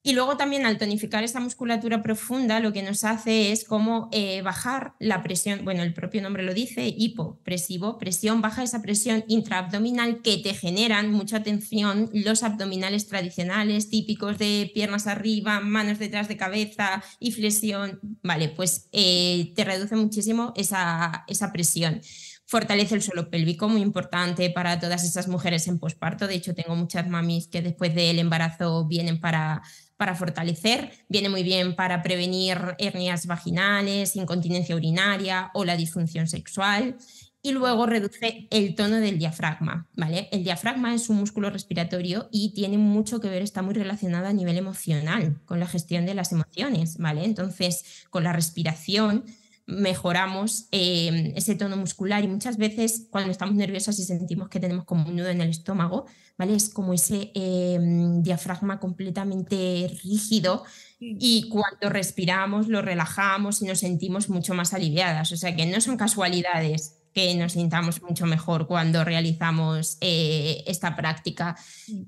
y 0.02 0.12
luego 0.14 0.38
también 0.38 0.64
al 0.64 0.78
tonificar 0.78 1.24
esta 1.24 1.40
musculatura 1.40 2.02
profunda, 2.02 2.58
lo 2.60 2.72
que 2.72 2.82
nos 2.82 3.04
hace 3.04 3.52
es 3.52 3.64
como 3.64 4.08
eh, 4.12 4.40
bajar 4.40 4.94
la 4.98 5.22
presión, 5.22 5.62
bueno, 5.62 5.82
el 5.82 5.92
propio 5.92 6.22
nombre 6.22 6.42
lo 6.42 6.54
dice, 6.54 6.94
hipopresivo, 6.96 7.98
presión, 7.98 8.40
baja 8.40 8.62
esa 8.62 8.80
presión 8.80 9.24
intraabdominal 9.28 10.22
que 10.22 10.38
te 10.38 10.54
generan 10.54 11.12
mucha 11.12 11.42
tensión 11.42 12.08
los 12.14 12.42
abdominales 12.42 13.08
tradicionales, 13.08 13.90
típicos 13.90 14.38
de 14.38 14.70
piernas 14.72 15.06
arriba, 15.06 15.60
manos 15.60 15.98
detrás 15.98 16.28
de 16.28 16.38
cabeza 16.38 17.02
y 17.18 17.32
flexión. 17.32 18.00
Vale, 18.22 18.48
pues 18.48 18.88
eh, 18.92 19.52
te 19.54 19.64
reduce 19.64 19.96
muchísimo 19.96 20.54
esa, 20.56 21.24
esa 21.28 21.52
presión 21.52 22.00
fortalece 22.46 22.96
el 22.96 23.02
suelo 23.02 23.30
pélvico, 23.30 23.68
muy 23.68 23.80
importante 23.80 24.50
para 24.50 24.80
todas 24.80 25.04
esas 25.04 25.28
mujeres 25.28 25.68
en 25.68 25.78
posparto. 25.78 26.26
De 26.26 26.34
hecho, 26.34 26.52
tengo 26.52 26.74
muchas 26.74 27.08
mamis 27.08 27.46
que 27.46 27.62
después 27.62 27.94
del 27.94 28.18
embarazo 28.18 28.88
vienen 28.88 29.20
para, 29.20 29.62
para 30.00 30.14
fortalecer, 30.14 30.92
viene 31.10 31.28
muy 31.28 31.42
bien 31.42 31.76
para 31.76 32.02
prevenir 32.02 32.56
hernias 32.78 33.26
vaginales, 33.26 34.16
incontinencia 34.16 34.74
urinaria 34.74 35.50
o 35.52 35.66
la 35.66 35.76
disfunción 35.76 36.26
sexual. 36.26 36.96
Y 37.42 37.52
luego 37.52 37.84
reduce 37.84 38.48
el 38.50 38.74
tono 38.74 38.96
del 38.96 39.18
diafragma, 39.18 39.88
¿vale? 39.94 40.30
El 40.32 40.42
diafragma 40.42 40.94
es 40.94 41.10
un 41.10 41.18
músculo 41.18 41.50
respiratorio 41.50 42.30
y 42.32 42.54
tiene 42.54 42.78
mucho 42.78 43.20
que 43.20 43.28
ver, 43.28 43.42
está 43.42 43.60
muy 43.60 43.74
relacionado 43.74 44.26
a 44.26 44.32
nivel 44.32 44.56
emocional, 44.56 45.38
con 45.44 45.60
la 45.60 45.66
gestión 45.66 46.06
de 46.06 46.14
las 46.14 46.32
emociones, 46.32 46.96
¿vale? 46.96 47.26
Entonces, 47.26 48.06
con 48.08 48.24
la 48.24 48.32
respiración 48.32 49.26
mejoramos 49.70 50.68
eh, 50.72 51.32
ese 51.36 51.54
tono 51.54 51.76
muscular 51.76 52.22
y 52.24 52.28
muchas 52.28 52.56
veces 52.56 53.06
cuando 53.10 53.30
estamos 53.30 53.54
nerviosas 53.54 53.98
y 53.98 54.04
sentimos 54.04 54.48
que 54.48 54.60
tenemos 54.60 54.84
como 54.84 55.08
un 55.08 55.16
nudo 55.16 55.28
en 55.28 55.40
el 55.40 55.50
estómago, 55.50 56.06
¿vale? 56.36 56.54
Es 56.54 56.68
como 56.68 56.92
ese 56.92 57.30
em, 57.34 58.22
diafragma 58.22 58.78
completamente 58.78 59.90
rígido 60.02 60.64
y 60.98 61.48
cuando 61.48 61.88
respiramos 61.88 62.68
lo 62.68 62.82
relajamos 62.82 63.62
y 63.62 63.66
nos 63.66 63.78
sentimos 63.78 64.28
mucho 64.28 64.54
más 64.54 64.74
aliviadas. 64.74 65.32
O 65.32 65.36
sea 65.36 65.56
que 65.56 65.66
no 65.66 65.80
son 65.80 65.96
casualidades 65.96 66.99
que 67.12 67.34
nos 67.34 67.52
sintamos 67.52 68.02
mucho 68.02 68.26
mejor 68.26 68.66
cuando 68.66 69.04
realizamos 69.04 69.98
eh, 70.00 70.62
esta 70.66 70.96
práctica. 70.96 71.56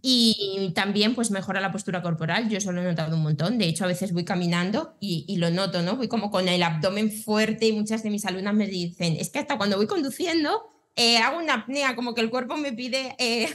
Y 0.01 0.73
también 0.75 1.15
pues 1.15 1.31
mejora 1.31 1.61
la 1.61 1.73
postura 1.73 2.03
corporal, 2.03 2.49
yo 2.49 2.59
eso 2.59 2.73
lo 2.73 2.83
he 2.83 2.85
notado 2.85 3.17
un 3.17 3.23
montón, 3.23 3.59
de 3.59 3.67
hecho 3.67 3.85
a 3.85 3.89
veces 3.89 4.13
voy 4.13 4.25
caminando 4.25 4.97
y, 5.01 5.37
lo 5.37 5.51
noto, 5.51 5.83
¿no? 5.83 5.97
Voy 5.97 6.09
como 6.09 6.31
con 6.31 6.49
el 6.49 6.63
abdomen 6.63 7.11
fuerte 7.11 7.67
y 7.67 7.73
muchas 7.73 8.03
de 8.03 8.11
mis 8.11 8.25
alumnas 8.27 8.55
me 8.55 8.67
dicen, 8.67 9.17
es 9.19 9.31
que 9.31 9.41
hasta 9.41 9.57
cuando 9.57 9.77
voy 9.77 9.87
conduciendo 9.87 10.69
eh, 10.95 11.19
hago 11.19 11.39
una 11.39 11.55
apnea, 11.55 11.97
como 11.97 12.15
que 12.15 12.21
el 12.21 12.31
cuerpo 12.31 12.57
me 12.57 12.73
pide 12.73 13.17
eh, 13.19 13.49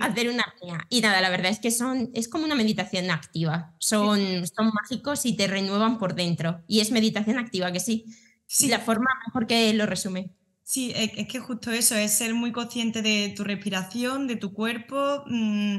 hacer 0.00 0.30
una 0.30 0.44
apnea. 0.44 0.86
Y 0.88 1.00
nada, 1.00 1.20
la 1.20 1.30
verdad 1.30 1.50
es 1.50 1.58
que 1.58 1.70
son, 1.70 2.10
es 2.14 2.28
como 2.28 2.44
una 2.44 2.54
meditación 2.54 3.10
activa, 3.10 3.74
son, 3.78 4.46
son 4.46 4.70
mágicos 4.72 5.26
y 5.26 5.36
te 5.36 5.48
renuevan 5.48 5.98
por 5.98 6.14
dentro. 6.14 6.62
Y 6.68 6.80
es 6.80 6.92
meditación 6.92 7.38
activa, 7.38 7.72
que 7.72 7.80
sí. 7.80 8.06
Sí, 8.46 8.68
la 8.68 8.80
forma 8.80 9.06
mejor 9.26 9.46
que 9.46 9.72
lo 9.74 9.86
resume. 9.86 10.30
Sí, 10.62 10.92
es 10.94 11.28
que 11.28 11.38
justo 11.38 11.70
eso, 11.70 11.94
es 11.94 12.12
ser 12.12 12.34
muy 12.34 12.50
consciente 12.52 13.00
de 13.02 13.32
tu 13.36 13.44
respiración, 13.44 14.26
de 14.26 14.36
tu 14.36 14.52
cuerpo. 14.52 15.24
Mm, 15.26 15.78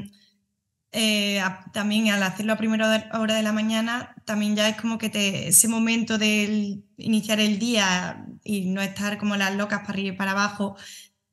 eh, 0.92 1.42
también 1.72 2.08
al 2.10 2.22
hacerlo 2.22 2.54
a 2.54 2.56
primera 2.56 3.10
hora 3.14 3.34
de 3.34 3.42
la 3.42 3.52
mañana, 3.52 4.14
también 4.24 4.56
ya 4.56 4.68
es 4.68 4.80
como 4.80 4.98
que 4.98 5.10
te, 5.10 5.48
ese 5.48 5.68
momento 5.68 6.18
de 6.18 6.82
iniciar 6.96 7.40
el 7.40 7.58
día 7.58 8.26
y 8.44 8.66
no 8.70 8.80
estar 8.80 9.18
como 9.18 9.36
las 9.36 9.54
locas 9.54 9.80
para 9.80 9.92
arriba 9.92 10.14
y 10.14 10.16
para 10.16 10.32
abajo, 10.32 10.76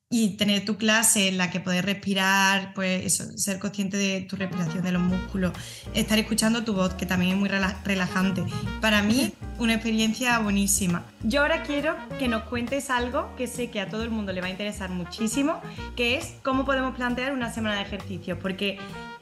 y 0.10 0.38
tener 0.38 0.63
tu 0.65 0.78
clase 0.78 1.28
en 1.28 1.38
la 1.38 1.50
que 1.50 1.60
puedes 1.60 1.84
respirar, 1.84 2.74
pues 2.74 3.06
eso, 3.06 3.26
ser 3.38 3.60
consciente 3.60 3.98
de 3.98 4.22
tu 4.22 4.36
respiración, 4.36 4.84
de 4.84 4.91
los 4.91 5.02
músculos, 5.02 5.52
estar 5.94 6.20
escuchando 6.20 6.63
tu 6.63 6.74
voz, 6.74 6.94
que 6.94 7.06
también 7.06 7.32
es 7.32 7.38
muy 7.38 7.50
relajante. 7.50 8.44
Para 8.82 9.02
mí, 9.02 9.34
una 9.58 9.74
experiencia 9.74 10.38
buenísima. 10.39 11.06
Yo 11.24 11.41
ahora 11.41 11.63
quiero 11.63 11.96
que 12.20 12.28
nos 12.28 12.44
cuentes 12.44 12.89
algo 12.89 13.36
que 13.36 13.48
sé 13.48 13.72
que 13.72 13.82
a 13.82 13.89
todo 13.89 14.04
el 14.04 14.12
mundo 14.12 14.32
le 14.32 14.41
va 14.41 14.48
a 14.48 14.52
interesar 14.52 14.89
muchísimo, 14.91 15.60
que 15.96 16.18
es 16.18 16.36
cómo 16.44 16.65
podemos 16.65 16.96
plantear 16.96 17.34
una 17.34 17.52
semana 17.52 17.76
de 17.76 17.82
ejercicios, 17.82 18.38
porque 18.39 18.78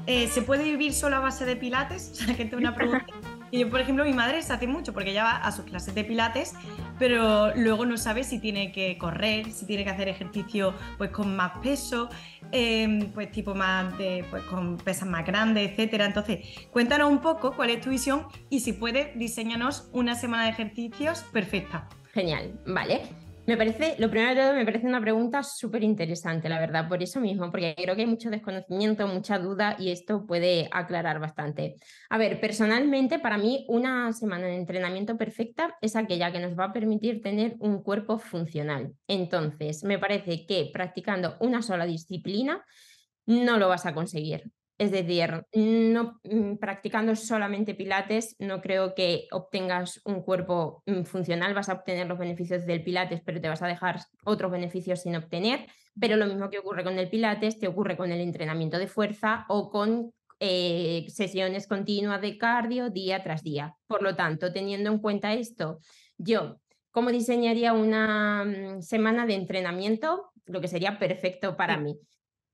eh, 0.06 0.28
¿se 0.28 0.42
puede 0.42 0.66
vivir 0.66 0.94
solo 0.94 1.16
a 1.16 1.20
base 1.20 1.46
de 1.46 1.56
pilates? 1.56 2.12
O 2.24 2.26
sea, 2.26 2.36
que 2.36 2.46
tengo 2.46 2.58
una 2.58 2.76
pregunta. 2.76 3.06
Y 3.54 3.60
yo, 3.60 3.70
por 3.70 3.80
ejemplo, 3.80 4.04
mi 4.04 4.14
madre 4.14 4.42
se 4.42 4.52
hace 4.52 4.66
mucho 4.66 4.94
porque 4.94 5.12
ella 5.12 5.26
va 5.26 5.36
a 5.36 5.52
sus 5.52 5.66
clases 5.66 5.94
de 5.94 6.04
pilates, 6.04 6.56
pero 6.98 7.56
luego 7.56 7.86
no 7.86 7.98
sabe 7.98 8.24
si 8.24 8.40
tiene 8.40 8.72
que 8.72 8.98
correr, 8.98 9.52
si 9.52 9.68
tiene 9.68 9.84
que 9.84 9.92
hacer 9.92 10.08
ejercicio 10.08 10.74
pues 10.98 11.12
con 11.12 11.36
más 11.36 11.60
peso, 11.60 12.10
em, 12.52 13.12
pues 13.12 13.32
tipo 13.32 13.54
más 13.54 13.96
de, 14.00 14.26
pues 14.32 14.42
con 14.46 14.78
pesas 14.78 15.08
más 15.08 15.24
grandes, 15.24 15.70
etcétera. 15.70 16.06
Entonces, 16.06 16.40
cuéntanos 16.72 17.12
un 17.12 17.20
poco 17.20 17.56
cuál 17.56 17.70
es 17.70 17.80
tu 17.80 17.92
visión 17.92 18.26
y 18.50 18.62
si 18.62 18.74
puedes, 18.74 19.16
diseñanos 19.20 19.88
una 19.94 20.16
semana 20.16 20.46
de 20.46 20.50
ejercicios 20.50 21.20
perfecta. 21.32 21.88
Genial, 22.12 22.60
vale. 22.66 23.04
Me 23.46 23.58
parece, 23.58 23.98
lo 24.00 24.10
primero 24.10 24.34
de 24.34 24.42
todo, 24.42 24.54
me 24.54 24.64
parece 24.64 24.88
una 24.88 25.02
pregunta 25.02 25.44
súper 25.44 25.84
interesante, 25.84 26.48
la 26.48 26.62
verdad, 26.62 26.88
por 26.88 27.04
eso 27.04 27.20
mismo, 27.20 27.52
porque 27.52 27.76
creo 27.76 27.94
que 27.94 28.04
hay 28.04 28.08
mucho 28.08 28.30
desconocimiento, 28.30 29.06
mucha 29.06 29.38
duda 29.38 29.76
y 29.78 29.92
esto 29.92 30.26
puede 30.26 30.70
aclarar 30.72 31.20
bastante. 31.20 31.76
A 32.10 32.18
ver, 32.18 32.40
personalmente, 32.40 33.20
para 33.20 33.38
mí, 33.38 33.66
una 33.68 34.14
semana 34.14 34.48
de 34.48 34.56
entrenamiento 34.56 35.18
perfecta 35.18 35.76
es 35.82 35.98
aquella 35.98 36.32
que 36.32 36.40
nos 36.40 36.58
va 36.58 36.66
a 36.66 36.74
permitir 36.74 37.22
tener 37.22 37.58
un 37.60 37.84
cuerpo 37.84 38.18
funcional. 38.18 38.94
Entonces, 39.10 39.84
me 39.84 40.00
parece 40.00 40.46
que 40.46 40.70
practicando 40.72 41.36
una 41.42 41.62
sola 41.62 41.86
disciplina 41.86 42.64
no 43.26 43.58
lo 43.58 43.68
vas 43.68 43.86
a 43.86 43.94
conseguir. 43.94 44.54
Es 44.78 44.92
decir, 44.92 45.46
no, 45.54 46.20
mm, 46.24 46.56
practicando 46.58 47.16
solamente 47.16 47.76
pilates, 47.76 48.36
no 48.40 48.60
creo 48.62 48.96
que 48.96 49.28
obtengas 49.32 50.02
un 50.04 50.24
cuerpo 50.24 50.82
mm, 50.86 51.04
funcional, 51.04 51.54
vas 51.54 51.70
a 51.70 51.74
obtener 51.74 52.08
los 52.08 52.18
beneficios 52.18 52.66
del 52.66 52.84
pilates, 52.84 53.22
pero 53.24 53.40
te 53.40 53.50
vas 53.50 53.62
a 53.62 53.68
dejar 53.68 54.00
otros 54.26 54.52
beneficios 54.52 55.02
sin 55.02 55.16
obtener. 55.16 55.68
Pero 56.00 56.16
lo 56.16 56.26
mismo 56.26 56.50
que 56.50 56.60
ocurre 56.60 56.84
con 56.84 56.98
el 56.98 57.10
pilates, 57.10 57.60
te 57.60 57.68
ocurre 57.68 57.96
con 57.96 58.12
el 58.12 58.20
entrenamiento 58.20 58.80
de 58.80 58.88
fuerza 58.88 59.46
o 59.48 59.70
con 59.70 60.12
eh, 60.40 61.06
sesiones 61.08 61.68
continuas 61.68 62.20
de 62.22 62.38
cardio 62.38 62.90
día 62.90 63.22
tras 63.24 63.44
día. 63.44 63.76
Por 63.88 64.02
lo 64.02 64.16
tanto, 64.16 64.52
teniendo 64.52 64.90
en 64.90 64.98
cuenta 64.98 65.34
esto, 65.34 65.80
yo 66.18 66.58
cómo 66.92 67.12
diseñaría 67.12 67.74
una 67.74 68.44
mm, 68.44 68.82
semana 68.82 69.26
de 69.26 69.36
entrenamiento, 69.36 70.32
lo 70.46 70.62
que 70.62 70.68
sería 70.68 70.98
perfecto 70.98 71.56
para 71.56 71.78
mí. 71.78 71.98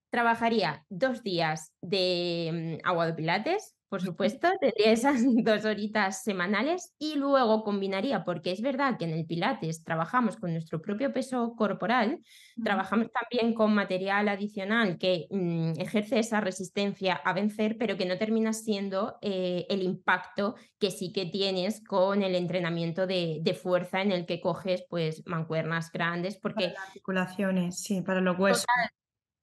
Trabajaría 0.10 0.86
dos 0.90 1.24
días 1.24 1.74
de 1.82 2.80
mm, 2.84 2.88
agua 2.88 3.06
de 3.08 3.14
pilates, 3.14 3.76
por 3.90 4.04
supuesto, 4.04 4.48
tendría 4.62 4.92
esas 4.92 5.22
dos 5.44 5.66
horitas 5.66 6.24
semanales 6.24 6.94
y 7.00 7.16
luego 7.16 7.64
combinaría, 7.64 8.24
porque 8.24 8.52
es 8.52 8.62
verdad 8.62 8.98
que 9.00 9.06
en 9.06 9.12
el 9.12 9.26
Pilates 9.26 9.84
trabajamos 9.84 10.38
con 10.38 10.52
nuestro 10.52 10.80
propio 10.80 11.12
peso 11.12 11.56
corporal, 11.58 12.20
trabajamos 12.64 13.08
también 13.12 13.56
con 13.56 13.74
material 13.74 14.30
adicional 14.30 15.00
que 15.00 15.26
mm, 15.32 15.80
ejerce 15.80 16.20
esa 16.20 16.40
resistencia 16.40 17.16
a 17.16 17.34
vencer, 17.34 17.78
pero 17.80 17.98
que 17.98 18.06
no 18.06 18.20
termina 18.20 18.54
siendo 18.54 19.18
eh, 19.24 19.66
el 19.70 19.82
impacto 19.82 20.56
que 20.78 20.92
sí 20.92 21.12
que 21.12 21.26
tienes 21.26 21.84
con 21.84 22.22
el 22.22 22.36
entrenamiento 22.36 23.08
de, 23.08 23.42
fuerza 23.60 24.02
en 24.02 24.12
el 24.12 24.28
que 24.28 24.40
coges 24.40 24.86
pues 24.88 25.24
mancuernas 25.26 25.92
grandes, 25.92 26.38
porque... 26.38 26.66
Para 26.66 26.74
las 26.74 26.88
articulaciones, 26.90 27.80
sí, 27.82 28.02
para 28.02 28.22
los 28.22 28.38
huesos. 28.38 28.66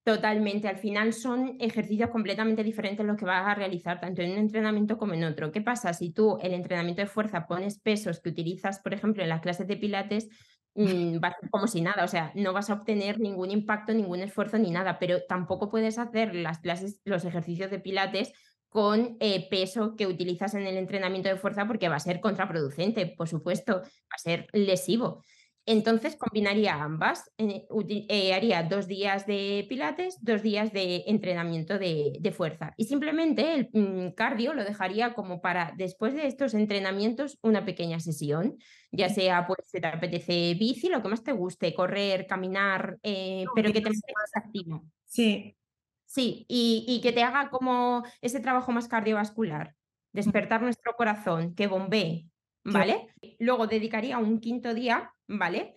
Totalmente, 0.07 0.69
al 0.69 0.79
final 0.79 1.13
son 1.13 1.57
ejercicios 1.59 2.11
completamente 2.11 2.63
diferentes 2.63 3.05
los 3.05 3.17
que 3.17 3.25
vas 3.25 3.45
a 3.45 3.57
realizar, 3.57 3.99
tanto 4.01 4.23
en 4.23 4.31
un 4.31 4.39
entrenamiento 4.39 4.99
como 4.99 5.15
en 5.15 5.25
otro. 5.25 5.51
¿Qué 5.51 5.61
pasa 5.61 5.93
si 5.95 6.13
tú 6.13 6.39
el 6.41 6.55
entrenamiento 6.55 7.03
de 7.03 7.09
fuerza 7.09 7.49
pones 7.49 7.81
pesos 7.81 8.21
que 8.21 8.29
utilizas, 8.29 8.79
por 8.79 8.95
ejemplo, 8.95 9.25
en 9.25 9.29
las 9.31 9.41
clases 9.41 9.67
de 9.67 9.77
pilates, 9.77 10.29
mmm, 10.75 11.17
va 11.21 11.29
a 11.31 11.41
ser 11.41 11.51
como 11.51 11.67
si 11.67 11.81
nada, 11.81 12.05
o 12.05 12.09
sea, 12.09 12.31
no 12.37 12.53
vas 12.53 12.71
a 12.71 12.75
obtener 12.75 13.19
ningún 13.19 13.51
impacto, 13.51 13.93
ningún 13.95 14.21
esfuerzo 14.21 14.59
ni 14.59 14.71
nada, 14.71 15.01
pero 15.01 15.23
tampoco 15.29 15.69
puedes 15.69 15.99
hacer 15.99 16.37
las 16.37 16.61
clases, 16.61 17.01
los 17.05 17.25
ejercicios 17.25 17.73
de 17.73 17.81
pilates 17.81 18.33
con 18.69 19.17
eh, 19.19 19.49
peso 19.51 19.97
que 19.97 20.07
utilizas 20.07 20.55
en 20.55 20.69
el 20.69 20.77
entrenamiento 20.77 21.29
de 21.29 21.37
fuerza 21.37 21.67
porque 21.67 21.89
va 21.89 21.97
a 21.97 22.01
ser 22.01 22.21
contraproducente, 22.21 23.07
por 23.09 23.27
supuesto, 23.27 23.81
va 23.81 24.15
a 24.15 24.19
ser 24.19 24.47
lesivo. 24.53 25.25
Entonces 25.69 26.15
combinaría 26.15 26.75
ambas, 26.81 27.33
eh, 27.39 27.67
eh, 28.09 28.33
haría 28.33 28.63
dos 28.63 28.87
días 28.87 29.27
de 29.27 29.67
pilates, 29.69 30.17
dos 30.21 30.41
días 30.43 30.73
de 30.73 31.03
entrenamiento 31.09 31.77
de, 31.79 32.33
fuerza 32.37 32.73
y 32.77 32.85
simplemente 32.85 33.55
el 33.55 33.71
mm, 33.73 34.15
cardio 34.15 34.55
lo 34.55 34.65
dejaría 34.65 35.15
como 35.15 35.41
para 35.41 35.73
después 35.77 36.15
de 36.15 36.27
estos 36.27 36.55
entrenamientos 36.55 37.39
una 37.43 37.65
pequeña 37.65 37.99
sesión, 37.99 38.59
ya 38.93 39.09
sea 39.09 39.47
pues 39.47 39.59
si 39.67 39.81
te 39.81 39.89
apetece 39.89 40.55
bici, 40.55 40.89
lo 40.89 41.03
que 41.03 41.09
más 41.09 41.25
te 41.25 41.33
guste, 41.33 41.75
correr, 41.75 42.27
caminar, 42.27 42.99
eh, 43.03 43.45
pero 43.55 43.73
que 43.73 43.81
te 43.81 43.91
mantengas 43.91 44.31
activo. 44.35 44.85
Sí. 45.05 45.57
Sí, 46.05 46.47
y, 46.49 46.85
y 46.87 47.01
que 47.01 47.11
te 47.11 47.25
haga 47.25 47.51
como 47.51 48.05
ese 48.21 48.39
trabajo 48.39 48.71
más 48.71 48.87
cardiovascular, 48.87 49.75
despertar 50.13 50.63
nuestro 50.63 50.95
corazón, 50.95 51.57
que 51.57 51.67
bombee, 51.67 52.31
¿vale? 52.65 53.09
Luego 53.41 53.67
dedicaría 53.67 54.19
un 54.19 54.39
quinto 54.39 54.73
día, 54.73 55.13
¿vale? 55.29 55.75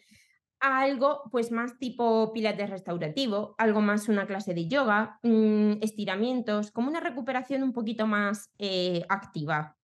A 0.59 0.81
algo 0.81 1.23
pues 1.31 1.51
más 1.51 1.77
tipo 1.79 2.33
pilates 2.33 2.69
restaurativo, 2.69 3.55
algo 3.57 3.81
más 3.81 4.09
una 4.09 4.27
clase 4.27 4.53
de 4.53 4.67
yoga, 4.67 5.19
mm, 5.23 5.81
estiramientos, 5.81 6.71
como 6.71 6.89
una 6.89 6.99
recuperación 6.99 7.63
un 7.63 7.73
poquito 7.73 8.07
más 8.07 8.51
eh, 8.57 9.05
activa. 9.09 9.75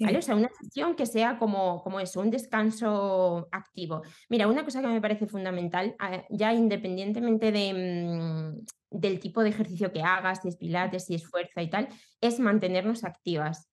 ¿Vale? 0.00 0.18
O 0.18 0.22
sea, 0.22 0.36
una 0.36 0.50
sesión 0.60 0.94
que 0.94 1.06
sea 1.06 1.38
como, 1.38 1.82
como 1.82 1.98
eso, 1.98 2.20
un 2.20 2.30
descanso 2.30 3.48
activo. 3.50 4.02
Mira, 4.28 4.46
una 4.46 4.64
cosa 4.64 4.80
que 4.80 4.86
me 4.86 5.00
parece 5.00 5.26
fundamental, 5.26 5.96
ah, 5.98 6.22
ya 6.30 6.54
independientemente 6.54 7.50
de, 7.50 7.74
mm, 7.74 8.64
del 8.90 9.18
tipo 9.18 9.42
de 9.42 9.50
ejercicio 9.50 9.92
que 9.92 10.02
hagas, 10.02 10.42
si 10.42 10.48
es 10.48 10.56
pilates, 10.56 11.06
si 11.06 11.16
es 11.16 11.26
fuerza 11.28 11.62
y 11.62 11.70
tal, 11.70 11.88
es 12.20 12.38
mantenernos 12.38 13.02
activas. 13.02 13.68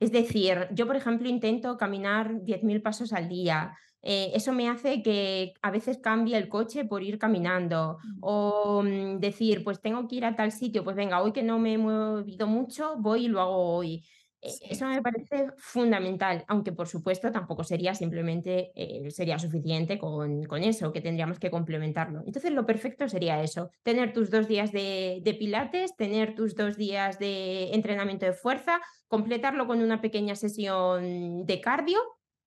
Es 0.00 0.10
decir, 0.10 0.66
yo, 0.72 0.86
por 0.88 0.96
ejemplo, 0.96 1.28
intento 1.28 1.76
caminar 1.76 2.40
10.000 2.42 2.82
pasos 2.82 3.12
al 3.12 3.28
día. 3.28 3.78
Eh, 4.02 4.32
eso 4.34 4.52
me 4.52 4.68
hace 4.68 5.02
que 5.02 5.54
a 5.62 5.70
veces 5.70 5.98
cambie 5.98 6.36
el 6.36 6.48
coche 6.48 6.84
por 6.84 7.02
ir 7.02 7.18
caminando. 7.18 7.98
O 8.20 8.82
mm, 8.82 9.18
decir, 9.20 9.62
pues 9.64 9.80
tengo 9.80 10.08
que 10.08 10.16
ir 10.16 10.24
a 10.24 10.36
tal 10.36 10.52
sitio, 10.52 10.84
pues 10.84 10.96
venga, 10.96 11.22
hoy 11.22 11.32
que 11.32 11.42
no 11.42 11.58
me 11.58 11.74
he 11.74 11.78
movido 11.78 12.46
mucho, 12.46 12.96
voy 12.98 13.26
y 13.26 13.28
lo 13.28 13.40
hago 13.40 13.76
hoy. 13.76 14.04
Eh, 14.40 14.50
eso 14.70 14.86
me 14.86 15.00
parece 15.00 15.52
fundamental, 15.56 16.44
aunque 16.48 16.72
por 16.72 16.88
supuesto 16.88 17.30
tampoco 17.30 17.62
sería 17.62 17.94
simplemente, 17.94 18.72
eh, 18.74 19.08
sería 19.12 19.38
suficiente 19.38 19.98
con, 19.98 20.42
con, 20.44 20.64
eso, 20.64 20.92
que 20.92 21.00
tendríamos 21.00 21.38
que 21.38 21.50
complementarlo. 21.50 22.22
Entonces 22.26 22.50
lo 22.50 22.66
perfecto 22.66 23.08
sería 23.08 23.40
eso, 23.40 23.70
tener 23.84 24.12
tus 24.12 24.30
dos 24.30 24.48
días 24.48 24.72
de, 24.72 25.20
de, 25.22 25.34
pilates, 25.34 25.94
tener 25.96 26.34
tus 26.34 26.56
dos 26.56 26.76
días 26.76 27.20
de 27.20 27.72
entrenamiento 27.72 28.26
de 28.26 28.32
fuerza, 28.32 28.80
completarlo 29.06 29.68
con 29.68 29.80
una 29.80 30.00
pequeña 30.00 30.34
sesión 30.34 31.46
de 31.46 31.60
cardio 31.60 32.00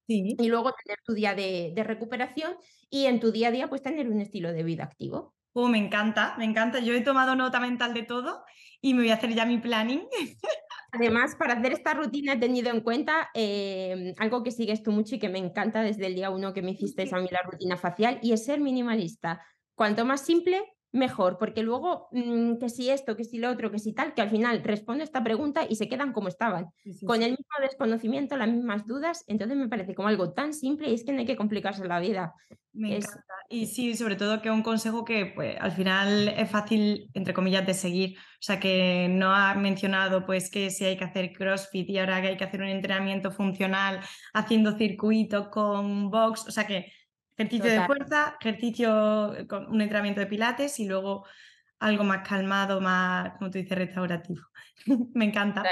y 0.07 0.47
luego 0.47 0.73
tener 0.83 0.99
tu 1.03 1.13
día 1.13 1.33
de, 1.35 1.71
de 1.75 1.83
recuperación 1.83 2.55
y 2.89 3.05
en 3.05 3.19
tu 3.19 3.31
día 3.31 3.49
a 3.49 3.51
día 3.51 3.67
pues 3.67 3.81
tener 3.81 4.09
un 4.09 4.21
estilo 4.21 4.51
de 4.53 4.63
vida 4.63 4.83
activo. 4.83 5.33
Oh, 5.57 5.69
me 5.69 5.77
encanta, 5.77 6.35
me 6.37 6.43
encanta. 6.43 6.79
Yo 6.79 6.93
he 6.93 6.99
tomado 6.99 7.33
nota 7.33 7.61
mental 7.61 7.93
de 7.93 8.03
todo 8.03 8.43
y 8.81 8.93
me 8.93 9.03
voy 9.03 9.11
a 9.11 9.13
hacer 9.13 9.33
ya 9.33 9.45
mi 9.45 9.57
planning. 9.57 10.01
Además, 10.91 11.35
para 11.35 11.53
hacer 11.53 11.71
esta 11.71 11.93
rutina 11.93 12.33
he 12.33 12.37
tenido 12.37 12.71
en 12.71 12.81
cuenta 12.81 13.29
em, 13.33 14.13
algo 14.17 14.43
que 14.43 14.51
sigues 14.51 14.83
tú 14.83 14.91
mucho 14.91 15.15
y 15.15 15.19
que 15.19 15.29
me 15.29 15.39
encanta 15.39 15.81
desde 15.81 16.07
el 16.07 16.15
día 16.15 16.29
uno 16.29 16.53
que 16.53 16.61
me 16.61 16.71
hiciste 16.71 17.07
a 17.09 17.19
mí 17.19 17.27
la 17.31 17.41
rutina 17.41 17.77
facial 17.77 18.19
y 18.21 18.33
es 18.33 18.43
ser 18.43 18.59
minimalista. 18.59 19.45
Cuanto 19.75 20.03
más 20.03 20.25
simple, 20.25 20.61
mejor, 20.95 21.37
porque 21.37 21.61
luego 21.61 22.07
mm, 22.11 22.57
que 22.57 22.69
si 22.69 22.89
esto, 22.89 23.15
que 23.15 23.23
si 23.23 23.37
lo 23.37 23.51
otro, 23.51 23.71
que 23.71 23.79
si 23.79 23.93
tal, 23.93 24.13
que 24.13 24.21
al 24.21 24.29
final 24.29 24.63
responde 24.63 25.03
esta 25.03 25.23
pregunta 25.23 25.65
y 25.69 25.75
se 25.75 25.87
quedan 25.87 26.13
como 26.13 26.29
estaban, 26.29 26.67
con 27.05 27.21
el 27.21 27.31
mismo 27.31 27.55
desconocimiento, 27.61 28.37
las 28.37 28.47
mismas 28.47 28.87
dudas, 28.87 29.23
entonces 29.27 29.57
me 29.57 29.67
parece 29.67 29.93
como 29.93 30.07
algo 30.07 30.33
tan 30.33 30.53
simple 30.53 30.89
y 30.89 30.93
es 30.93 31.03
que 31.03 31.11
no 31.11 31.19
hay 31.19 31.25
que 31.25 31.35
complicarse 31.35 31.85
la 31.85 31.99
vida. 31.99 32.33
Me 32.73 32.97
encanta. 32.97 33.23
Y 33.47 33.67
sí, 33.67 33.95
sobre 33.95 34.15
todo 34.15 34.41
que 34.41 34.49
un 34.49 34.63
consejo 34.63 35.05
que 35.05 35.27
pues, 35.27 35.55
al 35.59 35.71
final 35.71 36.27
es 36.29 36.49
fácil, 36.49 37.09
entre 37.13 37.33
comillas, 37.33 37.65
de 37.65 37.73
seguir. 37.73 38.17
O 38.17 38.41
sea, 38.41 38.59
que 38.59 39.07
no 39.09 39.33
ha 39.33 39.53
mencionado 39.55 40.25
pues 40.25 40.49
que 40.49 40.71
si 40.71 40.83
hay 40.83 40.97
que 40.97 41.03
hacer 41.03 41.31
CrossFit 41.31 41.89
y 41.89 41.99
ahora 41.99 42.21
que 42.21 42.29
hay 42.29 42.37
que 42.37 42.43
hacer 42.43 42.61
un 42.61 42.67
entrenamiento 42.67 43.31
funcional 43.31 44.01
haciendo 44.33 44.77
circuitos 44.77 45.47
con 45.49 46.09
box. 46.09 46.47
O 46.47 46.51
sea, 46.51 46.65
que 46.67 46.91
Ejercicio 47.37 47.69
de 47.69 47.85
fuerza, 47.85 48.37
ejercicio 48.39 49.35
con 49.49 49.67
un 49.67 49.81
entrenamiento 49.81 50.21
de 50.21 50.27
pilates 50.27 50.79
y 50.79 50.87
luego 50.87 51.25
algo 51.79 52.03
más 52.03 52.27
calmado, 52.27 52.79
más, 52.81 53.33
como 53.37 53.51
tú 53.51 53.57
dices, 53.57 53.77
restaurativo. 53.77 54.41
Me 55.13 55.25
encanta. 55.25 55.63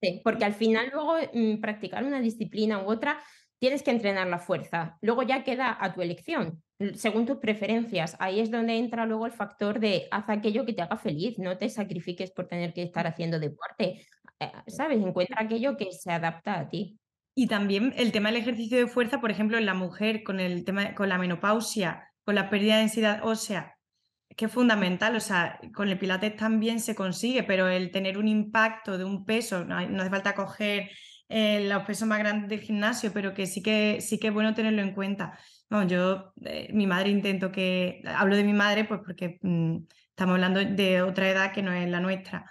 Sí, 0.00 0.20
porque 0.22 0.44
al 0.44 0.54
final 0.54 0.90
luego 0.92 1.16
mm, 1.32 1.60
practicar 1.60 2.04
una 2.04 2.20
disciplina 2.20 2.82
u 2.82 2.90
otra 2.90 3.22
tienes 3.58 3.82
que 3.82 3.90
entrenar 3.90 4.26
la 4.26 4.38
fuerza. 4.38 4.98
Luego 5.00 5.22
ya 5.22 5.42
queda 5.44 5.76
a 5.80 5.94
tu 5.94 6.02
elección, 6.02 6.62
según 6.94 7.24
tus 7.24 7.38
preferencias. 7.38 8.16
Ahí 8.18 8.40
es 8.40 8.50
donde 8.50 8.76
entra 8.76 9.06
luego 9.06 9.24
el 9.24 9.32
factor 9.32 9.80
de 9.80 10.06
haz 10.10 10.28
aquello 10.28 10.66
que 10.66 10.74
te 10.74 10.82
haga 10.82 10.98
feliz, 10.98 11.38
no 11.38 11.56
te 11.56 11.70
sacrifiques 11.70 12.30
por 12.32 12.46
tener 12.46 12.74
que 12.74 12.82
estar 12.82 13.06
haciendo 13.06 13.38
deporte. 13.38 14.06
Eh, 14.40 14.52
¿Sabes? 14.66 14.98
Encuentra 14.98 15.40
aquello 15.40 15.76
que 15.76 15.92
se 15.92 16.12
adapta 16.12 16.58
a 16.58 16.68
ti. 16.68 16.98
Y 17.34 17.48
también 17.48 17.92
el 17.96 18.12
tema 18.12 18.30
del 18.30 18.40
ejercicio 18.40 18.78
de 18.78 18.86
fuerza, 18.86 19.20
por 19.20 19.30
ejemplo, 19.30 19.58
en 19.58 19.66
la 19.66 19.74
mujer, 19.74 20.22
con 20.22 20.38
el 20.38 20.64
tema, 20.64 20.94
con 20.94 21.08
la 21.08 21.18
menopausia, 21.18 22.08
con 22.24 22.36
la 22.36 22.48
pérdida 22.48 22.74
de 22.74 22.80
densidad 22.80 23.20
ósea, 23.24 23.76
que 24.36 24.44
es 24.44 24.52
fundamental. 24.52 25.16
O 25.16 25.20
sea, 25.20 25.58
con 25.74 25.88
el 25.88 25.98
pilates 25.98 26.36
también 26.36 26.80
se 26.80 26.94
consigue, 26.94 27.42
pero 27.42 27.68
el 27.68 27.90
tener 27.90 28.18
un 28.18 28.28
impacto 28.28 28.98
de 28.98 29.04
un 29.04 29.24
peso, 29.24 29.64
no, 29.64 29.78
hace 29.78 30.10
falta 30.10 30.34
coger 30.34 30.90
eh, 31.28 31.66
los 31.68 31.82
pesos 31.84 32.06
más 32.06 32.20
grandes 32.20 32.48
del 32.48 32.60
gimnasio, 32.60 33.12
pero 33.12 33.34
que 33.34 33.46
sí 33.46 33.62
que 33.62 34.00
sí 34.00 34.18
que 34.20 34.28
es 34.28 34.34
bueno 34.34 34.54
tenerlo 34.54 34.82
en 34.82 34.94
cuenta. 34.94 35.36
No, 35.70 35.86
yo, 35.86 36.32
eh, 36.44 36.68
mi 36.72 36.86
madre 36.86 37.10
intento 37.10 37.50
que, 37.50 38.00
hablo 38.06 38.36
de 38.36 38.44
mi 38.44 38.52
madre, 38.52 38.84
pues 38.84 39.00
porque 39.04 39.38
mm, 39.42 39.78
estamos 40.10 40.34
hablando 40.34 40.64
de 40.64 41.02
otra 41.02 41.28
edad 41.28 41.52
que 41.52 41.62
no 41.62 41.72
es 41.72 41.88
la 41.90 42.00
nuestra, 42.00 42.48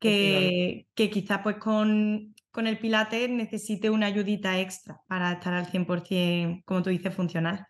que, 0.00 0.86
que 0.94 1.10
quizás 1.10 1.40
pues 1.42 1.56
con 1.56 2.33
con 2.54 2.68
el 2.68 2.78
Pilates 2.78 3.28
necesite 3.28 3.90
una 3.90 4.06
ayudita 4.06 4.60
extra 4.60 5.00
para 5.08 5.32
estar 5.32 5.52
al 5.52 5.66
100%, 5.66 6.62
como 6.64 6.84
tú 6.84 6.90
dices, 6.90 7.12
funcional. 7.12 7.66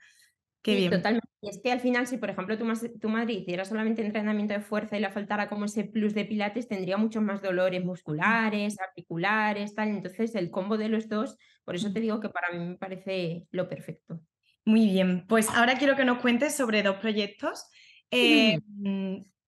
Qué 0.60 0.76
bien. 0.76 0.90
Totalmente. 0.90 1.26
Y 1.40 1.48
es 1.48 1.60
que 1.62 1.72
al 1.72 1.80
final, 1.80 2.06
si 2.06 2.18
por 2.18 2.28
ejemplo 2.28 2.58
tu, 2.58 2.66
tu 3.00 3.08
madre 3.08 3.32
hiciera 3.32 3.64
solamente 3.64 4.04
entrenamiento 4.04 4.52
de 4.52 4.60
fuerza 4.60 4.98
y 4.98 5.00
le 5.00 5.10
faltara 5.10 5.48
como 5.48 5.64
ese 5.64 5.84
plus 5.84 6.12
de 6.12 6.26
pilates, 6.26 6.68
tendría 6.68 6.98
muchos 6.98 7.22
más 7.22 7.40
dolores 7.40 7.82
musculares, 7.82 8.78
articulares, 8.78 9.74
tal. 9.74 9.88
Entonces, 9.88 10.34
el 10.34 10.50
combo 10.50 10.76
de 10.76 10.90
los 10.90 11.08
dos, 11.08 11.38
por 11.64 11.76
eso 11.76 11.90
te 11.90 12.00
digo 12.00 12.20
que 12.20 12.28
para 12.28 12.52
mí 12.52 12.62
me 12.62 12.76
parece 12.76 13.46
lo 13.52 13.70
perfecto. 13.70 14.20
Muy 14.66 14.86
bien, 14.86 15.24
pues 15.26 15.48
ahora 15.48 15.78
quiero 15.78 15.96
que 15.96 16.04
nos 16.04 16.18
cuentes 16.18 16.54
sobre 16.54 16.82
dos 16.82 16.96
proyectos. 16.96 17.70
Eh, 18.10 18.58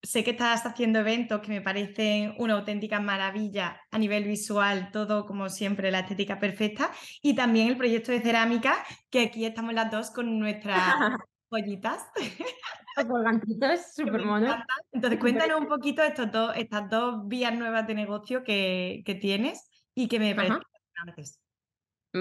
sé 0.02 0.24
que 0.24 0.32
estás 0.32 0.64
haciendo 0.64 1.00
eventos 1.00 1.40
que 1.40 1.48
me 1.48 1.60
parecen 1.60 2.34
una 2.38 2.54
auténtica 2.54 3.00
maravilla 3.00 3.80
a 3.90 3.98
nivel 3.98 4.24
visual, 4.24 4.90
todo 4.92 5.26
como 5.26 5.48
siempre, 5.48 5.90
la 5.90 6.00
estética 6.00 6.38
perfecta, 6.38 6.90
y 7.22 7.34
también 7.34 7.68
el 7.68 7.76
proyecto 7.76 8.12
de 8.12 8.20
cerámica, 8.20 8.84
que 9.10 9.20
aquí 9.20 9.44
estamos 9.44 9.74
las 9.74 9.90
dos 9.90 10.10
con 10.10 10.38
nuestras 10.38 10.78
pollitas. 11.48 12.04
Colgantitos, 13.08 13.94
súper 13.94 14.22
monos. 14.24 14.56
Entonces, 14.92 15.18
cuéntanos 15.18 15.60
un 15.60 15.66
poquito 15.66 16.02
estos 16.02 16.30
dos, 16.30 16.56
estas 16.56 16.88
dos 16.88 17.26
vías 17.26 17.54
nuevas 17.54 17.86
de 17.86 17.94
negocio 17.94 18.42
que, 18.42 19.02
que 19.04 19.14
tienes 19.14 19.68
y 19.94 20.08
que 20.08 20.18
me 20.18 20.34
parecen 20.34 20.60
interesantes. 20.94 21.40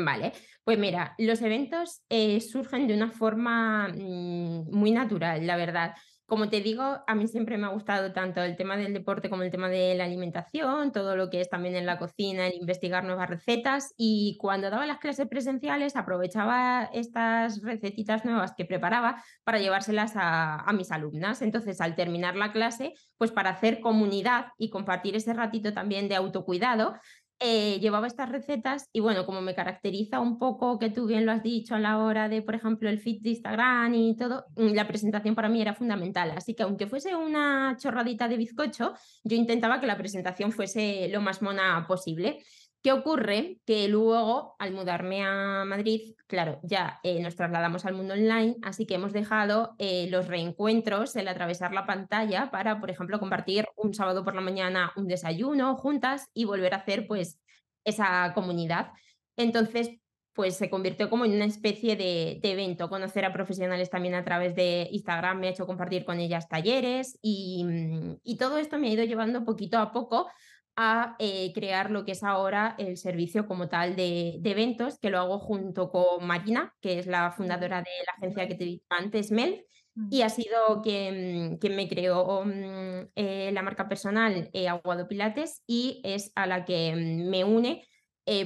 Vale, 0.04 0.34
pues 0.64 0.78
mira, 0.78 1.16
los 1.18 1.42
eventos 1.42 2.02
eh, 2.10 2.42
surgen 2.42 2.88
de 2.88 2.96
una 2.96 3.12
forma 3.12 3.88
mm, 3.88 4.72
muy 4.72 4.92
natural, 4.92 5.46
la 5.48 5.56
verdad. 5.56 5.96
Como 6.28 6.50
te 6.50 6.60
digo, 6.60 7.04
a 7.06 7.14
mí 7.14 7.28
siempre 7.28 7.56
me 7.60 7.68
ha 7.68 7.70
gustado 7.70 8.12
tanto 8.12 8.42
el 8.42 8.56
tema 8.56 8.78
del 8.78 8.94
deporte 8.94 9.30
como 9.30 9.44
el 9.44 9.52
tema 9.52 9.70
de 9.70 9.94
la 9.94 10.06
alimentación, 10.06 10.92
todo 10.92 11.16
lo 11.16 11.30
que 11.30 11.40
es 11.40 11.50
también 11.50 11.76
en 11.76 11.86
la 11.86 12.00
cocina, 12.00 12.48
el 12.48 12.56
investigar 12.56 13.04
nuevas 13.04 13.30
recetas 13.30 13.94
y 13.96 14.36
cuando 14.40 14.72
daba 14.72 14.88
las 14.88 14.98
clases 14.98 15.28
presenciales 15.28 15.96
aprovechaba 15.96 16.90
estas 16.94 17.62
recetitas 17.62 18.26
nuevas 18.26 18.54
que 18.58 18.66
preparaba 18.66 19.24
para 19.44 19.60
llevárselas 19.60 20.16
a, 20.16 20.62
a 20.62 20.74
mis 20.74 20.92
alumnas. 20.92 21.44
Entonces, 21.44 21.80
al 21.80 21.96
terminar 21.96 22.36
la 22.36 22.52
clase, 22.52 22.94
pues 23.18 23.32
para 23.32 23.52
hacer 23.52 23.80
comunidad 23.80 24.48
y 24.58 24.72
compartir 24.72 25.16
ese 25.16 25.34
ratito 25.34 25.74
también 25.74 26.10
de 26.10 26.16
autocuidado, 26.16 26.96
eh, 27.40 27.80
llevaba 27.80 28.08
estas 28.08 28.30
recetas 28.30 28.90
y 28.94 29.02
bueno, 29.02 29.26
como 29.26 29.42
me 29.42 29.54
caracteriza 29.54 30.22
un 30.22 30.40
poco, 30.40 30.80
que 30.80 30.90
tú 30.90 31.06
bien 31.06 31.26
lo 31.26 31.34
has 31.34 31.44
dicho 31.44 31.76
a 31.76 31.80
la 31.80 32.00
hora 32.00 32.30
de, 32.30 32.42
por 32.42 32.56
ejemplo, 32.56 32.90
el 32.90 33.00
feed 33.00 33.22
de 33.22 33.32
Instagram 33.32 33.94
y 33.94 34.16
todo, 34.16 34.46
mm, 34.56 34.74
la 34.74 34.88
presentación 34.88 35.36
para 35.36 35.50
mí 35.50 35.62
era 35.62 35.74
fundamental. 35.74 36.32
Así 36.32 36.56
que 36.56 36.64
aunque 36.64 36.88
fuese 36.88 37.16
una 37.16 37.76
chorradita 37.78 38.28
de 38.30 38.38
bizcocho, 38.38 38.94
yo 39.24 39.36
intentaba 39.36 39.82
que 39.82 39.88
la 39.88 39.98
presentación 39.98 40.52
fuese 40.52 41.10
lo 41.10 41.22
más 41.22 41.42
mona 41.42 41.86
posible. 41.88 42.42
¿Qué 42.86 42.92
ocurre? 42.92 43.58
Que 43.66 43.88
luego, 43.88 44.56
al 44.60 44.72
mudarme 44.72 45.24
a 45.24 45.66
Madrid, 45.66 46.14
claro, 46.28 46.60
ya 46.62 47.00
eh, 47.02 47.20
nos 47.20 47.36
trasladamos 47.36 47.84
al 47.84 47.96
mundo 47.96 48.14
online, 48.14 48.58
así 48.62 48.86
que 48.86 48.94
hemos 48.94 49.12
dejado 49.12 49.74
eh, 49.80 50.08
los 50.12 50.28
reencuentros, 50.28 51.16
el 51.16 51.28
atravesar 51.28 51.74
la 51.74 51.88
pantalla 51.88 52.52
para, 52.52 52.80
por 52.80 52.92
ejemplo, 52.92 53.20
compartir 53.20 53.66
un 53.76 53.96
sábado 53.96 54.24
por 54.24 54.36
la 54.36 54.42
mañana 54.42 54.94
un 54.98 55.08
desayuno 55.08 55.76
juntas 55.78 56.30
y 56.36 56.46
volver 56.46 56.76
a 56.76 56.78
hacer 56.78 57.08
pues 57.08 57.40
esa 57.86 58.32
comunidad. 58.36 58.92
Entonces, 59.36 59.90
pues 60.34 60.56
se 60.56 60.70
convirtió 60.70 61.10
como 61.10 61.26
en 61.26 61.32
una 61.32 61.46
especie 61.46 61.96
de, 61.96 62.40
evento, 62.44 62.88
conocer 62.88 63.26
a 63.26 63.34
profesionales 63.34 63.90
también 63.90 64.14
a 64.14 64.24
través 64.24 64.54
de 64.54 64.90
Instagram, 64.92 65.40
me 65.40 65.48
ha 65.48 65.50
hecho 65.50 65.66
compartir 65.66 66.06
con 66.06 66.20
ellas 66.20 66.48
talleres 66.48 67.18
y, 67.24 67.64
mm, 67.64 68.18
y 68.24 68.38
todo 68.38 68.60
esto 68.60 68.78
me 68.78 68.90
ha 68.90 68.92
ido 68.92 69.04
llevando 69.06 69.44
poquito 69.44 69.80
a 69.80 69.92
poco 69.92 70.28
a 70.76 71.16
eh, 71.20 71.52
crear 71.54 71.90
lo 71.90 72.04
que 72.04 72.12
es 72.12 72.24
ahora 72.24 72.76
el 72.78 72.98
servicio 72.98 73.48
como 73.48 73.70
tal 73.70 73.96
de, 73.96 74.42
eventos, 74.44 75.00
que 75.00 75.10
lo 75.10 75.20
hago 75.20 75.40
junto 75.40 75.90
con 75.90 76.26
Marina, 76.26 76.74
que 76.82 77.00
es 77.00 77.08
la 77.08 77.32
fundadora 77.32 77.78
de 77.78 77.90
la 78.06 78.14
agencia 78.18 78.48
que 78.48 78.56
te 78.56 78.66
dije 78.66 78.84
antes, 78.90 79.32
Mel, 79.32 79.66
mm. 79.96 80.08
y 80.12 80.22
ha 80.22 80.30
sido 80.30 80.82
quien, 80.84 81.58
quien 81.60 81.76
me 81.76 81.88
creó 81.88 82.44
mm, 82.46 83.10
eh, 83.16 83.52
la 83.54 83.62
marca 83.62 83.88
personal 83.88 84.50
eh, 84.54 84.68
Aguado 84.68 85.08
Pilates 85.08 85.64
y 85.66 86.02
es 86.04 86.32
a 86.36 86.46
la 86.46 86.66
que 86.66 86.94
mm, 86.96 87.30
me 87.30 87.44
une 87.44 87.84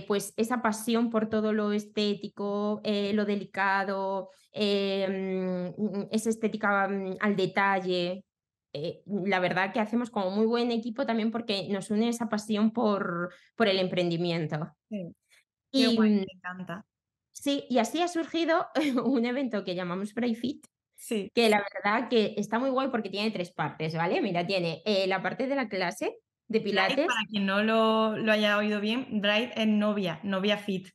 pues 0.07 0.33
esa 0.35 0.61
pasión 0.61 1.09
por 1.09 1.29
todo 1.29 1.53
lo 1.53 1.71
estético, 1.71 2.81
lo 2.83 3.23
delicado, 3.23 4.29
esa 4.51 6.29
estética 6.29 6.83
al 7.21 7.35
detalle, 7.37 8.25
eh, 8.73 9.01
la 9.05 9.39
verdad 9.39 9.73
que 9.73 9.79
hacemos 9.79 10.09
como 10.09 10.31
muy 10.31 10.45
buen 10.45 10.71
equipo 10.71 11.05
también 11.05 11.31
porque 11.31 11.67
nos 11.69 11.89
une 11.89 12.09
esa 12.09 12.29
pasión 12.29 12.71
por, 12.71 13.33
por 13.55 13.67
el 13.67 13.79
emprendimiento. 13.79 14.75
Sí. 14.89 15.15
y, 15.71 15.97
me 15.97 16.23
encanta. 16.23 16.85
Sí, 17.31 17.65
y 17.69 17.77
así 17.77 18.01
ha 18.01 18.07
surgido 18.07 18.67
un 19.05 19.25
evento 19.25 19.63
que 19.63 19.75
llamamos 19.75 20.13
Fit 20.13 20.65
sí. 20.95 21.31
que 21.33 21.49
la 21.49 21.63
verdad 21.73 22.09
que 22.09 22.35
está 22.37 22.59
muy 22.59 22.69
guay 22.69 22.89
porque 22.89 23.09
tiene 23.09 23.31
tres 23.31 23.51
partes, 23.51 23.95
¿vale? 23.95 24.21
Mira, 24.21 24.45
tiene 24.45 24.81
eh, 24.85 25.07
la 25.07 25.21
parte 25.21 25.47
de 25.47 25.55
la 25.55 25.69
clase 25.69 26.17
de 26.47 26.61
Pilates. 26.61 27.07
para 27.07 27.25
quien 27.29 27.45
no 27.45 27.63
lo, 27.63 28.17
lo 28.17 28.31
haya 28.31 28.57
oído 28.57 28.81
bien, 28.81 29.21
Drive 29.21 29.53
es 29.55 29.67
novia, 29.67 30.19
novia 30.23 30.57
fit. 30.57 30.89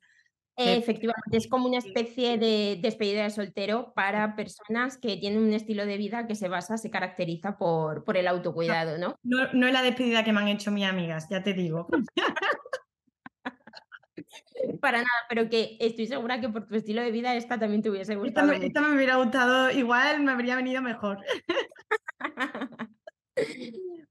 Efectivamente, 0.57 1.37
es 1.37 1.49
como 1.49 1.67
una 1.67 1.79
especie 1.79 2.39
de 2.39 2.79
despedida 2.81 3.25
de 3.25 3.31
soltero 3.31 3.93
para 3.95 4.37
personas 4.37 4.99
que 4.99 5.17
tienen 5.17 5.43
un 5.43 5.53
estilo 5.53 5.85
de 5.85 5.97
vida 5.97 6.29
que 6.29 6.37
se 6.37 6.49
basa, 6.49 6.79
se 6.79 6.91
caracteriza 6.91 7.57
por, 7.59 8.05
por 8.05 8.17
el 8.17 8.29
autocuidado, 8.29 8.99
¿no? 8.99 9.17
¿no? 9.23 9.53
No 9.53 9.67
es 9.67 9.73
la 9.73 9.83
despedida 9.83 10.23
que 10.23 10.33
me 10.33 10.41
han 10.41 10.49
hecho 10.49 10.71
mis 10.71 10.87
amigas, 10.87 11.27
ya 11.29 11.43
te 11.43 11.55
digo. 11.55 11.89
Para 14.81 14.99
nada, 14.99 15.09
pero 15.29 15.49
que 15.49 15.77
estoy 15.81 16.07
segura 16.07 16.41
que 16.41 16.49
por 16.49 16.67
tu 16.67 16.77
estilo 16.77 17.03
de 17.03 17.11
vida 17.11 17.35
esta 17.35 17.59
también 17.59 17.83
te 17.83 17.91
hubiese 17.91 18.15
gustado. 18.15 18.53
esta 18.53 18.81
me 18.81 18.95
hubiera 18.95 19.17
gustado, 19.17 19.71
igual 19.71 20.23
me 20.23 20.33
habría 20.33 20.57
venido 20.57 20.81
mejor. 20.83 21.19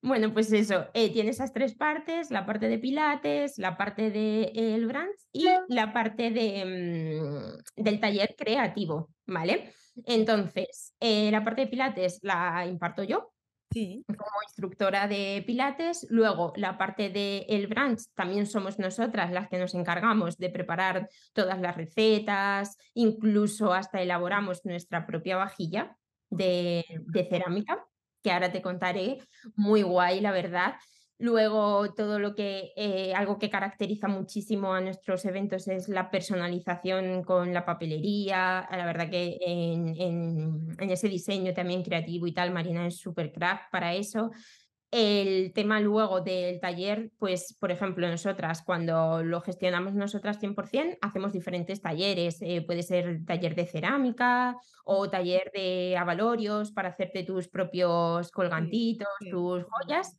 Bueno, 0.02 0.34
pues 0.34 0.52
eso, 0.52 0.88
eh, 0.94 1.14
tiene 1.14 1.30
esas 1.30 1.54
tres 1.54 1.76
partes, 1.76 2.30
la 2.30 2.46
parte 2.46 2.68
de 2.68 2.78
pilates, 2.78 3.58
la 3.58 3.78
parte 3.78 4.12
del 4.12 4.52
de, 4.54 4.76
el 4.76 4.86
brand 4.86 5.14
y 5.32 5.48
la 5.70 5.94
parte 5.94 6.30
de, 6.30 7.56
mm, 7.78 7.82
del 7.82 8.00
taller 8.02 8.36
creativo, 8.38 9.10
¿vale? 9.26 9.74
Entonces, 10.06 10.94
eh, 11.00 11.32
la 11.32 11.46
parte 11.46 11.62
de 11.62 11.68
pilates 11.68 12.20
la 12.22 12.66
imparto 12.68 13.04
yo. 13.04 13.32
Sí. 13.72 14.04
Como 14.06 14.42
instructora 14.46 15.08
de 15.08 15.44
Pilates. 15.48 16.06
Luego, 16.12 16.54
la 16.58 16.78
parte 16.78 17.10
del 17.10 17.46
el 17.48 17.66
brand 17.66 17.98
también 18.14 18.46
somos 18.46 18.78
nosotras 18.78 19.32
las 19.32 19.50
que 19.50 19.58
nos 19.58 19.74
encargamos 19.74 20.38
de 20.38 20.52
preparar 20.52 21.10
todas 21.34 21.60
las 21.60 21.76
recetas, 21.76 22.78
incluso 22.94 23.74
hasta 23.74 24.02
elaboramos 24.02 24.64
nuestra 24.64 25.08
propia 25.08 25.38
vajilla 25.38 25.98
de, 26.30 26.86
de 27.08 27.26
cerámica 27.26 27.84
que 28.24 28.32
ahora 28.32 28.52
te 28.52 28.62
contaré, 28.62 29.20
muy 29.56 29.82
guay, 29.84 30.22
la 30.22 30.32
verdad. 30.32 30.76
Luego, 31.20 31.94
todo 31.94 32.20
lo 32.20 32.36
que, 32.36 32.72
eh, 32.76 33.14
algo 33.16 33.38
que 33.38 33.50
caracteriza 33.50 34.08
muchísimo 34.08 34.74
a 34.74 34.82
nuestros 34.82 35.24
eventos 35.26 35.68
es 35.68 35.88
la 35.88 36.10
personalización 36.12 37.24
con 37.24 37.54
la 37.54 37.66
papelería. 37.66 38.68
La 38.72 38.86
verdad 38.86 39.10
que 39.10 39.38
en, 39.42 39.96
en 40.80 40.90
ese 40.90 41.08
diseño 41.08 41.54
también 41.54 41.84
creativo 41.84 42.28
y 42.28 42.34
tal, 42.34 42.52
Marina 42.52 42.88
es 42.88 42.98
súper 42.98 43.32
crack 43.32 43.70
para 43.72 43.94
eso. 43.94 44.32
El 44.96 45.54
tema 45.54 45.80
luego 45.80 46.22
del 46.22 46.60
taller, 46.60 47.12
pues, 47.18 47.58
por 47.60 47.72
ejemplo, 47.72 48.08
nosotras 48.08 48.62
cuando 48.62 49.24
lo 49.24 49.42
gestionamos 49.42 49.96
nosotras 49.96 50.38
100%, 50.40 51.00
hacemos 51.02 51.34
diferentes 51.34 51.82
talleres. 51.82 52.38
Eh, 52.44 52.62
puede 52.62 52.84
ser 52.84 53.26
taller 53.26 53.56
de 53.56 53.66
cerámica 53.66 54.56
o 54.86 55.10
taller 55.10 55.50
de 55.52 55.98
avalorios 55.98 56.72
para 56.72 56.90
hacerte 56.90 57.24
tus 57.24 57.48
propios 57.48 58.30
colgantitos, 58.30 59.08
tus 59.32 59.64
joyas. 59.64 60.16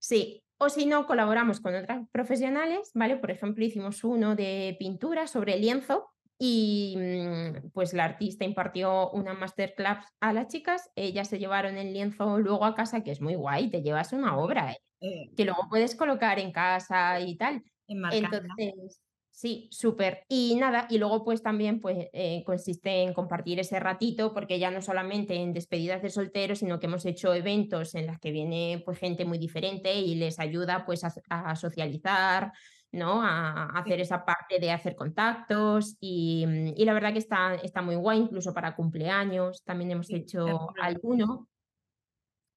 Sí, 0.00 0.42
o 0.58 0.68
si 0.68 0.86
no, 0.86 1.06
colaboramos 1.06 1.60
con 1.60 1.76
otras 1.76 2.04
profesionales, 2.10 2.90
¿vale? 2.94 3.18
Por 3.18 3.30
ejemplo, 3.30 3.64
hicimos 3.64 4.02
uno 4.02 4.34
de 4.34 4.74
pintura 4.80 5.28
sobre 5.28 5.58
lienzo 5.58 6.08
y 6.44 6.96
mm, 6.96 7.70
pues 7.72 7.94
la 7.94 8.02
artista 8.02 8.44
impartió 8.44 9.10
una 9.12 9.32
masterclass 9.32 10.04
a 10.18 10.32
las 10.32 10.48
chicas, 10.48 10.90
ellas 10.96 11.28
se 11.28 11.38
llevaron 11.38 11.76
el 11.76 11.92
lienzo 11.92 12.40
luego 12.40 12.64
a 12.64 12.74
casa, 12.74 13.04
que 13.04 13.12
es 13.12 13.20
muy 13.20 13.36
guay, 13.36 13.70
te 13.70 13.80
llevas 13.80 14.12
una 14.12 14.36
obra, 14.36 14.72
¿eh? 15.00 15.30
Que 15.36 15.44
luego 15.44 15.68
puedes 15.70 15.94
colocar 15.94 16.40
en 16.40 16.50
casa 16.50 17.20
y 17.20 17.36
tal. 17.36 17.62
Entonces, 17.86 19.00
sí, 19.30 19.68
súper. 19.70 20.24
Y 20.28 20.56
nada, 20.56 20.88
y 20.90 20.98
luego 20.98 21.22
pues 21.22 21.44
también 21.44 21.80
pues 21.80 22.08
eh, 22.12 22.42
consiste 22.44 23.04
en 23.04 23.14
compartir 23.14 23.60
ese 23.60 23.78
ratito, 23.78 24.34
porque 24.34 24.58
ya 24.58 24.72
no 24.72 24.82
solamente 24.82 25.36
en 25.36 25.52
despedidas 25.52 26.02
de 26.02 26.10
solteros, 26.10 26.58
sino 26.58 26.80
que 26.80 26.86
hemos 26.86 27.06
hecho 27.06 27.32
eventos 27.34 27.94
en 27.94 28.06
las 28.06 28.18
que 28.18 28.32
viene 28.32 28.82
pues 28.84 28.98
gente 28.98 29.24
muy 29.24 29.38
diferente 29.38 29.94
y 29.94 30.16
les 30.16 30.40
ayuda 30.40 30.84
pues 30.86 31.04
a 31.04 31.54
socializar, 31.54 32.52
¿no? 32.92 33.22
A, 33.22 33.70
hacer 33.78 34.00
esa 34.00 34.24
parte 34.24 34.60
de 34.60 34.70
hacer 34.70 34.94
contactos 34.94 35.96
y, 36.00 36.44
mm, 36.46 36.74
y, 36.76 36.84
la 36.84 36.92
verdad 36.92 37.12
que 37.12 37.18
está, 37.18 37.54
está 37.54 37.82
muy 37.82 37.96
guay, 37.96 38.20
incluso 38.20 38.54
para 38.54 38.76
cumpleaños, 38.76 39.62
también 39.64 39.90
hemos 39.92 40.10
hecho 40.10 40.68
alguno. 40.80 41.48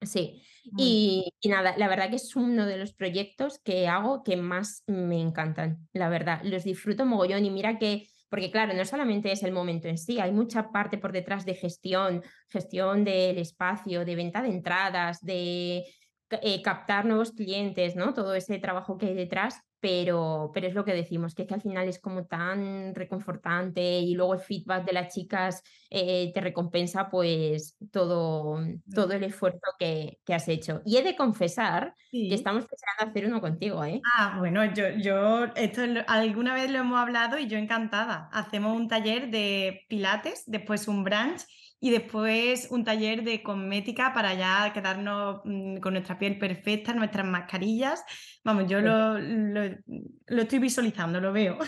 Sí, 0.02 0.42
y, 0.76 1.32
y, 1.40 1.48
nada, 1.48 1.74
la 1.78 1.88
verdad 1.88 2.10
que 2.10 2.16
es 2.16 2.36
uno 2.36 2.66
de 2.66 2.76
los 2.76 2.92
proyectos 2.92 3.58
que 3.64 3.88
hago 3.88 4.22
que 4.22 4.36
más 4.36 4.84
me 4.86 5.20
encantan, 5.20 5.88
la 5.92 6.10
verdad, 6.10 6.42
los 6.44 6.64
disfruto 6.64 7.06
mogollón 7.06 7.46
y 7.46 7.50
mira 7.50 7.78
que, 7.78 8.06
porque 8.28 8.50
claro, 8.50 8.74
no 8.74 8.84
solamente 8.84 9.32
es 9.32 9.42
el 9.42 9.52
momento 9.52 9.88
en 9.88 9.96
sí, 9.96 10.20
hay 10.20 10.32
mucha 10.32 10.70
parte 10.70 10.98
por 10.98 11.12
detrás 11.12 11.46
de 11.46 11.54
gestión, 11.54 12.22
gestión 12.50 13.04
del 13.04 13.38
espacio, 13.38 14.04
de 14.04 14.16
venta 14.16 14.42
de 14.42 14.50
entradas, 14.50 15.20
de 15.22 15.86
eh, 16.30 16.60
captar 16.62 17.06
nuevos 17.06 17.32
clientes, 17.32 17.96
¿no? 17.96 18.12
Todo 18.12 18.34
ese 18.34 18.58
trabajo 18.58 18.98
que 18.98 19.06
hay 19.06 19.14
detrás, 19.14 19.60
pero, 19.80 20.50
pero 20.54 20.66
es 20.66 20.74
lo 20.74 20.84
que 20.84 20.94
decimos, 20.94 21.34
que 21.34 21.42
es 21.42 21.48
que 21.48 21.54
al 21.54 21.62
final 21.62 21.88
es 21.88 21.98
como 21.98 22.26
tan 22.26 22.94
reconfortante 22.94 24.00
y 24.00 24.14
luego 24.14 24.34
el 24.34 24.40
feedback 24.40 24.84
de 24.84 24.92
las 24.92 25.14
chicas 25.14 25.62
eh, 25.90 26.32
te 26.34 26.40
recompensa 26.40 27.10
pues 27.10 27.76
todo, 27.90 28.58
todo 28.94 29.12
el 29.12 29.24
esfuerzo 29.24 29.60
que, 29.78 30.18
que, 30.24 30.34
has 30.34 30.48
hecho. 30.48 30.82
Y 30.84 30.96
he 30.96 31.02
de 31.02 31.16
confesar 31.16 31.94
que 32.10 32.34
estamos 32.34 32.64
pensando 32.64 33.10
hacer 33.10 33.26
uno 33.26 33.40
contigo, 33.40 33.84
¿eh? 33.84 34.00
Ah, 34.16 34.36
bueno, 34.38 34.64
yo, 34.72 34.88
yo, 34.90 35.44
esto 35.54 35.82
alguna 36.06 36.54
vez 36.54 36.70
lo 36.70 36.78
hemos 36.78 36.98
hablado 36.98 37.38
y 37.38 37.46
yo 37.46 37.58
encantada. 37.58 38.28
Hacemos 38.32 38.76
un 38.76 38.88
taller 38.88 39.30
de 39.30 39.84
pilates, 39.88 40.44
después 40.46 40.88
un 40.88 41.04
brunch 41.04 41.42
y 41.86 41.90
después 41.90 42.66
un 42.70 42.84
taller 42.84 43.22
de 43.22 43.44
cosmética 43.44 44.12
para 44.12 44.34
ya 44.34 44.72
quedarnos 44.72 45.40
mm, 45.44 45.76
con 45.78 45.92
nuestra 45.92 46.18
piel 46.18 46.36
perfecta, 46.36 46.92
nuestras 46.92 47.24
mascarillas. 47.24 48.02
Vamos, 48.42 48.66
yo 48.68 48.80
lo, 48.80 49.16
lo, 49.18 50.42
estoy 50.42 50.58
visualizando, 50.58 51.20
lo 51.20 51.32
veo. 51.32 51.58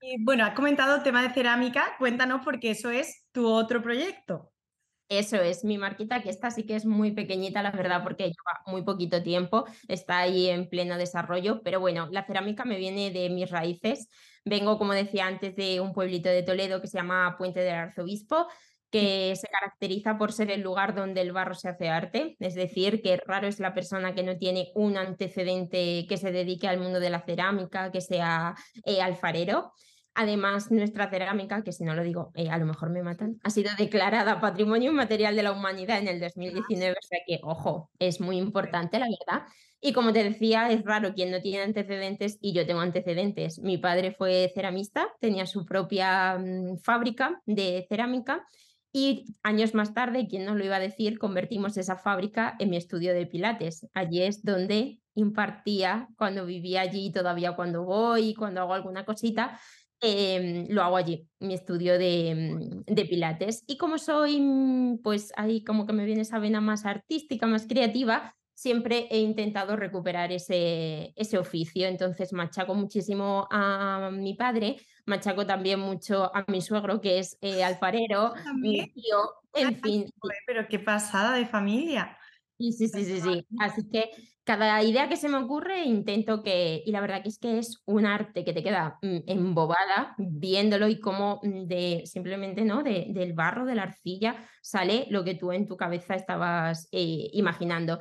Y 0.00 0.22
bueno, 0.22 0.44
has 0.44 0.54
comentado 0.54 0.96
el 0.96 1.02
tema 1.02 1.22
de 1.22 1.30
cerámica, 1.30 1.96
cuéntanos 1.98 2.42
porque 2.44 2.70
eso 2.70 2.90
es 2.90 3.26
tu 3.32 3.46
otro 3.46 3.82
proyecto. 3.82 4.50
Eso 5.08 5.36
es, 5.36 5.64
mi 5.64 5.76
marquita, 5.76 6.22
que 6.22 6.30
esta 6.30 6.50
sí 6.50 6.64
que 6.64 6.76
es 6.76 6.86
muy 6.86 7.12
pequeñita, 7.12 7.62
la 7.62 7.70
verdad, 7.70 8.02
porque 8.02 8.24
lleva 8.24 8.62
muy 8.66 8.82
poquito 8.82 9.22
tiempo, 9.22 9.66
está 9.88 10.20
ahí 10.20 10.48
en 10.48 10.68
pleno 10.70 10.96
desarrollo, 10.96 11.60
pero 11.62 11.80
bueno, 11.80 12.08
la 12.10 12.24
cerámica 12.24 12.64
me 12.64 12.78
viene 12.78 13.10
de 13.10 13.28
mis 13.28 13.50
raíces. 13.50 14.08
Vengo, 14.44 14.78
como 14.78 14.92
decía 14.92 15.26
antes, 15.26 15.56
de 15.56 15.80
un 15.80 15.92
pueblito 15.92 16.28
de 16.28 16.42
Toledo 16.42 16.80
que 16.80 16.86
se 16.86 16.98
llama 16.98 17.36
Puente 17.38 17.60
del 17.60 17.74
Arzobispo, 17.74 18.46
que 18.94 19.34
se 19.34 19.48
caracteriza 19.48 20.16
por 20.18 20.32
ser 20.32 20.52
el 20.52 20.60
lugar 20.60 20.94
donde 20.94 21.20
el 21.20 21.32
barro 21.32 21.54
se 21.54 21.68
hace 21.68 21.88
arte, 21.88 22.36
es 22.38 22.54
decir, 22.54 23.02
que 23.02 23.16
raro 23.16 23.48
es 23.48 23.58
la 23.58 23.74
persona 23.74 24.14
que 24.14 24.22
no 24.22 24.36
tiene 24.36 24.70
un 24.76 24.96
antecedente 24.96 26.06
que 26.08 26.16
se 26.16 26.30
dedique 26.30 26.68
al 26.68 26.78
mundo 26.78 27.00
de 27.00 27.10
la 27.10 27.20
cerámica, 27.20 27.90
que 27.90 28.00
sea 28.00 28.54
eh, 28.84 29.02
alfarero. 29.02 29.72
Además, 30.14 30.70
nuestra 30.70 31.10
cerámica, 31.10 31.64
que 31.64 31.72
si 31.72 31.82
no 31.82 31.96
lo 31.96 32.04
digo, 32.04 32.30
eh, 32.36 32.50
a 32.50 32.58
lo 32.58 32.66
mejor 32.66 32.90
me 32.90 33.02
matan, 33.02 33.40
ha 33.42 33.50
sido 33.50 33.72
declarada 33.76 34.40
Patrimonio 34.40 34.92
Inmaterial 34.92 35.34
de 35.34 35.42
la 35.42 35.50
Humanidad 35.50 35.98
en 35.98 36.06
el 36.06 36.20
2019, 36.20 36.92
o 36.92 37.06
sea 37.06 37.18
que, 37.26 37.40
ojo, 37.42 37.90
es 37.98 38.20
muy 38.20 38.38
importante, 38.38 39.00
la 39.00 39.06
verdad. 39.06 39.44
Y 39.86 39.92
como 39.92 40.14
te 40.14 40.24
decía, 40.24 40.70
es 40.70 40.82
raro 40.82 41.12
quien 41.12 41.30
no 41.30 41.42
tiene 41.42 41.62
antecedentes 41.62 42.38
y 42.40 42.54
yo 42.54 42.64
tengo 42.64 42.80
antecedentes. 42.80 43.58
Mi 43.58 43.76
padre 43.76 44.12
fue 44.12 44.50
ceramista, 44.54 45.08
tenía 45.20 45.44
su 45.44 45.66
propia 45.66 46.38
mm, 46.38 46.78
fábrica 46.78 47.42
de 47.44 47.84
cerámica 47.86 48.46
y 48.94 49.26
años 49.42 49.74
más 49.74 49.92
tarde, 49.92 50.26
quien 50.26 50.46
no 50.46 50.54
lo 50.54 50.64
iba 50.64 50.76
a 50.76 50.80
decir, 50.80 51.18
convertimos 51.18 51.76
esa 51.76 51.98
fábrica 51.98 52.56
en 52.60 52.70
mi 52.70 52.78
estudio 52.78 53.12
de 53.12 53.26
Pilates. 53.26 53.86
Allí 53.92 54.22
es 54.22 54.42
donde 54.42 55.02
impartía 55.14 56.08
cuando 56.16 56.46
vivía 56.46 56.80
allí, 56.80 57.12
todavía 57.12 57.54
cuando 57.54 57.84
voy, 57.84 58.32
cuando 58.32 58.62
hago 58.62 58.72
alguna 58.72 59.04
cosita, 59.04 59.60
em, 60.00 60.66
lo 60.70 60.82
hago 60.82 60.96
allí, 60.96 61.28
mi 61.40 61.52
estudio 61.52 61.98
de, 61.98 62.84
mm, 62.88 62.94
de, 62.94 63.04
Pilates. 63.04 63.64
Y 63.66 63.76
como 63.76 63.98
soy, 63.98 64.40
mm, 64.40 65.02
pues 65.02 65.30
ahí 65.36 65.62
como 65.62 65.84
que 65.84 65.92
me 65.92 66.06
viene 66.06 66.22
esa 66.22 66.38
vena 66.38 66.62
más 66.62 66.86
artística, 66.86 67.46
más 67.46 67.66
creativa, 67.66 68.34
siempre 68.64 69.08
he 69.10 69.18
intentado 69.18 69.76
recuperar 69.76 70.32
ese, 70.32 71.12
ese 71.16 71.36
oficio. 71.36 71.86
Entonces 71.86 72.32
machaco 72.32 72.74
muchísimo 72.74 73.46
a 73.50 74.08
mi 74.10 74.32
padre, 74.32 74.76
machaco 75.04 75.46
también 75.46 75.80
mucho 75.80 76.34
a 76.34 76.46
mi 76.48 76.62
suegro, 76.62 77.02
que 77.02 77.18
es 77.18 77.36
eh, 77.42 77.62
alfarero, 77.64 78.32
mi 78.56 78.90
tío, 78.92 79.18
en 79.52 79.78
fin. 79.82 80.10
Pero 80.46 80.66
qué 80.66 80.78
pasada 80.78 81.36
de 81.36 81.44
familia. 81.44 82.16
Sí, 82.56 82.72
sí, 82.72 82.88
sí, 82.88 83.04
sí, 83.04 83.20
sí. 83.20 83.46
Así 83.58 83.86
que 83.90 84.10
cada 84.44 84.82
idea 84.82 85.08
que 85.10 85.16
se 85.16 85.28
me 85.28 85.36
ocurre 85.36 85.84
intento 85.84 86.42
que, 86.42 86.82
y 86.86 86.90
la 86.90 87.02
verdad 87.02 87.22
que 87.22 87.28
es 87.28 87.38
que 87.38 87.58
es 87.58 87.82
un 87.84 88.06
arte 88.06 88.44
que 88.44 88.54
te 88.54 88.62
queda 88.62 88.98
mm, 89.02 89.18
embobada 89.26 90.14
viéndolo 90.16 90.88
y 90.88 91.00
cómo 91.00 91.40
mm, 91.42 91.66
de 91.66 92.02
simplemente, 92.06 92.64
¿no? 92.64 92.82
De, 92.82 93.08
del 93.10 93.34
barro, 93.34 93.66
de 93.66 93.74
la 93.74 93.82
arcilla, 93.82 94.36
sale 94.62 95.06
lo 95.10 95.22
que 95.22 95.34
tú 95.34 95.52
en 95.52 95.66
tu 95.66 95.76
cabeza 95.76 96.14
estabas 96.14 96.88
eh, 96.92 97.28
imaginando. 97.32 97.98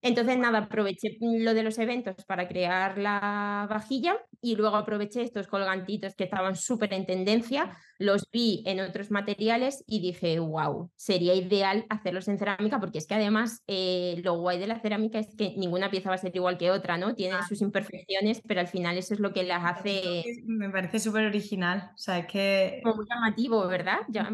Entonces, 0.00 0.38
nada, 0.38 0.58
aproveché 0.58 1.16
lo 1.20 1.54
de 1.54 1.62
los 1.62 1.78
eventos 1.78 2.24
para 2.24 2.46
crear 2.46 2.98
la 2.98 3.66
vajilla 3.68 4.16
y 4.40 4.54
luego 4.54 4.76
aproveché 4.76 5.22
estos 5.22 5.48
colgantitos 5.48 6.14
que 6.14 6.24
estaban 6.24 6.54
súper 6.54 6.92
en 6.94 7.04
tendencia, 7.04 7.76
los 7.98 8.28
vi 8.30 8.62
en 8.66 8.80
otros 8.80 9.10
materiales 9.10 9.82
y 9.86 10.00
dije, 10.00 10.38
wow, 10.38 10.90
sería 10.94 11.34
ideal 11.34 11.84
hacerlos 11.90 12.28
en 12.28 12.38
cerámica 12.38 12.78
porque 12.78 12.98
es 12.98 13.06
que 13.06 13.14
además 13.14 13.62
eh, 13.66 14.20
lo 14.22 14.38
guay 14.38 14.58
de 14.60 14.68
la 14.68 14.78
cerámica 14.78 15.18
es 15.18 15.34
que 15.36 15.54
ninguna 15.56 15.90
pieza 15.90 16.10
va 16.10 16.14
a 16.14 16.18
ser 16.18 16.34
igual 16.34 16.58
que 16.58 16.70
otra, 16.70 16.96
¿no? 16.96 17.14
Tienen 17.14 17.42
sus 17.42 17.60
imperfecciones, 17.60 18.40
pero 18.46 18.60
al 18.60 18.68
final 18.68 18.96
eso 18.96 19.14
es 19.14 19.20
lo 19.20 19.32
que 19.32 19.42
las 19.42 19.64
hace... 19.64 20.22
Me 20.46 20.70
parece 20.70 21.00
súper 21.00 21.26
original, 21.26 21.90
o 21.94 21.98
sea, 21.98 22.18
es 22.18 22.26
que... 22.26 22.80
Como 22.84 22.96
muy 22.96 23.06
llamativo, 23.08 23.66
¿verdad? 23.66 23.98
Ya, 24.08 24.30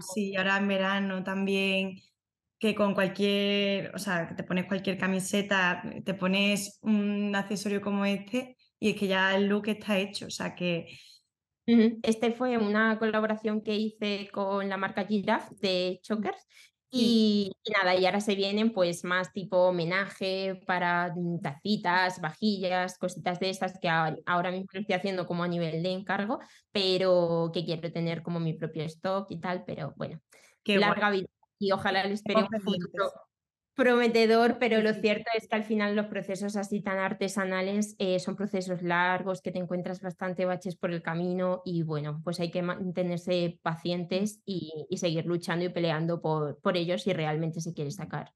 Sí, 0.00 0.34
ahora 0.36 0.56
en 0.56 0.68
verano 0.68 1.22
también 1.22 2.00
que 2.64 2.74
con 2.74 2.94
cualquier, 2.94 3.94
o 3.94 3.98
sea, 3.98 4.26
que 4.26 4.36
te 4.36 4.42
pones 4.42 4.64
cualquier 4.64 4.96
camiseta, 4.96 5.82
te 6.02 6.14
pones 6.14 6.78
un 6.80 7.36
accesorio 7.36 7.82
como 7.82 8.06
este 8.06 8.56
y 8.80 8.88
es 8.88 8.96
que 8.96 9.06
ya 9.06 9.36
el 9.36 9.48
look 9.48 9.68
está 9.68 9.98
hecho, 9.98 10.28
o 10.28 10.30
sea 10.30 10.54
que... 10.54 10.86
Este 11.66 12.32
fue 12.32 12.56
una 12.56 12.98
colaboración 12.98 13.60
que 13.60 13.76
hice 13.76 14.30
con 14.32 14.70
la 14.70 14.78
marca 14.78 15.04
Giraffe 15.04 15.54
de 15.60 16.00
Chokers 16.02 16.46
y, 16.90 17.52
nada, 17.70 17.96
y 17.96 18.06
ahora 18.06 18.20
se 18.20 18.34
vienen 18.34 18.72
pues 18.72 19.04
más 19.04 19.30
tipo 19.34 19.58
homenaje 19.68 20.58
para 20.66 21.12
mm, 21.14 21.40
tacitas, 21.42 22.18
vajillas, 22.22 22.96
cositas 22.96 23.40
de 23.40 23.50
esas 23.50 23.78
que 23.78 23.90
ahora 23.90 24.50
mismo 24.50 24.68
estoy 24.72 24.94
haciendo 24.94 25.26
como 25.26 25.44
a 25.44 25.48
nivel 25.48 25.82
de 25.82 25.92
encargo, 25.92 26.38
pero 26.72 27.50
que 27.52 27.62
quiero 27.66 27.92
tener 27.92 28.22
como 28.22 28.40
mi 28.40 28.54
propio 28.54 28.84
stock 28.84 29.26
y 29.28 29.38
tal, 29.38 29.64
pero 29.66 29.92
bueno, 29.96 30.18
Qué 30.62 30.78
larga 30.78 31.10
vida 31.10 31.28
y 31.64 31.72
ojalá 31.72 32.04
les 32.04 32.20
espere 32.20 32.42
un 32.42 32.60
futuro 32.60 33.10
prometedor, 33.74 34.58
pero 34.58 34.80
lo 34.80 34.94
cierto 34.94 35.30
es 35.36 35.48
que 35.48 35.56
al 35.56 35.64
final 35.64 35.96
los 35.96 36.06
procesos 36.06 36.56
así 36.56 36.80
tan 36.80 36.98
artesanales 36.98 37.96
eh, 37.98 38.20
son 38.20 38.36
procesos 38.36 38.82
largos, 38.82 39.42
que 39.42 39.50
te 39.50 39.58
encuentras 39.58 40.00
bastante 40.00 40.44
baches 40.44 40.76
por 40.76 40.92
el 40.92 41.02
camino 41.02 41.62
y 41.64 41.82
bueno, 41.82 42.20
pues 42.22 42.38
hay 42.38 42.50
que 42.50 42.62
mantenerse 42.62 43.58
pacientes 43.62 44.40
y, 44.44 44.86
y 44.88 44.98
seguir 44.98 45.26
luchando 45.26 45.64
y 45.64 45.70
peleando 45.70 46.20
por, 46.20 46.60
por 46.60 46.76
ellos 46.76 47.02
si 47.02 47.12
realmente 47.12 47.60
se 47.60 47.74
quiere 47.74 47.90
sacar 47.90 48.32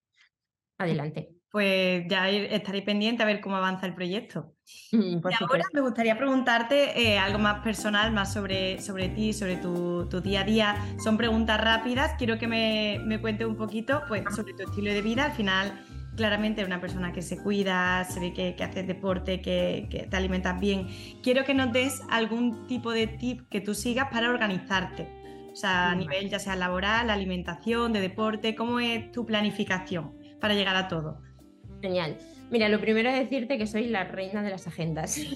adelante. 0.76 1.31
Pues 1.51 2.05
ya 2.09 2.29
estaré 2.29 2.83
pendiente 2.83 3.22
a 3.22 3.26
ver 3.26 3.41
cómo 3.41 3.57
avanza 3.57 3.87
el 3.87 3.95
proyecto. 3.95 4.55
Mm, 4.93 5.19
y 5.19 5.35
ahora 5.41 5.64
me 5.73 5.81
gustaría 5.81 6.16
preguntarte 6.16 7.01
eh, 7.01 7.19
algo 7.19 7.39
más 7.39 7.62
personal, 7.62 8.12
más 8.12 8.33
sobre, 8.33 8.81
sobre 8.81 9.09
ti, 9.11 9.33
sobre 9.33 9.57
tu, 9.57 10.09
tu, 10.09 10.21
día 10.21 10.41
a 10.41 10.45
día. 10.45 10.77
Son 11.03 11.16
preguntas 11.16 11.61
rápidas. 11.61 12.12
Quiero 12.19 12.39
que 12.39 12.47
me, 12.47 13.01
me 13.05 13.21
cuentes 13.21 13.47
un 13.47 13.57
poquito 13.57 14.03
pues, 14.09 14.25
sobre 14.35 14.55
tu 14.55 14.62
estilo 14.62 14.91
de 14.91 15.03
vida. 15.03 15.25
Al 15.27 15.33
final, 15.33 15.85
claramente 16.16 16.61
eres 16.61 16.69
una 16.69 16.81
persona 16.81 17.12
que 17.12 17.23
se 17.23 17.39
cuida, 17.39 18.05
se 18.05 18.21
ve 18.21 18.33
que, 18.33 18.57
que 18.57 18.64
haces 18.64 18.87
deporte, 18.87 19.41
que, 19.41 19.89
que, 19.91 20.07
te 20.07 20.16
alimentas 20.16 20.59
bien. 20.59 20.89
Quiero 21.23 21.45
que 21.45 21.55
nos 21.55 21.73
des 21.73 22.03
algún 22.11 22.66
tipo 22.66 22.91
de 22.93 23.07
tip 23.07 23.49
que 23.51 23.61
tú 23.61 23.75
sigas 23.75 24.09
para 24.11 24.31
organizarte. 24.31 25.09
O 25.53 25.57
sea, 25.57 25.91
a 25.91 25.95
nivel 25.95 26.29
ya 26.31 26.39
sea 26.39 26.55
laboral, 26.57 27.11
alimentación, 27.11 27.93
de 27.93 28.01
deporte, 28.01 28.55
¿cómo 28.55 28.79
es 28.81 29.11
tu 29.11 29.27
planificación 29.27 30.14
para 30.41 30.55
llegar 30.55 30.77
a 30.77 30.89
todo? 30.89 31.21
Genial. 31.83 32.16
Mira, 32.51 32.68
lo 32.68 32.80
primero 32.80 33.11
es 33.11 33.18
decirte 33.18 33.59
que 33.59 33.66
soy 33.66 33.88
la 33.88 34.05
reina 34.05 34.42
de 34.42 34.51
las 34.51 34.66
agendas. 34.66 35.18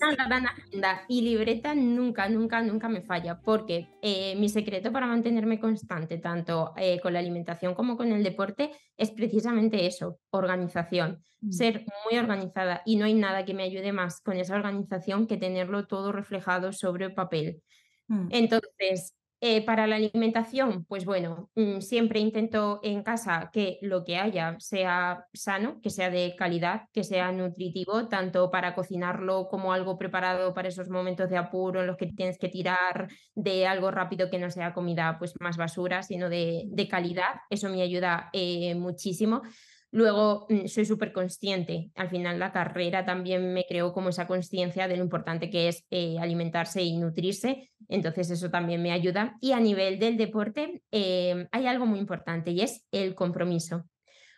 Una 0.00 0.26
gran 0.26 0.46
agenda 0.46 1.02
y 1.08 1.22
libreta 1.22 1.74
nunca, 1.74 2.28
nunca, 2.28 2.62
nunca 2.62 2.88
me 2.88 3.02
falla, 3.02 3.40
porque 3.40 3.88
eh, 4.00 4.36
mi 4.36 4.48
secreto 4.48 4.92
para 4.92 5.08
mantenerme 5.08 5.58
constante, 5.58 6.18
tanto 6.18 6.72
eh, 6.76 7.00
con 7.00 7.12
la 7.12 7.18
alimentación 7.18 7.74
como 7.74 7.96
con 7.96 8.12
el 8.12 8.22
deporte, 8.22 8.70
es 8.96 9.10
precisamente 9.10 9.86
eso, 9.86 10.20
organización, 10.30 11.24
mm. 11.40 11.50
ser 11.50 11.84
muy 12.04 12.16
organizada 12.16 12.82
y 12.86 12.94
no 12.94 13.06
hay 13.06 13.14
nada 13.14 13.44
que 13.44 13.54
me 13.54 13.64
ayude 13.64 13.92
más 13.92 14.20
con 14.20 14.36
esa 14.36 14.54
organización 14.54 15.26
que 15.26 15.36
tenerlo 15.36 15.88
todo 15.88 16.12
reflejado 16.12 16.72
sobre 16.72 17.10
papel. 17.10 17.60
Mm. 18.06 18.28
Entonces, 18.30 19.17
eh, 19.40 19.64
para 19.64 19.86
la 19.86 19.96
alimentación, 19.96 20.84
pues 20.86 21.04
bueno, 21.04 21.48
mm, 21.54 21.80
siempre 21.80 22.18
intento 22.18 22.80
en 22.82 23.04
casa 23.04 23.50
que 23.52 23.78
lo 23.82 24.04
que 24.04 24.16
haya 24.16 24.56
sea 24.58 25.26
sano, 25.32 25.80
que 25.80 25.90
sea 25.90 26.10
de 26.10 26.34
calidad, 26.36 26.82
que 26.92 27.04
sea 27.04 27.30
nutritivo, 27.30 28.08
tanto 28.08 28.50
para 28.50 28.74
cocinarlo 28.74 29.46
como 29.48 29.72
algo 29.72 29.96
preparado 29.96 30.54
para 30.54 30.68
esos 30.68 30.88
momentos 30.88 31.30
de 31.30 31.36
apuro 31.36 31.80
en 31.80 31.86
los 31.86 31.96
que 31.96 32.06
tienes 32.06 32.36
que 32.36 32.48
tirar 32.48 33.08
de 33.36 33.66
algo 33.66 33.92
rápido 33.92 34.28
que 34.28 34.40
no 34.40 34.50
sea 34.50 34.74
comida 34.74 35.16
pues 35.20 35.34
más 35.40 35.56
basura, 35.56 36.02
sino 36.02 36.28
de, 36.28 36.88
calidad. 36.90 37.36
Eso 37.50 37.68
me 37.68 37.82
ayuda 37.82 38.30
eh, 38.32 38.74
muchísimo. 38.74 39.42
Luego 39.90 40.46
mm, 40.48 40.66
soy 40.66 40.84
súper 40.84 41.12
consciente. 41.12 41.90
Al 41.94 42.10
final 42.10 42.38
la 42.38 42.52
carrera 42.52 43.04
también 43.04 43.52
me 43.54 43.64
creó 43.66 43.92
como 43.92 44.10
esa 44.10 44.26
conciencia 44.26 44.88
de 44.88 44.96
lo 44.96 45.02
importante 45.02 45.50
que 45.50 45.68
es 45.68 45.84
eh, 45.90 46.18
alimentarse 46.18 46.82
y 46.82 46.98
nutrirse. 46.98 47.70
Entonces 47.88 48.30
eso 48.30 48.50
también 48.50 48.82
me 48.82 48.92
ayuda. 48.92 49.36
Y 49.40 49.52
a 49.52 49.60
nivel 49.60 49.98
del 49.98 50.16
deporte 50.16 50.82
em, 50.90 51.48
hay 51.52 51.66
algo 51.66 51.86
muy 51.86 51.98
importante 51.98 52.50
y 52.50 52.60
es 52.60 52.86
el 52.92 53.14
compromiso. 53.14 53.84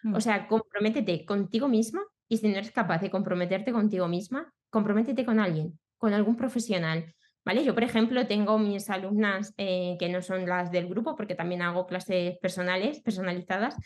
O 0.05 0.09
mm. 0.09 0.21
sea, 0.21 0.47
comprométete 0.47 1.25
contigo 1.25 1.69
misma 1.69 2.03
y 2.29 2.37
si 2.37 2.49
no 2.49 2.57
eres 2.57 2.71
capaz 2.71 3.01
de 3.01 3.11
comprometerte 3.11 3.73
contigo 3.73 4.07
misma, 4.07 4.53
comprométete 4.71 5.25
con 5.25 5.41
alguien, 5.41 5.79
con 5.99 6.15
algún 6.15 6.37
profesional. 6.37 7.13
¿Vale? 7.45 7.65
Yo, 7.65 7.75
por 7.75 7.85
ejemplo, 7.85 8.27
tengo 8.27 8.59
mis 8.59 8.91
alumnas 8.91 9.55
eh, 9.57 9.97
que 9.99 10.09
no 10.09 10.21
son 10.21 10.47
las 10.47 10.71
del 10.71 10.89
grupo, 10.89 11.17
porque 11.17 11.35
también 11.35 11.63
hago 11.63 11.87
clases 11.87 12.39
personales, 12.39 13.01
personalizadas. 13.01 13.77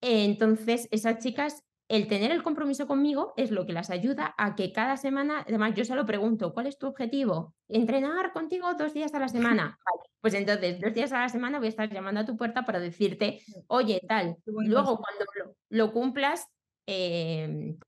entonces, 0.00 0.88
esas 0.90 1.18
chicas, 1.18 1.64
el 1.88 2.06
tener 2.06 2.30
el 2.30 2.44
compromiso 2.44 2.86
conmigo 2.86 3.34
es 3.36 3.50
lo 3.50 3.66
que 3.66 3.72
las 3.72 3.90
ayuda 3.90 4.32
a 4.38 4.54
que 4.54 4.72
cada 4.72 4.96
semana, 4.96 5.44
además, 5.46 5.74
yo 5.74 5.84
se 5.84 5.96
lo 5.96 6.06
pregunto, 6.06 6.54
¿cuál 6.54 6.68
es 6.68 6.78
tu 6.78 6.86
objetivo? 6.86 7.52
Entrenar 7.68 8.32
contigo 8.32 8.72
dos 8.74 8.94
días 8.94 9.12
a 9.12 9.18
la 9.18 9.28
semana. 9.28 9.76
pues 10.20 10.34
entonces, 10.34 10.80
dos 10.80 10.94
días 10.94 11.10
a 11.12 11.18
la 11.18 11.28
semana 11.28 11.58
voy 11.58 11.66
a 11.66 11.70
estar 11.70 11.92
llamando 11.92 12.20
a 12.20 12.26
tu 12.26 12.36
puerta 12.36 12.64
para 12.64 12.78
decirte, 12.78 13.42
oye, 13.66 14.00
tal. 14.06 14.36
Luego, 14.46 14.98
cuando 14.98 15.24
lo, 15.34 15.56
lo 15.68 15.92
cumplas, 15.92 16.46
em, 16.86 17.78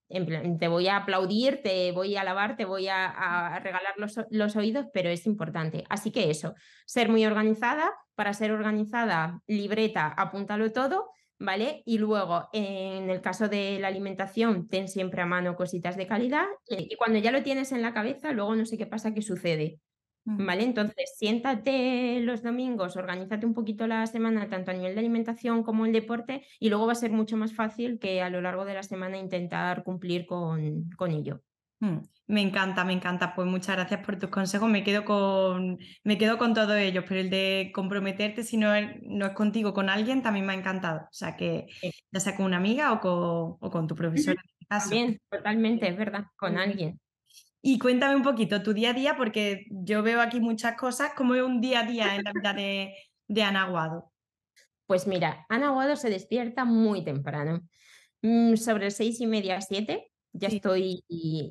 te 0.58 0.68
voy 0.68 0.88
a 0.88 0.96
aplaudir, 0.96 1.60
te 1.62 1.92
voy 1.92 2.16
a 2.16 2.20
alabar, 2.22 2.56
te 2.56 2.64
voy 2.64 2.88
a, 2.88 3.58
regalar 3.62 3.94
los, 3.96 4.20
los, 4.30 4.56
oídos, 4.56 4.86
pero 4.92 5.10
es 5.10 5.26
importante. 5.26 5.84
Así 5.88 6.10
que 6.10 6.30
eso, 6.30 6.54
ser 6.86 7.08
muy 7.08 7.24
organizada. 7.26 7.92
Para 8.14 8.34
ser 8.34 8.52
organizada, 8.52 9.40
libreta, 9.46 10.06
apúntalo 10.06 10.70
todo, 10.70 11.08
¿vale? 11.38 11.82
Y 11.86 11.96
luego, 11.98 12.48
en 12.52 13.08
el 13.08 13.22
caso 13.22 13.48
de 13.48 13.78
la 13.80 13.88
alimentación, 13.88 14.68
ten 14.68 14.86
siempre 14.86 15.22
a 15.22 15.26
mano 15.26 15.56
cositas 15.56 15.96
de 15.96 16.06
calidad. 16.06 16.46
Y 16.68 16.94
cuando 16.96 17.18
ya 17.18 17.32
lo 17.32 17.42
tienes 17.42 17.72
en 17.72 17.80
la 17.80 17.94
cabeza, 17.94 18.32
luego 18.32 18.54
no 18.54 18.66
sé 18.66 18.76
qué 18.76 18.86
pasa, 18.86 19.14
qué 19.14 19.22
sucede. 19.22 19.80
Mm. 20.24 20.46
¿Vale? 20.46 20.62
Entonces, 20.64 21.14
siéntate 21.16 22.20
los 22.20 22.42
domingos, 22.42 22.96
organízate 22.96 23.44
un 23.44 23.54
poquito 23.54 23.86
la 23.86 24.06
semana, 24.06 24.48
tanto 24.48 24.70
a 24.70 24.74
nivel 24.74 24.94
de 24.94 25.00
alimentación 25.00 25.62
como 25.62 25.84
el 25.86 25.92
deporte, 25.92 26.44
y 26.60 26.68
luego 26.68 26.86
va 26.86 26.92
a 26.92 26.96
ser 26.96 27.10
mucho 27.10 27.36
más 27.36 27.52
fácil 27.54 27.98
que 27.98 28.22
a 28.22 28.30
lo 28.30 28.40
largo 28.40 28.64
de 28.64 28.74
la 28.74 28.82
semana 28.82 29.18
intentar 29.18 29.82
cumplir 29.82 30.26
con, 30.26 30.90
con 30.96 31.10
ello. 31.10 31.40
Mm, 31.80 31.98
me 32.28 32.42
encanta, 32.42 32.84
me 32.84 32.92
encanta. 32.92 33.34
Pues 33.34 33.48
muchas 33.48 33.74
gracias 33.74 34.04
por 34.04 34.16
tus 34.16 34.30
consejos. 34.30 34.70
Me 34.70 34.84
quedo 34.84 35.04
con, 35.04 35.78
me 36.04 36.16
quedo 36.16 36.38
con 36.38 36.54
todos 36.54 36.76
ellos, 36.76 37.04
pero 37.08 37.20
el 37.20 37.28
de 37.28 37.72
comprometerte 37.74 38.44
si 38.44 38.56
no 38.56 38.72
es, 38.72 39.02
no 39.02 39.26
es 39.26 39.32
contigo, 39.32 39.74
con 39.74 39.90
alguien, 39.90 40.22
también 40.22 40.46
me 40.46 40.52
ha 40.52 40.56
encantado. 40.56 41.00
O 41.00 41.12
sea 41.12 41.36
que 41.36 41.66
ya 42.12 42.20
sea 42.20 42.36
con 42.36 42.46
una 42.46 42.58
amiga 42.58 42.92
o 42.92 43.00
con, 43.00 43.56
o 43.60 43.70
con 43.72 43.88
tu 43.88 43.96
profesor. 43.96 44.36
También, 44.68 45.18
totalmente, 45.28 45.88
es 45.88 45.96
verdad, 45.96 46.26
con 46.36 46.56
alguien. 46.56 47.00
Y 47.64 47.78
cuéntame 47.78 48.16
un 48.16 48.22
poquito 48.22 48.62
tu 48.62 48.74
día 48.74 48.90
a 48.90 48.92
día, 48.92 49.16
porque 49.16 49.66
yo 49.70 50.02
veo 50.02 50.20
aquí 50.20 50.40
muchas 50.40 50.76
cosas. 50.76 51.12
¿Cómo 51.16 51.36
es 51.36 51.42
un 51.42 51.60
día 51.60 51.80
a 51.80 51.84
día 51.84 52.16
en 52.16 52.24
la 52.24 52.32
vida 52.32 52.52
de, 52.52 52.94
de 53.28 53.42
Ana 53.44 53.62
Aguado? 53.64 54.12
Pues 54.86 55.06
mira, 55.06 55.46
Ana 55.48 55.68
Aguado 55.68 55.94
se 55.96 56.10
despierta 56.10 56.64
muy 56.64 57.04
temprano, 57.04 57.62
mm, 58.22 58.56
sobre 58.56 58.90
seis 58.90 59.20
y 59.20 59.26
media, 59.26 59.60
siete. 59.60 60.08
Ya, 60.34 60.48
estoy, 60.48 61.04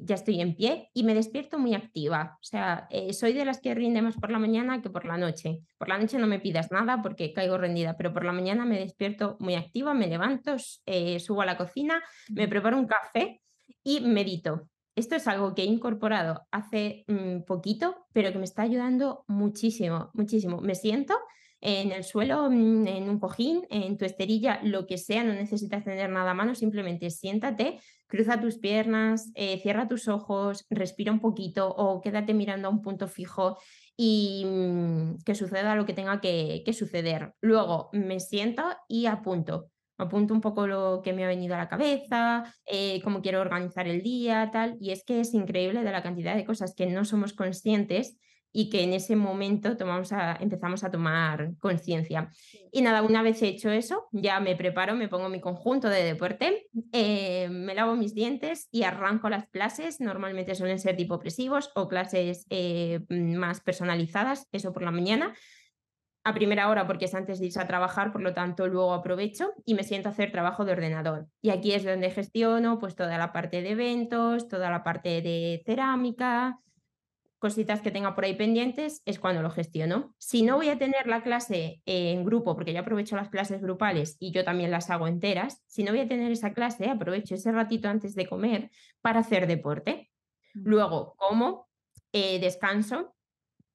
ya 0.03 0.15
estoy 0.15 0.41
en 0.41 0.55
pie 0.55 0.89
y 0.93 1.03
me 1.03 1.13
despierto 1.13 1.59
muy 1.59 1.75
activa. 1.75 2.37
O 2.41 2.43
sea, 2.43 2.87
eh, 2.89 3.13
soy 3.13 3.33
de 3.33 3.45
las 3.45 3.61
que 3.61 3.75
rinde 3.75 4.01
más 4.01 4.17
por 4.17 4.31
la 4.31 4.39
mañana 4.39 4.81
que 4.81 4.89
por 4.89 5.05
la 5.05 5.17
noche. 5.17 5.59
Por 5.77 5.87
la 5.87 5.99
noche 5.99 6.17
no 6.17 6.25
me 6.25 6.39
pidas 6.39 6.71
nada 6.71 7.01
porque 7.03 7.31
caigo 7.31 7.59
rendida, 7.59 7.95
pero 7.95 8.11
por 8.11 8.25
la 8.25 8.31
mañana 8.31 8.65
me 8.65 8.79
despierto 8.79 9.37
muy 9.39 9.53
activa, 9.53 9.93
me 9.93 10.07
levanto, 10.07 10.55
eh, 10.87 11.19
subo 11.19 11.43
a 11.43 11.45
la 11.45 11.57
cocina, 11.57 12.01
me 12.29 12.47
preparo 12.47 12.77
un 12.77 12.87
café 12.87 13.41
y 13.83 14.01
medito. 14.01 14.70
Esto 14.95 15.15
es 15.15 15.27
algo 15.27 15.55
que 15.55 15.63
he 15.63 15.65
incorporado 15.65 16.47
hace 16.51 17.05
mm, 17.07 17.43
poquito, 17.43 18.05
pero 18.13 18.31
que 18.31 18.39
me 18.39 18.45
está 18.45 18.63
ayudando 18.63 19.23
muchísimo, 19.27 20.11
muchísimo. 20.13 20.59
Me 20.61 20.75
siento 20.75 21.17
en 21.61 21.91
el 21.91 22.03
suelo, 22.03 22.49
mm, 22.49 22.87
en 22.87 23.09
un 23.09 23.19
cojín, 23.19 23.65
en 23.69 23.97
tu 23.97 24.05
esterilla, 24.05 24.59
lo 24.63 24.87
que 24.87 24.97
sea, 24.97 25.23
no 25.23 25.33
necesitas 25.33 25.83
tener 25.83 26.09
nada 26.09 26.31
a 26.31 26.33
mano, 26.33 26.55
simplemente 26.55 27.09
siéntate, 27.09 27.79
cruza 28.07 28.41
tus 28.41 28.57
piernas, 28.57 29.31
eh, 29.35 29.59
cierra 29.61 29.87
tus 29.87 30.07
ojos, 30.07 30.65
respira 30.69 31.11
un 31.11 31.19
poquito 31.21 31.69
o 31.69 32.01
quédate 32.01 32.33
mirando 32.33 32.67
a 32.67 32.71
un 32.71 32.81
punto 32.81 33.07
fijo 33.07 33.57
y 33.95 34.43
mm, 34.45 35.23
que 35.23 35.35
suceda 35.35 35.75
lo 35.75 35.85
que 35.85 35.93
tenga 35.93 36.19
que, 36.19 36.63
que 36.65 36.73
suceder. 36.73 37.33
Luego 37.41 37.89
me 37.93 38.19
siento 38.19 38.63
y 38.89 39.05
apunto 39.05 39.69
apunto 40.03 40.33
un 40.33 40.41
poco 40.41 40.67
lo 40.67 41.01
que 41.03 41.13
me 41.13 41.23
ha 41.23 41.27
venido 41.27 41.55
a 41.55 41.59
la 41.59 41.69
cabeza, 41.69 42.53
eh, 42.65 43.01
cómo 43.03 43.21
quiero 43.21 43.41
organizar 43.41 43.87
el 43.87 44.01
día, 44.01 44.49
tal, 44.51 44.77
y 44.79 44.91
es 44.91 45.03
que 45.03 45.21
es 45.21 45.33
increíble 45.33 45.83
de 45.83 45.91
la 45.91 46.03
cantidad 46.03 46.35
de 46.35 46.45
cosas 46.45 46.73
que 46.75 46.87
no 46.87 47.05
somos 47.05 47.33
conscientes 47.33 48.17
y 48.53 48.69
que 48.69 48.83
en 48.83 48.93
ese 48.93 49.15
momento 49.15 49.77
tomamos 49.77 50.11
a, 50.11 50.35
empezamos 50.39 50.83
a 50.83 50.91
tomar 50.91 51.51
conciencia. 51.59 52.31
Y 52.71 52.81
nada, 52.81 53.01
una 53.01 53.23
vez 53.23 53.41
hecho 53.41 53.69
eso, 53.69 54.07
ya 54.11 54.39
me 54.39 54.55
preparo, 54.55 54.95
me 54.95 55.07
pongo 55.07 55.29
mi 55.29 55.39
conjunto 55.39 55.87
de 55.87 56.03
deporte, 56.03 56.67
eh, 56.91 57.47
me 57.49 57.73
lavo 57.73 57.95
mis 57.95 58.13
dientes 58.13 58.67
y 58.71 58.83
arranco 58.83 59.29
las 59.29 59.47
clases. 59.49 60.01
Normalmente 60.01 60.55
suelen 60.55 60.79
ser 60.79 60.97
tipo 60.97 61.15
opresivos 61.15 61.71
o 61.75 61.87
clases 61.87 62.45
eh, 62.49 62.99
más 63.09 63.61
personalizadas, 63.61 64.47
eso 64.51 64.73
por 64.73 64.83
la 64.83 64.91
mañana 64.91 65.33
a 66.23 66.33
primera 66.33 66.69
hora 66.69 66.85
porque 66.85 67.05
es 67.05 67.15
antes 67.15 67.39
de 67.39 67.47
irse 67.47 67.59
a 67.59 67.67
trabajar, 67.67 68.11
por 68.11 68.21
lo 68.21 68.33
tanto 68.33 68.67
luego 68.67 68.93
aprovecho 68.93 69.53
y 69.65 69.73
me 69.73 69.83
siento 69.83 70.09
a 70.09 70.11
hacer 70.11 70.31
trabajo 70.31 70.65
de 70.65 70.73
ordenador. 70.73 71.27
Y 71.41 71.49
aquí 71.49 71.73
es 71.73 71.83
donde 71.83 72.11
gestiono 72.11 72.79
pues 72.79 72.95
toda 72.95 73.17
la 73.17 73.33
parte 73.33 73.61
de 73.61 73.71
eventos, 73.71 74.47
toda 74.47 74.69
la 74.69 74.83
parte 74.83 75.21
de 75.21 75.63
cerámica, 75.65 76.59
cositas 77.39 77.81
que 77.81 77.89
tenga 77.89 78.13
por 78.13 78.23
ahí 78.23 78.35
pendientes, 78.35 79.01
es 79.05 79.17
cuando 79.17 79.41
lo 79.41 79.49
gestiono. 79.49 80.13
Si 80.19 80.43
no 80.43 80.57
voy 80.57 80.69
a 80.69 80.77
tener 80.77 81.07
la 81.07 81.23
clase 81.23 81.81
en 81.87 82.23
grupo, 82.23 82.53
porque 82.53 82.71
yo 82.71 82.81
aprovecho 82.81 83.15
las 83.15 83.29
clases 83.29 83.61
grupales 83.63 84.15
y 84.19 84.31
yo 84.31 84.43
también 84.43 84.69
las 84.69 84.91
hago 84.91 85.07
enteras, 85.07 85.63
si 85.65 85.83
no 85.83 85.91
voy 85.91 86.01
a 86.01 86.07
tener 86.07 86.31
esa 86.31 86.53
clase, 86.53 86.87
aprovecho 86.87 87.33
ese 87.33 87.51
ratito 87.51 87.89
antes 87.89 88.13
de 88.13 88.29
comer 88.29 88.69
para 89.01 89.21
hacer 89.21 89.47
deporte. 89.47 90.11
Luego 90.53 91.15
como, 91.17 91.67
eh, 92.13 92.39
descanso 92.39 93.15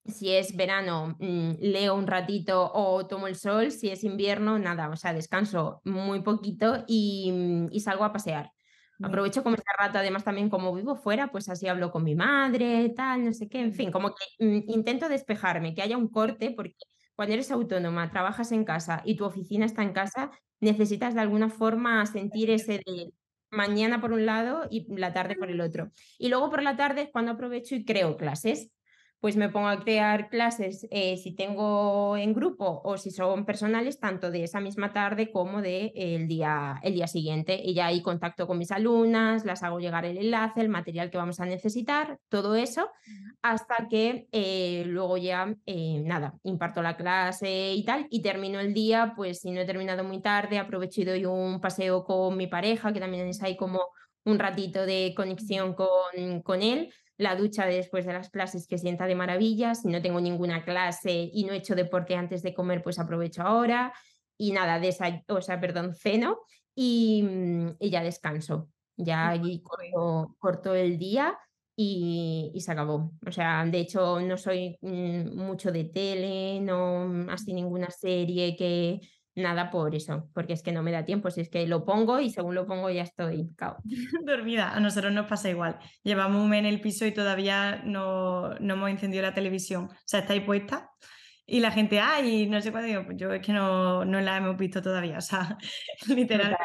si 0.08 0.32
es 0.32 0.56
verano, 0.56 1.16
mm, 1.18 1.52
leo 1.60 1.94
un 1.94 2.06
ratito 2.06 2.70
o 2.72 3.06
tomo 3.06 3.26
el 3.26 3.36
sol. 3.36 3.70
Si 3.70 3.88
es 3.88 4.04
invierno, 4.04 4.58
nada, 4.58 4.88
o 4.88 4.96
sea, 4.96 5.12
descanso 5.12 5.80
muy 5.84 6.22
poquito 6.22 6.84
y, 6.86 7.30
mm, 7.32 7.78
salgo 7.78 8.04
a 8.04 8.12
pasear. 8.12 8.50
Aprovecho 9.02 9.42
como 9.42 9.56
este 9.56 9.70
rato, 9.78 9.98
además 9.98 10.24
también 10.24 10.48
como 10.48 10.74
vivo 10.74 10.96
fuera, 10.96 11.28
pues 11.30 11.48
así 11.50 11.68
hablo 11.68 11.90
con 11.90 12.02
mi 12.02 12.14
madre, 12.14 12.88
tal, 12.96 13.26
no 13.26 13.32
sé 13.34 13.46
qué, 13.48 13.60
en 13.60 13.74
fin, 13.74 13.92
como 13.92 14.14
que 14.14 14.24
mm, 14.44 14.70
intento 14.70 15.08
despejarme, 15.08 15.74
que 15.74 15.82
haya 15.82 15.98
un 15.98 16.08
corte, 16.08 16.50
porque 16.50 16.76
cuando 17.14 17.34
eres 17.34 17.50
autónoma, 17.50 18.10
trabajas 18.10 18.52
en 18.52 18.64
casa 18.64 19.02
y 19.04 19.16
tu 19.16 19.24
oficina 19.26 19.66
está 19.66 19.82
en 19.82 19.92
casa, 19.92 20.30
necesitas 20.60 21.14
de 21.14 21.20
alguna 21.20 21.50
forma 21.50 22.04
sentir 22.06 22.50
ese 22.50 22.80
de 22.86 23.12
mañana 23.50 24.00
por 24.00 24.12
un 24.12 24.26
lado 24.26 24.66
y 24.70 24.86
la 24.96 25.12
tarde 25.12 25.36
por 25.36 25.50
el 25.50 25.60
otro. 25.60 25.92
Y 26.18 26.28
luego 26.28 26.50
por 26.50 26.62
la 26.62 26.76
tarde 26.76 27.02
es 27.02 27.10
cuando 27.12 27.32
aprovecho 27.32 27.74
y 27.74 27.84
creo 27.84 28.16
clases 28.16 28.70
pues 29.20 29.36
me 29.36 29.48
pongo 29.48 29.68
a 29.68 29.82
crear 29.82 30.28
clases 30.28 30.86
eh, 30.90 31.16
si 31.16 31.34
tengo 31.34 32.16
en 32.16 32.34
grupo 32.34 32.82
o 32.84 32.98
si 32.98 33.10
son 33.10 33.46
personales, 33.46 33.98
tanto 33.98 34.30
de 34.30 34.44
esa 34.44 34.60
misma 34.60 34.92
tarde 34.92 35.30
como 35.30 35.62
de, 35.62 35.92
el, 35.96 36.28
día, 36.28 36.78
el 36.82 36.94
día 36.94 37.06
siguiente. 37.06 37.60
Y 37.62 37.74
ya 37.74 37.86
ahí 37.86 38.02
contacto 38.02 38.46
con 38.46 38.58
mis 38.58 38.70
alumnas, 38.70 39.44
las 39.44 39.62
hago 39.62 39.80
llegar 39.80 40.04
el 40.04 40.18
enlace, 40.18 40.60
el 40.60 40.68
material 40.68 41.10
que 41.10 41.16
vamos 41.16 41.40
a 41.40 41.46
necesitar, 41.46 42.18
todo 42.28 42.54
eso, 42.56 42.90
hasta 43.42 43.88
que 43.88 44.28
eh, 44.32 44.84
luego 44.86 45.16
ya, 45.16 45.54
eh, 45.64 46.00
nada, 46.04 46.34
imparto 46.42 46.82
la 46.82 46.96
clase 46.96 47.72
y 47.72 47.84
tal, 47.84 48.06
y 48.10 48.20
termino 48.20 48.60
el 48.60 48.74
día, 48.74 49.14
pues 49.16 49.40
si 49.40 49.50
no 49.50 49.60
he 49.60 49.64
terminado 49.64 50.04
muy 50.04 50.20
tarde, 50.20 50.58
aprovecho 50.58 51.00
y 51.00 51.04
doy 51.04 51.24
un 51.24 51.60
paseo 51.60 52.04
con 52.04 52.36
mi 52.36 52.48
pareja, 52.48 52.92
que 52.92 53.00
también 53.00 53.26
es 53.26 53.42
ahí 53.42 53.56
como 53.56 53.80
un 54.24 54.38
ratito 54.38 54.84
de 54.84 55.14
conexión 55.16 55.74
con, 55.74 56.42
con 56.42 56.62
él 56.62 56.90
la 57.18 57.34
ducha 57.34 57.66
después 57.66 58.04
de 58.04 58.12
las 58.12 58.30
clases 58.30 58.66
que 58.66 58.78
sienta 58.78 59.06
de 59.06 59.14
maravilla, 59.14 59.74
si 59.74 59.88
no 59.88 60.02
tengo 60.02 60.20
ninguna 60.20 60.64
clase 60.64 61.30
y 61.32 61.44
no 61.44 61.52
he 61.52 61.56
hecho 61.56 61.74
deporte 61.74 62.14
antes 62.14 62.42
de 62.42 62.54
comer, 62.54 62.82
pues 62.82 62.98
aprovecho 62.98 63.42
ahora. 63.42 63.92
Y 64.38 64.52
nada, 64.52 64.78
de 64.78 64.88
esa, 64.88 65.24
o 65.28 65.40
sea, 65.40 65.60
perdón, 65.60 65.94
ceno 65.94 66.40
y, 66.74 67.22
mm, 67.22 67.76
y 67.80 67.90
ya 67.90 68.02
descanso, 68.02 68.68
ya 68.96 69.30
allí 69.30 69.62
corto, 70.38 70.74
el 70.74 70.98
día 70.98 71.38
y, 71.74 72.52
y, 72.54 72.60
se 72.60 72.72
acabó. 72.72 73.12
O 73.26 73.32
sea, 73.32 73.64
de 73.64 73.78
hecho 73.78 74.20
no 74.20 74.36
soy 74.36 74.76
mm, 74.82 75.36
mucho 75.36 75.72
de 75.72 75.84
tele, 75.84 76.60
no 76.60 77.30
así 77.30 77.54
ninguna 77.54 77.90
serie 77.90 78.56
que 78.56 79.00
nada 79.36 79.70
por 79.70 79.94
eso, 79.94 80.28
porque 80.34 80.54
es 80.54 80.62
que 80.62 80.72
no 80.72 80.82
me 80.82 80.90
da 80.90 81.04
tiempo, 81.04 81.30
si 81.30 81.42
es 81.42 81.48
que 81.48 81.66
lo 81.66 81.84
pongo 81.84 82.18
y 82.18 82.30
según 82.30 82.54
lo 82.54 82.66
pongo 82.66 82.90
ya 82.90 83.02
estoy 83.02 83.50
cao. 83.56 83.76
Dormida, 84.24 84.72
a 84.72 84.80
nosotros 84.80 85.12
nos 85.12 85.26
pasa 85.26 85.50
igual. 85.50 85.78
Llevamos 86.02 86.42
un 86.42 86.48
mes 86.48 86.60
en 86.60 86.66
el 86.66 86.80
piso 86.80 87.06
y 87.06 87.12
todavía 87.12 87.82
no, 87.84 88.54
no 88.58 88.74
hemos 88.74 88.90
encendido 88.90 89.22
la 89.22 89.34
televisión. 89.34 89.84
O 89.84 89.96
sea, 90.04 90.20
está 90.20 90.32
ahí 90.32 90.40
puesta 90.40 90.90
y 91.46 91.60
la 91.60 91.70
gente, 91.70 92.00
ay, 92.00 92.48
no 92.48 92.60
sé 92.60 92.72
cuándo 92.72 92.88
digo, 92.88 93.04
pues 93.04 93.16
yo 93.18 93.32
es 93.32 93.44
que 93.44 93.52
no, 93.52 94.04
no 94.04 94.20
la 94.20 94.38
hemos 94.38 94.56
visto 94.56 94.82
todavía, 94.82 95.18
o 95.18 95.20
sea, 95.20 95.56
literal. 96.08 96.56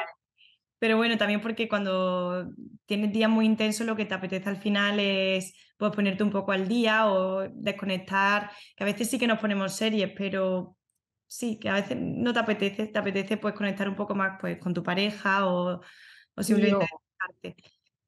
Pero 0.79 0.97
bueno, 0.97 1.17
también 1.17 1.41
porque 1.41 1.69
cuando 1.69 2.49
tienes 2.87 3.11
días 3.13 3.29
muy 3.29 3.45
intensos, 3.45 3.85
lo 3.85 3.95
que 3.95 4.05
te 4.05 4.15
apetece 4.15 4.49
al 4.49 4.57
final 4.57 4.99
es 4.99 5.53
pues, 5.77 5.91
ponerte 5.91 6.23
un 6.23 6.31
poco 6.31 6.51
al 6.51 6.67
día 6.67 7.07
o 7.07 7.47
desconectar, 7.53 8.49
que 8.75 8.83
a 8.83 8.87
veces 8.87 9.09
sí 9.09 9.19
que 9.19 9.27
nos 9.27 9.39
ponemos 9.39 9.75
series, 9.75 10.11
pero 10.17 10.75
sí, 11.31 11.57
que 11.57 11.69
a 11.69 11.75
veces 11.75 11.97
no 11.97 12.33
te 12.33 12.39
apetece, 12.39 12.87
te 12.87 12.99
apetece 12.99 13.37
pues 13.37 13.53
conectar 13.53 13.87
un 13.87 13.95
poco 13.95 14.13
más 14.13 14.37
pues 14.41 14.59
con 14.59 14.73
tu 14.73 14.83
pareja 14.83 15.47
o, 15.47 15.79
o 16.35 16.43
simplemente 16.43 16.85
relajarte. 16.85 17.55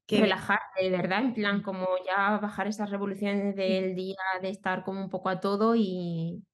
Que... 0.06 0.20
Relajarte, 0.20 0.84
de 0.84 0.90
verdad, 0.90 1.20
en 1.20 1.32
plan 1.32 1.62
como 1.62 1.86
ya 2.06 2.36
bajar 2.36 2.66
esas 2.66 2.90
revoluciones 2.90 3.56
del 3.56 3.94
día, 3.94 4.16
de 4.42 4.50
estar 4.50 4.84
como 4.84 5.00
un 5.00 5.08
poco 5.08 5.30
a 5.30 5.40
todo 5.40 5.74
y, 5.74 6.44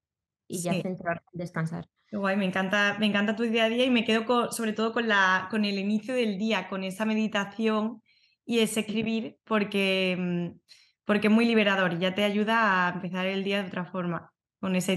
y 0.46 0.62
ya 0.62 0.72
centrarte 0.74 1.26
en 1.32 1.38
descansar. 1.40 1.88
guay, 2.12 2.36
me 2.36 2.44
encanta, 2.44 2.96
me 3.00 3.06
encanta 3.06 3.34
tu 3.34 3.42
día 3.42 3.64
a 3.64 3.68
día 3.68 3.84
y 3.84 3.90
me 3.90 4.04
quedo 4.04 4.52
sobre 4.52 4.72
todo 4.72 4.92
con, 4.92 5.08
la, 5.08 5.48
con 5.50 5.64
el 5.64 5.76
inicio 5.76 6.14
del 6.14 6.38
día, 6.38 6.68
con 6.68 6.84
esa 6.84 7.04
meditación 7.04 8.00
y 8.44 8.60
ese 8.60 8.80
escribir, 8.80 9.40
porque, 9.42 10.16
mm, 10.16 10.60
porque 11.04 11.26
es 11.26 11.32
muy 11.32 11.46
liberador 11.46 11.94
y 11.94 11.98
ya 11.98 12.14
te 12.14 12.22
ayuda 12.22 12.86
a 12.86 12.92
empezar 12.92 13.26
el 13.26 13.42
día 13.42 13.60
de 13.60 13.66
otra 13.66 13.86
forma. 13.86 14.32
Con 14.60 14.76
esa 14.76 14.92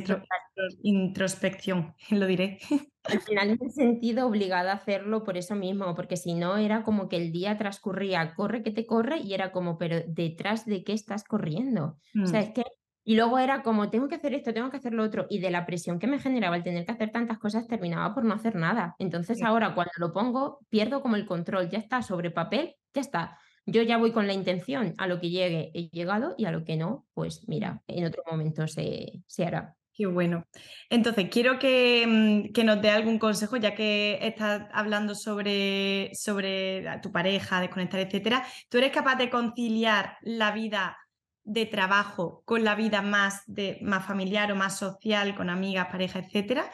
introspección, 0.81 1.95
lo 2.11 2.27
diré. 2.27 2.59
Al 3.03 3.21
final 3.21 3.57
me 3.59 3.67
he 3.67 3.69
sentido 3.69 4.27
obligada 4.27 4.71
a 4.71 4.75
hacerlo 4.75 5.23
por 5.23 5.37
eso 5.37 5.55
mismo, 5.55 5.95
porque 5.95 6.17
si 6.17 6.33
no 6.33 6.57
era 6.57 6.83
como 6.83 7.09
que 7.09 7.17
el 7.17 7.31
día 7.31 7.57
transcurría, 7.57 8.35
corre 8.35 8.61
que 8.61 8.71
te 8.71 8.85
corre, 8.85 9.19
y 9.19 9.33
era 9.33 9.51
como, 9.51 9.77
pero 9.77 10.01
detrás 10.05 10.65
de 10.65 10.83
qué 10.83 10.93
estás 10.93 11.23
corriendo. 11.23 11.97
O 12.21 12.27
sea, 12.27 12.41
mm. 12.41 12.43
es 12.43 12.49
que 12.51 12.63
y 13.05 13.15
luego 13.15 13.37
era 13.37 13.63
como, 13.63 13.89
tengo 13.89 14.07
que 14.07 14.15
hacer 14.15 14.33
esto, 14.33 14.53
tengo 14.53 14.69
que 14.69 14.77
hacer 14.77 14.93
lo 14.93 15.03
otro. 15.03 15.25
Y 15.29 15.39
de 15.39 15.51
la 15.51 15.65
presión 15.65 15.99
que 15.99 16.07
me 16.07 16.19
generaba 16.19 16.55
el 16.55 16.63
tener 16.63 16.85
que 16.85 16.93
hacer 16.93 17.11
tantas 17.11 17.37
cosas, 17.37 17.67
terminaba 17.67 18.13
por 18.13 18.23
no 18.23 18.33
hacer 18.33 18.55
nada. 18.55 18.95
Entonces 18.97 19.41
ahora 19.43 19.75
cuando 19.75 19.91
lo 19.97 20.13
pongo, 20.13 20.59
pierdo 20.69 21.01
como 21.01 21.17
el 21.17 21.25
control. 21.25 21.69
Ya 21.69 21.79
está 21.79 22.01
sobre 22.01 22.31
papel, 22.31 22.75
ya 22.93 23.01
está. 23.01 23.37
Yo 23.65 23.81
ya 23.81 23.97
voy 23.97 24.11
con 24.11 24.27
la 24.27 24.33
intención, 24.33 24.93
a 24.97 25.07
lo 25.07 25.19
que 25.19 25.29
llegue 25.29 25.71
he 25.73 25.89
llegado 25.89 26.35
y 26.37 26.45
a 26.45 26.51
lo 26.51 26.65
que 26.65 26.75
no, 26.75 27.05
pues 27.13 27.47
mira, 27.47 27.81
en 27.87 28.05
otro 28.05 28.23
momento 28.29 28.67
se, 28.67 29.23
se 29.27 29.45
hará. 29.45 29.75
Qué 29.95 30.07
bueno. 30.07 30.47
Entonces, 30.89 31.29
quiero 31.29 31.59
que, 31.59 32.05
mm, 32.07 32.51
que, 32.51 32.63
nos 32.63 32.81
dé 32.81 32.89
algún 32.89 33.19
consejo, 33.19 33.57
ya 33.57 33.75
que 33.75 34.17
estás 34.21 34.63
hablando 34.73 35.13
sobre, 35.13 36.09
sobre 36.15 36.83
tu 37.01 37.11
pareja, 37.11 37.61
desconectar, 37.61 37.99
etcétera. 37.99 38.43
¿Tú 38.69 38.79
eres 38.79 38.91
capaz 38.91 39.15
de 39.17 39.29
conciliar 39.29 40.17
la 40.21 40.51
vida 40.51 40.97
de 41.43 41.67
trabajo 41.67 42.41
con 42.45 42.63
la 42.63 42.73
vida 42.73 43.01
más, 43.03 43.43
de, 43.45 43.77
más 43.81 44.05
familiar 44.05 44.51
o 44.51 44.55
más 44.55 44.79
social, 44.79 45.35
con 45.35 45.49
amigas, 45.49 45.87
pareja, 45.91 46.19
etcétera? 46.19 46.69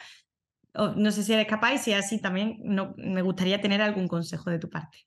no 0.96 1.10
sé 1.10 1.24
si 1.24 1.32
eres 1.32 1.48
capaz 1.48 1.74
y 1.74 1.78
si 1.78 1.92
así 1.92 2.20
también 2.20 2.58
no, 2.62 2.94
me 2.96 3.22
gustaría 3.22 3.60
tener 3.60 3.82
algún 3.82 4.06
consejo 4.06 4.50
de 4.50 4.60
tu 4.60 4.70
parte. 4.70 4.98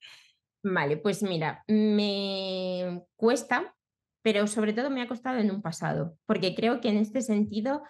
Vale, 0.64 0.98
pues 0.98 1.22
mira, 1.24 1.64
me 1.68 3.04
cuesta, 3.18 3.76
pero 4.22 4.48
sobre 4.48 4.72
todo 4.72 4.90
me 4.90 5.02
ha 5.02 5.08
costado 5.08 5.40
en 5.40 5.52
un 5.52 5.62
pasado, 5.62 6.18
porque 6.26 6.56
creo 6.56 6.80
que 6.80 6.90
en 6.90 6.98
este 6.98 7.22
sentido 7.22 7.84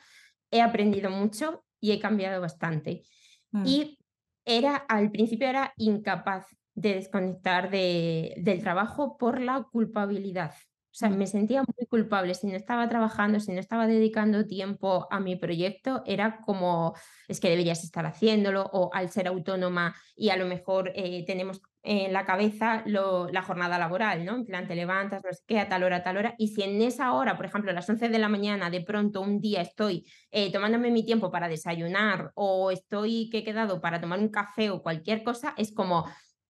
he 0.49 0.61
aprendido 0.61 1.11
mucho 1.11 1.63
y 1.79 1.91
he 1.91 1.99
cambiado 1.99 2.41
bastante. 2.41 3.03
Mm. 3.51 3.63
Y 3.65 3.99
era, 4.43 4.75
al 4.75 5.11
principio 5.11 5.47
era 5.47 5.73
incapaz 5.77 6.47
de 6.73 6.95
desconectar 6.95 7.69
de, 7.69 8.33
del 8.37 8.61
trabajo 8.61 9.17
por 9.17 9.39
la 9.39 9.67
culpabilidad. 9.71 10.53
O 10.93 10.95
sea, 10.95 11.09
me 11.09 11.25
sentía 11.25 11.63
muy 11.63 11.87
culpable. 11.87 12.35
Si 12.35 12.45
no 12.47 12.55
estaba 12.55 12.87
trabajando, 12.87 13.39
si 13.39 13.51
no 13.51 13.59
estaba 13.59 13.87
dedicando 13.87 14.45
tiempo 14.45 15.07
a 15.09 15.19
mi 15.19 15.35
proyecto, 15.35 16.03
era 16.05 16.39
como, 16.41 16.93
es 17.27 17.39
que 17.39 17.49
deberías 17.49 17.83
estar 17.83 18.05
haciéndolo, 18.05 18.69
o 18.73 18.91
al 18.93 19.09
ser 19.09 19.27
autónoma 19.27 19.95
y 20.15 20.29
a 20.29 20.37
lo 20.37 20.45
mejor 20.45 20.91
eh, 20.95 21.23
tenemos 21.25 21.61
en 21.83 22.13
la 22.13 22.25
cabeza 22.25 22.83
la 22.85 23.43
jornada 23.43 23.77
laboral, 23.77 24.25
¿no? 24.25 24.35
En 24.35 24.45
plan, 24.45 24.67
te 24.67 24.75
levantas, 24.75 25.21
no 25.23 25.33
sé 25.33 25.43
qué, 25.45 25.59
a 25.59 25.67
tal 25.67 25.83
hora, 25.83 25.97
a 25.97 26.03
tal 26.03 26.17
hora. 26.17 26.33
Y 26.37 26.47
si 26.47 26.63
en 26.63 26.81
esa 26.81 27.11
hora, 27.11 27.35
por 27.35 27.45
ejemplo, 27.45 27.71
a 27.71 27.73
las 27.73 27.89
11 27.89 28.07
de 28.07 28.19
la 28.19 28.29
mañana, 28.29 28.69
de 28.69 28.81
pronto 28.81 29.21
un 29.21 29.41
día 29.41 29.61
estoy 29.61 30.05
eh, 30.31 30.51
tomándome 30.51 30.91
mi 30.91 31.05
tiempo 31.05 31.29
para 31.29 31.49
desayunar 31.49 32.31
o 32.35 32.71
estoy 32.71 33.29
que 33.29 33.39
he 33.39 33.43
quedado 33.43 33.81
para 33.81 33.99
tomar 33.99 34.19
un 34.19 34.29
café 34.29 34.69
o 34.69 34.81
cualquier 34.81 35.23
cosa, 35.23 35.53
es 35.57 35.73
como, 35.73 36.05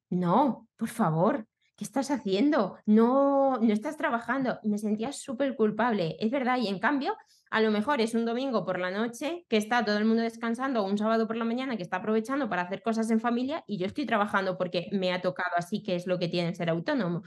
no, 0.10 0.68
por 0.78 0.90
favor, 0.90 1.48
¿qué 1.76 1.84
estás 1.84 2.12
haciendo? 2.12 2.78
No, 2.86 3.58
no 3.58 3.74
estás 3.74 3.98
trabajando. 3.98 4.60
Me 4.64 4.78
sentía 4.78 5.12
súper 5.12 5.56
culpable, 5.56 6.16
es 6.20 6.30
verdad. 6.30 6.58
Y 6.58 6.68
en 6.68 6.80
cambio, 6.80 7.16
a 7.54 7.62
lo 7.62 7.70
mejor 7.70 8.02
es 8.02 8.16
un 8.16 8.26
domingo 8.26 8.66
por 8.66 8.80
la 8.80 8.90
noche 8.90 9.46
que 9.48 9.58
está 9.58 9.86
todo 9.86 10.00
el 10.00 10.06
mundo 10.06 10.24
descansando 10.24 10.82
o 10.82 10.90
un 10.90 10.98
sábado 10.98 11.28
por 11.28 11.36
la 11.36 11.46
mañana 11.46 11.78
que 11.78 11.84
está 11.84 11.98
aprovechando 11.98 12.50
para 12.50 12.64
hacer 12.64 12.82
cosas 12.82 13.12
en 13.12 13.20
familia 13.20 13.64
y 13.68 13.78
yo 13.78 13.86
estoy 13.86 14.08
trabajando 14.08 14.58
porque 14.58 14.88
me 14.92 15.14
ha 15.14 15.22
tocado 15.22 15.52
así, 15.56 15.84
que 15.84 15.94
es 15.94 16.08
lo 16.08 16.18
que 16.18 16.28
tiene 16.28 16.56
ser 16.56 16.72
autónomo. 16.72 17.22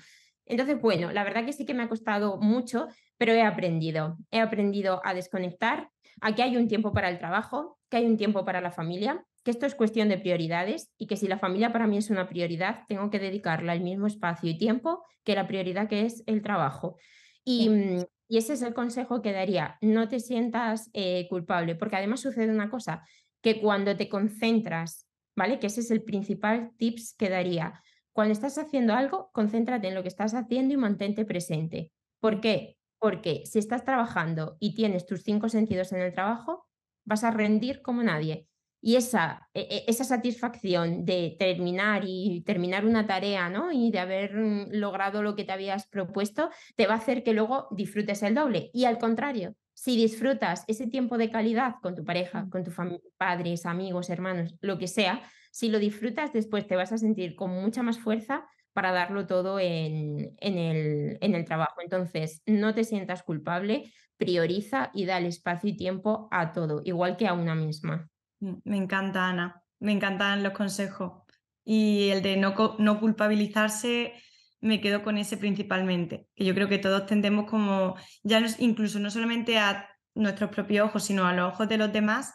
Entonces, 0.45 0.81
bueno, 0.81 1.13
la 1.13 1.23
verdad 1.23 1.45
que 1.45 1.53
sí 1.53 1.65
que 1.65 1.75
me 1.75 1.85
ha 1.85 1.89
costado 1.89 2.39
mucho, 2.39 2.89
pero 3.17 3.35
he 3.35 3.43
aprendido. 3.43 4.17
He 4.33 4.41
aprendido 4.41 5.01
a 5.05 5.15
desconectar, 5.15 5.91
a 6.21 6.35
que 6.35 6.43
hay 6.43 6.57
un 6.57 6.67
tiempo 6.67 6.93
para 6.93 7.09
el 7.09 7.19
trabajo, 7.19 7.79
que 7.89 7.99
hay 7.99 8.07
un 8.07 8.17
tiempo 8.17 8.45
para 8.45 8.61
la 8.61 8.73
familia, 8.73 9.25
que 9.45 9.53
esto 9.53 9.65
es 9.65 9.77
cuestión 9.77 10.09
de 10.09 10.19
prioridades 10.19 10.91
y 10.99 11.07
que 11.07 11.17
si 11.17 11.29
la 11.29 11.39
familia 11.39 11.73
para 11.73 11.87
mí 11.87 11.99
es 11.99 12.11
una 12.11 12.29
prioridad, 12.29 12.81
tengo 12.89 13.11
que 13.11 13.21
dedicarle 13.21 13.73
el 13.73 13.81
mismo 13.81 14.09
espacio 14.09 14.51
y 14.51 14.59
tiempo 14.59 15.05
que 15.23 15.37
la 15.37 15.47
prioridad 15.47 15.89
que 15.89 16.05
es 16.05 16.25
el 16.27 16.43
trabajo. 16.43 16.97
Y, 17.45 17.71
mm, 18.29 18.37
ese 18.37 18.55
es 18.55 18.63
el 18.63 18.75
consejo 18.75 19.23
que 19.23 19.33
daría, 19.33 19.79
no 19.81 20.09
te 20.09 20.21
sientas 20.21 20.91
eh, 20.93 21.27
culpable, 21.29 21.75
porque 21.75 21.97
además 21.97 22.21
sucede 22.21 22.51
una 22.51 22.71
cosa, 22.71 23.05
que 23.43 23.61
cuando 23.61 23.97
te 23.97 24.09
concentras, 24.09 25.07
¿vale? 25.37 25.59
Que 25.59 25.69
ese 25.69 25.81
es 25.81 25.91
el 25.91 26.03
principal 26.03 26.73
tips 26.77 27.15
que 27.17 27.29
daría. 27.29 27.83
Cuando 28.13 28.33
estás 28.33 28.59
haciendo 28.59 28.95
algo, 28.95 29.31
concéntrate 29.33 29.89
en 29.89 29.95
lo 29.95 30.03
que 30.03 30.09
estás 30.09 30.35
haciendo 30.35 30.75
y 30.75 30.77
mantente 30.79 31.25
presente. 31.25 31.93
¿Por 32.19 32.41
qué? 32.41 32.79
Porque 32.99 33.43
si 33.45 33.59
estás 33.59 33.85
trabajando 33.85 34.57
y 34.59 34.75
tienes 34.75 35.07
tus 35.07 35.23
cinco 35.23 35.49
sentidos 35.49 35.93
en 35.93 36.01
el 36.01 36.13
trabajo, 36.13 36.67
vas 37.05 37.25
a 37.25 37.31
rendir 37.31 37.83
como 37.83 38.03
nadie. 38.03 38.49
Y 38.87 38.95
esa, 38.95 39.49
e, 39.53 39.63
e, 39.63 39.85
esa 39.89 40.05
satisfacción 40.05 41.05
de 41.05 41.35
terminar 41.41 42.05
y 42.07 42.45
terminar 42.47 42.87
una 42.87 43.05
tarea, 43.05 43.49
¿no? 43.51 43.73
Y 43.73 43.91
de 43.91 43.99
haber 43.99 44.37
mm, 44.37 44.69
logrado 44.75 45.25
lo 45.25 45.35
que 45.35 45.43
te 45.43 45.51
habías 45.51 45.89
propuesto, 45.89 46.51
te 46.77 46.87
va 46.87 46.95
a 46.95 46.99
hacer 46.99 47.25
que 47.25 47.33
luego 47.33 47.67
disfrutes 47.73 48.23
el 48.23 48.37
doble. 48.37 48.71
Y 48.73 48.85
al 48.85 48.99
contrario, 48.99 49.57
si 49.75 49.97
disfrutas 49.97 50.63
ese 50.69 50.87
tiempo 50.87 51.19
de 51.19 51.33
calidad 51.33 51.75
con 51.83 51.97
tu 51.97 52.05
pareja, 52.05 52.47
con 52.49 52.63
tus 52.63 52.77
padres, 53.17 53.67
amigos, 53.67 54.09
hermanos, 54.09 54.55
lo 54.61 54.79
que 54.79 54.87
sea, 54.87 55.21
si 55.51 55.69
lo 55.69 55.81
disfrutas 55.81 56.33
después 56.33 56.69
te 56.69 56.77
vas 56.77 56.93
a 56.93 56.99
sentir 56.99 57.35
con 57.35 57.51
mucha 57.51 57.83
más 57.83 57.99
fuerza 57.99 58.47
para 58.73 58.93
darlo 58.93 59.27
todo 59.27 59.59
en, 59.59 60.33
en, 60.39 60.59
el, 60.59 61.19
en 61.21 61.35
el 61.35 61.45
trabajo. 61.45 61.81
Entonces, 61.83 62.41
no 62.47 62.73
te 62.73 62.85
sientas 62.85 63.25
culpable, 63.25 63.93
prioriza 64.17 64.93
y 64.95 65.07
dale 65.07 65.27
espacio 65.27 65.71
y 65.71 65.77
tiempo 65.77 66.29
a 66.31 66.53
todo, 66.53 66.83
igual 66.85 67.17
que 67.17 67.27
a 67.27 67.33
una 67.33 67.57
misma. 67.57 68.09
Mm, 68.41 68.55
me 68.65 68.77
encanta, 68.77 69.29
Ana. 69.29 69.63
Me 69.79 69.93
encantan 69.93 70.43
los 70.43 70.53
consejos. 70.53 71.23
Y 71.65 72.09
el 72.11 72.23
de 72.23 72.37
no, 72.37 72.55
no 72.79 73.01
culpabilizarse, 73.01 74.15
me 74.61 74.81
quedo 74.81 75.03
con 75.03 75.19
ese 75.19 75.37
principalmente. 75.37 76.29
Que 76.35 76.45
yo 76.45 76.55
creo 76.55 76.69
que 76.69 76.79
todos 76.79 77.07
tendemos 77.07 77.47
como, 77.47 77.97
ya 78.23 78.43
incluso 78.59 78.99
no 79.01 79.11
solamente 79.11 79.59
a 79.59 79.89
nuestros 80.15 80.51
propios 80.51 80.89
ojos, 80.89 81.05
sino 81.05 81.27
a 81.27 81.35
los 81.35 81.53
ojos 81.53 81.69
de 81.69 81.79
los 81.79 81.93
demás. 81.93 82.35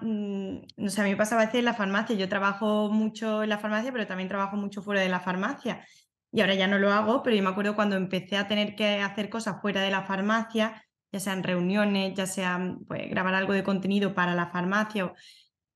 Mm, 0.00 0.58
no 0.76 0.90
sé, 0.90 1.00
a 1.00 1.04
mí 1.04 1.10
me 1.10 1.16
pasa 1.16 1.36
a 1.36 1.44
veces 1.44 1.56
en 1.56 1.64
la 1.66 1.74
farmacia. 1.74 2.16
Yo 2.16 2.28
trabajo 2.28 2.90
mucho 2.90 3.42
en 3.42 3.48
la 3.50 3.58
farmacia, 3.58 3.92
pero 3.92 4.06
también 4.06 4.28
trabajo 4.28 4.56
mucho 4.56 4.82
fuera 4.82 5.00
de 5.00 5.08
la 5.08 5.20
farmacia. 5.20 5.86
Y 6.32 6.40
ahora 6.40 6.54
ya 6.54 6.66
no 6.66 6.78
lo 6.78 6.92
hago, 6.92 7.22
pero 7.22 7.36
yo 7.36 7.42
me 7.42 7.50
acuerdo 7.50 7.74
cuando 7.74 7.96
empecé 7.96 8.36
a 8.36 8.48
tener 8.48 8.74
que 8.76 8.98
hacer 9.00 9.30
cosas 9.30 9.60
fuera 9.60 9.80
de 9.82 9.90
la 9.90 10.02
farmacia, 10.02 10.82
ya 11.16 11.20
sean 11.20 11.42
reuniones, 11.42 12.14
ya 12.14 12.26
sea 12.26 12.76
pues, 12.86 13.08
grabar 13.08 13.34
algo 13.34 13.52
de 13.54 13.64
contenido 13.64 14.14
para 14.14 14.34
la 14.34 14.50
farmacia 14.50 15.06
o 15.06 15.14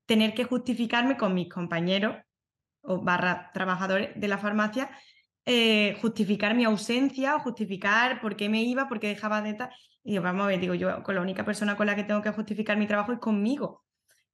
tener 0.05 0.33
que 0.33 0.43
justificarme 0.43 1.17
con 1.17 1.33
mis 1.33 1.49
compañeros 1.49 2.15
o 2.81 3.01
barra 3.01 3.51
trabajadores 3.53 4.09
de 4.15 4.27
la 4.27 4.37
farmacia, 4.37 4.91
eh, 5.45 5.97
justificar 6.01 6.53
mi 6.55 6.63
ausencia 6.63 7.35
o 7.35 7.39
justificar 7.39 8.21
por 8.21 8.35
qué 8.35 8.49
me 8.49 8.61
iba, 8.63 8.87
por 8.87 8.99
qué 8.99 9.07
dejaba 9.07 9.41
de 9.41 9.51
estar. 9.51 9.71
Y 10.03 10.13
yo, 10.13 10.21
vamos 10.21 10.43
a 10.43 10.47
ver, 10.47 10.59
digo, 10.59 10.75
yo 10.75 11.01
con 11.03 11.15
la 11.15 11.21
única 11.21 11.43
persona 11.43 11.75
con 11.75 11.87
la 11.87 11.95
que 11.95 12.03
tengo 12.03 12.21
que 12.21 12.31
justificar 12.31 12.77
mi 12.77 12.87
trabajo 12.87 13.13
es 13.13 13.19
conmigo. 13.19 13.83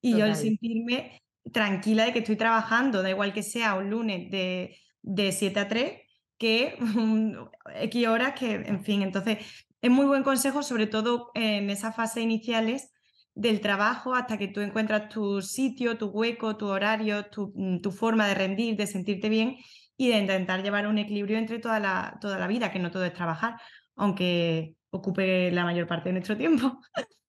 Y 0.01 0.17
yo 0.17 0.25
el 0.25 0.35
sentirme 0.35 1.21
tranquila 1.51 2.05
de 2.05 2.13
que 2.13 2.19
estoy 2.19 2.35
trabajando, 2.35 3.01
da 3.01 3.09
igual 3.09 3.33
que 3.33 3.43
sea 3.43 3.75
un 3.75 3.89
lunes 3.89 4.29
de, 4.29 4.77
de 5.01 5.31
7 5.31 5.59
a 5.59 5.67
3, 5.67 6.01
que 6.37 6.77
X 7.81 8.07
horas, 8.07 8.33
que, 8.33 8.55
en 8.55 8.83
fin, 8.83 9.01
entonces 9.01 9.66
es 9.87 9.93
muy 9.93 10.05
buen 10.05 10.23
consejo, 10.23 10.63
sobre 10.63 10.85
todo 10.87 11.31
en 11.33 11.69
esas 11.69 11.95
fases 11.95 12.23
iniciales 12.23 12.91
del 13.35 13.61
trabajo 13.61 14.15
hasta 14.15 14.37
que 14.37 14.47
tú 14.47 14.61
encuentras 14.61 15.09
tu 15.09 15.41
sitio, 15.41 15.97
tu 15.97 16.07
hueco, 16.07 16.57
tu 16.57 16.67
horario, 16.67 17.25
mm, 17.55 17.79
tu, 17.79 17.91
forma 17.91 18.27
de 18.27 18.33
rendir, 18.33 18.75
de 18.75 18.85
sentirte 18.85 19.29
bien 19.29 19.57
y 19.95 20.09
de 20.09 20.17
intentar 20.17 20.61
llevar 20.61 20.87
un 20.87 20.97
equilibrio 20.97 21.37
entre 21.37 21.59
toda 21.59 21.79
la, 21.79 22.17
toda 22.19 22.37
la 22.37 22.47
vida, 22.47 22.71
que 22.71 22.79
no 22.79 22.91
todo 22.91 23.05
es 23.05 23.13
trabajar, 23.13 23.55
aunque 23.95 24.75
ocupe 24.89 25.51
la 25.51 25.63
mayor 25.63 25.87
parte 25.87 26.09
de 26.09 26.13
nuestro 26.13 26.35
tiempo. 26.35 26.79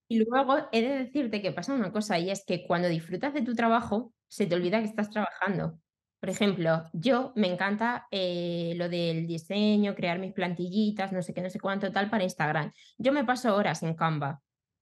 Y 0.09 0.25
luego 0.25 0.57
he 0.73 0.81
de 0.81 1.05
decirte 1.05 1.43
que 1.43 1.53
pasa 1.53 1.75
una 1.75 1.93
cosa 1.93 2.19
y 2.19 2.31
es 2.31 2.43
que 2.47 2.67
cuando 2.67 2.89
disfrutas 2.89 3.35
de 3.35 3.43
tu 3.43 3.55
trabajo, 3.55 4.15
se 4.27 4.47
te 4.47 4.55
olvida 4.55 4.81
que 4.81 4.87
estás 4.87 5.11
trabajando. 5.11 5.79
Por 6.21 6.31
ejemplo, 6.31 6.85
yo 6.93 7.33
me 7.37 7.47
encanta 7.47 8.07
eh, 8.11 8.75
lo 8.77 8.89
del 8.89 9.27
diseño, 9.27 9.95
crear 9.95 10.19
mis 10.19 10.33
plantillitas, 10.33 11.13
no 11.13 11.23
sé 11.23 11.33
qué, 11.33 11.41
no 11.41 11.51
sé 11.51 11.61
cuánto, 11.61 11.93
tal, 11.93 12.11
para 12.11 12.25
Instagram. 12.25 12.73
Yo 12.97 13.13
me 13.13 13.25
paso 13.25 13.55
horas 13.55 13.83
en 13.83 13.95
Canva. 13.95 14.41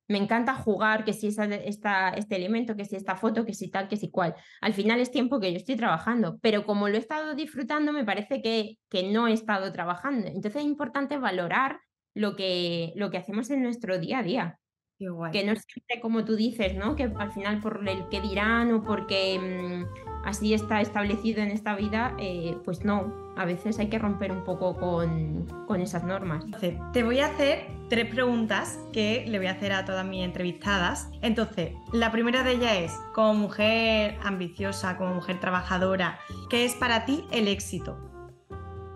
Me 0.09 0.19
encanta 0.19 0.55
jugar, 0.55 1.05
que 1.05 1.13
si 1.13 1.27
esa, 1.27 1.45
esta, 1.45 2.11
este 2.11 2.37
elemento, 2.37 2.77
que 2.77 2.85
si 2.85 2.97
esta 2.97 3.17
foto, 3.17 3.45
que 3.45 3.55
si 3.55 3.69
tal, 3.71 3.89
que 3.89 3.97
si 3.97 4.11
cual. 4.11 4.35
Al 4.61 4.73
final 4.73 5.01
es 5.01 5.11
tiempo 5.11 5.41
que 5.41 5.51
yo 5.51 5.59
estoy 5.59 5.77
trabajando, 5.77 6.39
pero 6.41 6.65
como 6.65 6.89
lo 6.89 6.95
he 6.95 7.01
estado 7.01 7.35
disfrutando, 7.35 7.93
me 7.93 8.05
parece 8.05 8.41
que, 8.41 8.79
que 8.89 9.11
no 9.11 9.27
he 9.27 9.33
estado 9.33 9.73
trabajando. 9.73 10.29
Entonces 10.29 10.57
es 10.57 10.65
importante 10.65 11.19
valorar 11.19 11.81
lo 12.15 12.37
que, 12.37 12.93
lo 12.97 13.11
que 13.11 13.19
hacemos 13.19 13.51
en 13.51 13.63
nuestro 13.63 13.99
día 13.99 14.21
a 14.21 14.23
día. 14.23 14.59
Que 14.99 15.45
no 15.45 15.53
es 15.53 15.67
como 16.01 16.25
tú 16.25 16.37
dices, 16.37 16.75
¿no? 16.75 16.97
Que 16.97 17.03
al 17.03 17.33
final 17.33 17.61
por 17.61 17.87
el 17.87 18.09
que 18.09 18.23
dirán 18.23 18.73
o 18.73 18.83
porque 18.83 19.39
mm, 19.39 20.16
así 20.27 20.53
está 20.53 20.81
establecido 20.81 21.41
en 21.41 21.51
esta 21.51 21.77
vida, 21.77 22.15
eh, 22.19 22.59
pues 22.65 22.85
no, 22.85 23.15
a 23.37 23.45
veces 23.45 23.79
hay 23.79 23.87
que 23.89 23.99
romper 23.99 24.33
un 24.33 24.43
poco 24.43 24.77
con, 24.77 25.47
con 25.67 25.81
esas 25.81 26.03
normas. 26.03 26.45
Te 26.93 27.03
voy 27.05 27.21
a 27.21 27.27
hacer 27.27 27.69
tres 27.89 28.07
preguntas 28.07 28.81
que 28.93 29.25
le 29.29 29.39
voy 29.39 29.47
a 29.47 29.53
hacer 29.53 29.73
a 29.73 29.85
todas 29.85 30.05
mis 30.05 30.25
entrevistadas. 30.25 31.09
Entonces, 31.23 31.75
la 31.93 32.11
primera 32.11 32.43
de 32.43 32.53
ellas 32.53 32.77
es, 32.77 32.93
como 33.15 33.35
mujer 33.35 34.19
ambiciosa, 34.21 34.97
como 34.97 35.15
mujer 35.15 35.39
trabajadora, 35.39 36.19
¿qué 36.51 36.65
es 36.65 36.75
para 36.75 37.05
ti 37.05 37.25
el 37.31 37.47
éxito? 37.47 37.97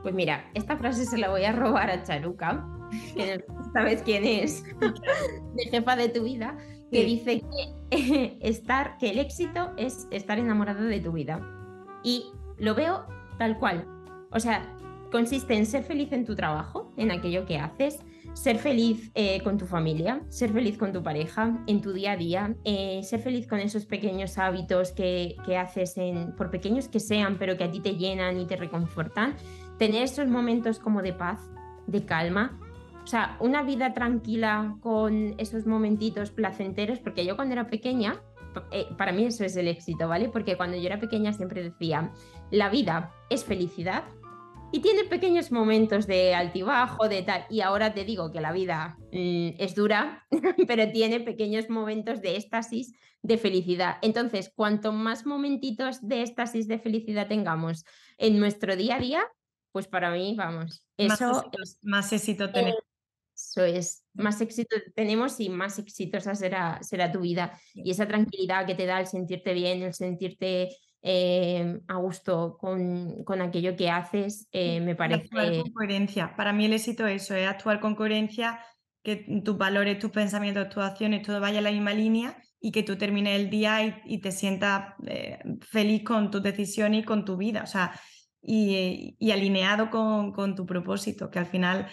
Pues 0.02 0.12
mira, 0.12 0.50
esta 0.54 0.76
frase 0.76 1.04
se 1.04 1.16
la 1.16 1.28
voy 1.28 1.44
a 1.44 1.52
robar 1.52 1.90
a 1.90 2.02
Charuca, 2.02 2.66
que 3.14 3.44
sabes 3.72 4.02
quién 4.02 4.24
es, 4.24 4.64
de 4.80 5.64
jefa 5.70 5.94
de 5.94 6.08
tu 6.08 6.24
vida, 6.24 6.56
que 6.90 7.04
dice 7.04 7.42
que 7.90 8.38
estar, 8.40 8.98
que 8.98 9.10
el 9.10 9.18
éxito 9.18 9.72
es 9.76 10.06
estar 10.10 10.38
enamorado 10.38 10.84
de 10.84 11.00
tu 11.00 11.12
vida. 11.12 11.40
Y 12.02 12.24
lo 12.58 12.74
veo 12.74 13.06
tal 13.38 13.58
cual. 13.58 13.86
O 14.32 14.40
sea, 14.40 14.76
consiste 15.10 15.54
en 15.54 15.66
ser 15.66 15.82
feliz 15.84 16.12
en 16.12 16.24
tu 16.24 16.34
trabajo, 16.34 16.92
en 16.96 17.10
aquello 17.10 17.44
que 17.46 17.58
haces, 17.58 18.00
ser 18.32 18.58
feliz 18.58 19.10
eh, 19.14 19.40
con 19.42 19.58
tu 19.58 19.66
familia, 19.66 20.22
ser 20.28 20.52
feliz 20.52 20.78
con 20.78 20.92
tu 20.92 21.02
pareja, 21.02 21.62
en 21.66 21.80
tu 21.80 21.92
día 21.92 22.12
a 22.12 22.16
día, 22.16 22.54
eh, 22.64 23.00
ser 23.02 23.20
feliz 23.20 23.46
con 23.48 23.58
esos 23.58 23.86
pequeños 23.86 24.38
hábitos 24.38 24.92
que, 24.92 25.36
que 25.44 25.56
haces, 25.56 25.96
en, 25.96 26.34
por 26.36 26.50
pequeños 26.50 26.88
que 26.88 27.00
sean, 27.00 27.38
pero 27.38 27.56
que 27.56 27.64
a 27.64 27.70
ti 27.70 27.80
te 27.80 27.96
llenan 27.96 28.38
y 28.38 28.46
te 28.46 28.56
reconfortan, 28.56 29.34
tener 29.78 30.02
esos 30.02 30.28
momentos 30.28 30.78
como 30.78 31.02
de 31.02 31.12
paz, 31.12 31.40
de 31.86 32.04
calma, 32.04 32.58
o 33.02 33.06
sea, 33.06 33.36
una 33.40 33.62
vida 33.62 33.94
tranquila 33.94 34.76
con 34.80 35.34
esos 35.38 35.66
momentitos 35.66 36.30
placenteros, 36.30 36.98
porque 36.98 37.24
yo 37.24 37.36
cuando 37.36 37.54
era 37.54 37.68
pequeña, 37.68 38.22
eh, 38.72 38.86
para 38.96 39.12
mí 39.12 39.24
eso 39.24 39.44
es 39.44 39.56
el 39.56 39.68
éxito, 39.68 40.08
¿vale? 40.08 40.28
Porque 40.28 40.56
cuando 40.56 40.76
yo 40.76 40.86
era 40.86 41.00
pequeña 41.00 41.32
siempre 41.32 41.62
decía, 41.62 42.12
la 42.50 42.68
vida 42.68 43.12
es 43.30 43.44
felicidad 43.44 44.04
y 44.72 44.80
tiene 44.80 45.04
pequeños 45.04 45.50
momentos 45.50 46.06
de 46.06 46.34
altibajo, 46.34 47.08
de 47.08 47.22
tal, 47.22 47.46
y 47.50 47.60
ahora 47.60 47.92
te 47.92 48.04
digo 48.04 48.30
que 48.30 48.40
la 48.40 48.52
vida 48.52 48.96
mm, 49.12 49.56
es 49.58 49.74
dura, 49.74 50.26
pero 50.68 50.90
tiene 50.92 51.20
pequeños 51.20 51.68
momentos 51.68 52.20
de 52.20 52.36
éxtasis, 52.36 52.92
de 53.22 53.38
felicidad. 53.38 53.96
Entonces, 54.02 54.52
cuanto 54.54 54.92
más 54.92 55.26
momentitos 55.26 56.06
de 56.06 56.22
éxtasis, 56.22 56.68
de 56.68 56.78
felicidad 56.78 57.28
tengamos 57.28 57.84
en 58.18 58.38
nuestro 58.38 58.76
día 58.76 58.96
a 58.96 59.00
día, 59.00 59.22
pues 59.72 59.86
para 59.86 60.10
mí, 60.10 60.34
vamos, 60.36 60.84
eso 60.96 61.50
es 61.62 61.78
más 61.82 62.12
éxito 62.12 62.50
tener. 62.50 62.74
Eso 63.50 63.64
es, 63.64 64.04
más 64.14 64.40
éxito 64.40 64.76
tenemos 64.94 65.40
y 65.40 65.48
más 65.48 65.80
exitosa 65.80 66.36
será, 66.36 66.80
será 66.82 67.10
tu 67.10 67.20
vida. 67.20 67.58
Y 67.74 67.90
esa 67.90 68.06
tranquilidad 68.06 68.64
que 68.64 68.76
te 68.76 68.86
da 68.86 69.00
el 69.00 69.08
sentirte 69.08 69.54
bien, 69.54 69.82
el 69.82 69.92
sentirte 69.92 70.68
eh, 71.02 71.80
a 71.88 71.96
gusto 71.96 72.56
con, 72.60 73.24
con, 73.24 73.40
aquello 73.42 73.74
que 73.74 73.90
haces, 73.90 74.46
eh, 74.52 74.80
me 74.80 74.94
parece... 74.94 75.24
Actuar 75.24 75.62
con 75.62 75.72
coherencia. 75.72 76.36
Para 76.36 76.52
mí 76.52 76.66
el 76.66 76.74
éxito 76.74 77.08
es 77.08 77.24
eso, 77.24 77.34
es 77.34 77.48
actuar 77.48 77.80
con 77.80 77.96
coherencia, 77.96 78.60
que 79.02 79.26
tus 79.44 79.58
valores, 79.58 79.98
tus 79.98 80.12
pensamientos, 80.12 80.68
tus 80.68 80.84
acciones, 80.84 81.22
todo 81.22 81.40
vaya 81.40 81.58
en 81.58 81.64
la 81.64 81.72
misma 81.72 81.92
línea 81.92 82.36
y 82.60 82.70
que 82.70 82.84
tú 82.84 82.96
termines 82.96 83.40
el 83.40 83.50
día 83.50 84.00
y, 84.04 84.20
te 84.20 84.30
sientas 84.30 84.94
eh, 85.08 85.40
feliz 85.62 86.04
con 86.04 86.30
tus 86.30 86.42
decisiones 86.42 87.00
y 87.02 87.04
con 87.04 87.24
tu 87.24 87.36
vida. 87.36 87.64
O 87.64 87.66
sea, 87.66 87.98
y, 88.40 89.16
y 89.18 89.30
alineado 89.32 89.90
con, 89.90 90.30
con 90.30 90.54
tu 90.54 90.66
propósito, 90.66 91.30
que 91.30 91.40
al 91.40 91.46
final 91.46 91.88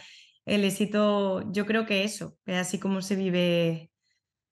el 0.48 0.64
éxito, 0.64 1.52
yo 1.52 1.66
creo 1.66 1.86
que 1.86 2.06
eso, 2.06 2.38
es 2.46 2.56
así 2.56 2.80
como 2.80 3.02
se 3.02 3.16
vive, 3.16 3.92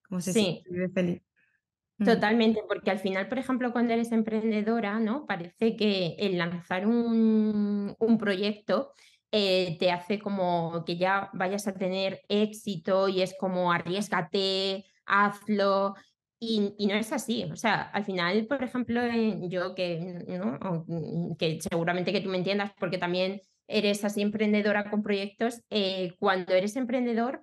como 0.06 0.20
se, 0.20 0.62
vive 0.68 0.90
feliz. 0.90 1.22
Mm. 1.96 2.04
Totalmente, 2.04 2.60
porque 2.68 2.90
al 2.90 2.98
final, 2.98 3.28
por 3.28 3.38
ejemplo, 3.38 3.72
cuando 3.72 3.94
eres 3.94 4.12
emprendedora, 4.12 5.00
¿no? 5.00 5.26
Parece 5.26 5.74
que 5.74 6.14
el 6.18 6.36
lanzar 6.36 6.86
un, 6.86 7.96
un 7.98 8.18
proyecto 8.18 8.92
eh, 9.32 9.78
te 9.80 9.90
hace 9.90 10.18
como 10.18 10.84
que 10.84 10.98
ya 10.98 11.30
vayas 11.32 11.66
a 11.66 11.74
tener 11.74 12.20
éxito 12.28 13.08
y 13.08 13.22
es 13.22 13.34
como 13.38 13.72
arriesgate, 13.72 14.84
hazlo. 15.06 15.94
Y, 16.38 16.74
y, 16.76 16.86
no 16.88 16.94
es 16.94 17.10
así, 17.12 17.44
o 17.44 17.56
sea, 17.56 17.80
al 17.80 18.04
final, 18.04 18.46
por 18.46 18.62
ejemplo, 18.62 19.00
yo 19.48 19.74
que, 19.74 20.22
¿no? 20.28 20.84
que 21.38 21.58
seguramente 21.62 22.12
que 22.12 22.20
tú 22.20 22.28
me 22.28 22.36
entiendas, 22.36 22.72
porque 22.78 22.98
también 22.98 23.40
eres 23.68 24.04
así 24.04 24.22
emprendedora 24.22 24.90
con 24.90 25.02
proyectos, 25.02 25.62
eh, 25.70 26.14
cuando 26.18 26.54
eres 26.54 26.76
emprendedor 26.76 27.42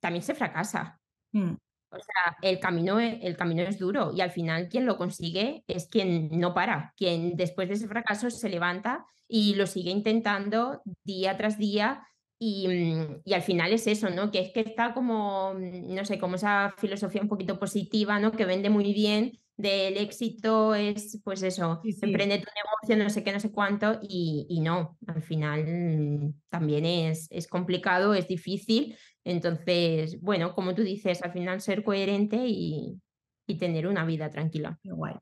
también 0.00 0.22
se 0.22 0.34
fracasa. 0.34 1.00
Mm. 1.32 1.54
O 1.90 1.96
sea, 1.96 2.36
el 2.42 2.58
camino, 2.58 2.98
e, 2.98 3.20
el 3.22 3.36
camino 3.36 3.62
es 3.62 3.78
duro 3.78 4.12
y 4.14 4.20
al 4.20 4.30
final 4.30 4.68
quien 4.68 4.84
lo 4.84 4.96
consigue 4.96 5.62
es 5.68 5.88
quien 5.88 6.28
no 6.38 6.52
para, 6.52 6.92
quien 6.96 7.36
después 7.36 7.68
de 7.68 7.74
ese 7.74 7.86
fracaso 7.86 8.30
se 8.30 8.48
levanta 8.48 9.06
y 9.28 9.54
lo 9.54 9.66
sigue 9.66 9.90
intentando 9.90 10.82
día 11.04 11.36
tras 11.36 11.56
día 11.56 12.02
y, 12.38 12.66
mm, 12.68 13.22
y, 13.24 13.32
al 13.32 13.42
final 13.42 13.72
es 13.72 13.86
eso, 13.86 14.10
¿no? 14.10 14.30
Que 14.32 14.40
es 14.40 14.52
que 14.52 14.60
está 14.60 14.92
como, 14.92 15.54
mm, 15.54 15.94
no 15.94 16.04
sé, 16.04 16.18
como 16.18 16.34
esa 16.34 16.74
filosofía 16.78 17.22
un 17.22 17.28
poquito 17.28 17.58
positiva, 17.58 18.18
¿no? 18.18 18.32
Que 18.32 18.44
vende 18.44 18.70
muy 18.70 18.92
bien 18.92 19.38
del 19.56 19.96
éxito 19.96 20.74
es, 20.74 21.20
pues 21.22 21.42
eso, 21.42 21.80
emprende 22.02 22.38
tu 22.38 22.48
negocio, 22.54 23.02
no 23.02 23.10
sé 23.10 23.22
qué, 23.22 23.32
no 23.32 23.40
sé 23.40 23.52
cuánto, 23.52 24.00
y, 24.02 24.46
y 24.48 24.60
no, 24.60 24.98
al 25.06 25.22
final 25.22 26.34
también 26.48 26.84
es, 26.84 27.28
es, 27.30 27.46
complicado, 27.46 28.14
es 28.14 28.26
difícil. 28.26 28.96
Entonces, 29.22 30.20
bueno, 30.20 30.54
como 30.54 30.74
tú 30.74 30.82
dices, 30.82 31.22
al 31.22 31.32
final 31.32 31.60
ser 31.60 31.84
coherente 31.84 32.36
y, 32.46 33.00
y 33.46 33.58
tener 33.58 33.86
una 33.86 34.04
vida 34.04 34.30
tranquila. 34.30 34.78
guay. 34.82 35.14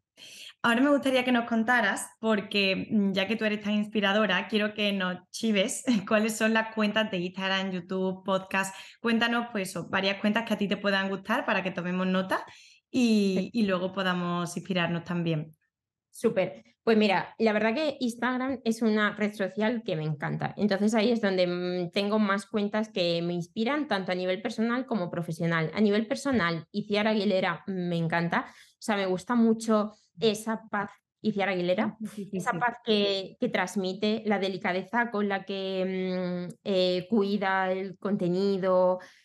Ahora 0.62 0.80
me 0.80 0.90
gustaría 0.90 1.24
que 1.24 1.32
nos 1.32 1.46
contaras, 1.46 2.08
porque 2.20 2.86
mm, 2.90 3.12
ya 3.12 3.26
que 3.26 3.36
tú 3.36 3.44
eres 3.44 3.62
tan 3.62 3.74
inspiradora, 3.74 4.46
quiero 4.48 4.74
que 4.74 4.92
nos 4.92 5.28
chives 5.30 5.84
cuáles 6.08 6.36
son 6.36 6.54
las 6.54 6.74
cuentas 6.74 7.10
de 7.10 7.18
Instagram, 7.18 7.72
YouTube, 7.72 8.24
podcast. 8.24 8.74
Cuéntanos, 9.00 9.48
pues, 9.52 9.74
varias 9.90 10.20
cuentas 10.20 10.44
que 10.46 10.54
a 10.54 10.58
ti 10.58 10.68
te 10.68 10.76
puedan 10.76 11.08
gustar 11.08 11.44
para 11.44 11.62
que 11.62 11.70
tomemos 11.70 12.06
nota 12.06 12.44
y, 12.92 13.62
luego 13.66 13.92
podamos 13.92 14.56
inspirarnos 14.56 15.04
también. 15.04 15.50
Súper. 16.10 16.62
Pues 16.84 16.98
mira, 16.98 17.34
la 17.38 17.52
verdad 17.52 17.74
que 17.74 17.96
Instagram 18.00 18.60
es 18.64 18.82
una 18.82 19.14
red 19.14 19.32
social 19.32 19.82
que 19.84 19.96
me 19.96 20.02
encanta. 20.02 20.52
Entonces 20.56 20.94
ahí 20.94 21.10
es 21.10 21.20
donde 21.20 21.46
mm, 21.46 21.90
tengo 21.92 22.18
más 22.18 22.44
cuentas 22.44 22.88
que 22.90 23.22
me 23.22 23.32
inspiran 23.32 23.88
tanto 23.88 24.12
a 24.12 24.16
nivel 24.16 24.42
personal 24.42 24.84
como 24.84 25.10
profesional. 25.10 25.70
A 25.74 25.80
nivel 25.80 26.06
personal, 26.06 26.66
Iciar 26.72 27.06
Aguilera 27.06 27.62
me 27.66 27.96
encanta. 27.96 28.46
O 28.48 28.82
sea, 28.82 28.96
me 28.96 29.06
gusta 29.06 29.36
mucho 29.36 29.92
esa 30.18 30.68
paz, 30.68 30.90
Iciar 31.22 31.48
Aguilera, 31.48 31.96
esa 32.32 32.52
paz 32.54 32.78
que, 32.84 33.36
que, 33.40 33.48
transmite, 33.48 34.24
la 34.26 34.40
delicadeza 34.40 35.10
con 35.12 35.28
la 35.28 35.44
que 35.44 36.48
mm, 36.50 36.54
eh, 36.64 37.06
cuida 37.08 37.70
el 37.70 37.96
contenido, 37.96 38.98
Mm, 38.98 39.21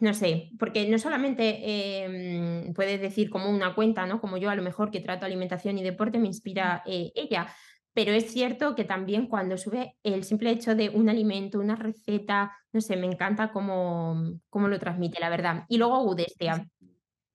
no 0.00 0.14
sé, 0.14 0.50
porque 0.58 0.88
no 0.88 0.98
solamente 0.98 1.60
eh, 1.62 2.72
puedes 2.74 3.00
decir 3.00 3.30
como 3.30 3.50
una 3.50 3.74
cuenta, 3.74 4.06
¿no? 4.06 4.20
Como 4.20 4.36
yo 4.36 4.50
a 4.50 4.54
lo 4.54 4.62
mejor 4.62 4.90
que 4.90 5.00
trato 5.00 5.26
alimentación 5.26 5.78
y 5.78 5.82
deporte 5.82 6.18
me 6.18 6.28
inspira 6.28 6.82
eh, 6.86 7.12
ella, 7.14 7.48
pero 7.94 8.12
es 8.12 8.32
cierto 8.32 8.74
que 8.74 8.84
también 8.84 9.26
cuando 9.26 9.58
sube 9.58 9.96
el 10.02 10.24
simple 10.24 10.50
hecho 10.50 10.74
de 10.74 10.88
un 10.88 11.08
alimento, 11.08 11.60
una 11.60 11.76
receta, 11.76 12.52
no 12.72 12.80
sé, 12.80 12.96
me 12.96 13.06
encanta 13.06 13.52
cómo, 13.52 14.40
cómo 14.48 14.68
lo 14.68 14.78
transmite, 14.78 15.20
la 15.20 15.28
verdad. 15.28 15.64
Y 15.68 15.76
luego 15.76 16.02
Udestia. 16.02 16.66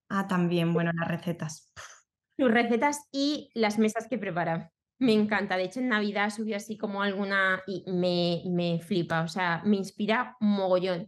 Ah, 0.09 0.27
también, 0.27 0.73
bueno, 0.73 0.91
las 0.93 1.07
recetas. 1.07 1.71
Sus 2.37 2.51
recetas 2.51 3.07
y 3.11 3.49
las 3.53 3.77
mesas 3.77 4.07
que 4.09 4.17
prepara. 4.17 4.71
Me 4.99 5.13
encanta. 5.13 5.57
De 5.57 5.63
hecho, 5.65 5.79
en 5.79 5.89
Navidad 5.89 6.31
subió 6.31 6.55
así 6.55 6.77
como 6.77 7.03
alguna 7.03 7.61
y 7.67 7.83
me, 7.91 8.41
me 8.49 8.79
flipa. 8.81 9.21
O 9.21 9.27
sea, 9.27 9.61
me 9.63 9.75
inspira 9.77 10.35
mogollón. 10.39 11.07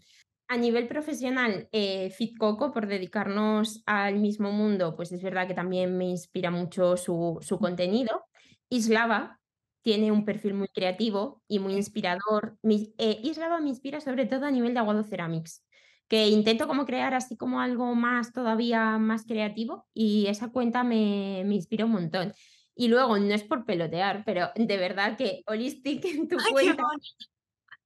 A 0.52 0.58
nivel 0.58 0.88
profesional, 0.88 1.70
eh, 1.72 2.10
Fit 2.10 2.36
Coco, 2.36 2.72
por 2.72 2.88
dedicarnos 2.88 3.84
al 3.86 4.18
mismo 4.18 4.52
mundo, 4.52 4.96
pues 4.96 5.12
es 5.12 5.22
verdad 5.22 5.48
que 5.48 5.54
también 5.54 5.96
me 5.96 6.06
inspira 6.06 6.50
mucho 6.50 6.98
su, 6.98 7.38
su 7.42 7.60
contenido. 7.60 8.26
Islava 8.68 9.40
tiene 9.84 10.12
un 10.12 10.26
perfil 10.26 10.56
muy 10.56 10.68
creativo 10.70 11.44
y 11.48 11.60
muy 11.60 11.74
inspirador. 11.76 12.58
Eh, 12.64 13.20
Islava 13.22 13.60
me 13.62 13.70
inspira 13.70 14.02
sobre 14.02 14.26
todo 14.26 14.46
a 14.46 14.52
nivel 14.52 14.74
de 14.74 14.80
Aguado 14.80 15.04
Ceramics, 15.04 15.64
que 16.08 16.30
intento 16.30 16.68
como 16.68 16.88
crear 16.88 17.14
así 17.14 17.38
como 17.38 17.62
algo 17.62 17.94
más 17.94 18.34
todavía 18.34 18.98
más 18.98 19.26
creativo 19.26 19.88
y 19.94 20.26
esa 20.26 20.52
cuenta 20.52 20.84
me, 20.84 21.44
me 21.46 21.54
inspira 21.54 21.86
un 21.86 21.92
montón. 21.92 22.34
Y 22.74 22.88
luego, 22.88 23.20
no 23.20 23.36
es 23.36 23.44
por 23.44 23.66
pelotear, 23.66 24.24
pero 24.26 24.50
de 24.56 24.78
verdad 24.78 25.16
que 25.16 25.44
Holistic 25.46 26.04
en 26.06 26.28
tu 26.28 26.38
cuenta 26.52 26.84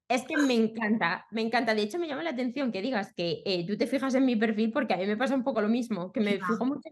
es 0.08 0.24
que 0.24 0.38
me 0.38 0.54
encanta, 0.56 1.26
me 1.32 1.42
encanta. 1.42 1.74
De 1.76 1.82
hecho, 1.84 2.00
me 2.00 2.08
llama 2.08 2.24
la 2.24 2.32
atención 2.32 2.72
que 2.72 2.82
digas 2.82 3.14
que 3.16 3.42
eh, 3.46 3.66
tú 3.66 3.78
te 3.78 3.88
fijas 3.88 4.14
en 4.16 4.26
mi 4.26 4.36
perfil 4.36 4.72
porque 4.72 4.94
a 4.94 4.98
mí 4.98 5.06
me 5.08 5.18
pasa 5.18 5.36
un 5.36 5.44
poco 5.44 5.62
lo 5.62 5.70
mismo, 5.70 6.12
que 6.12 6.22
me 6.22 6.40
fijo 6.44 6.66
mucho. 6.66 6.90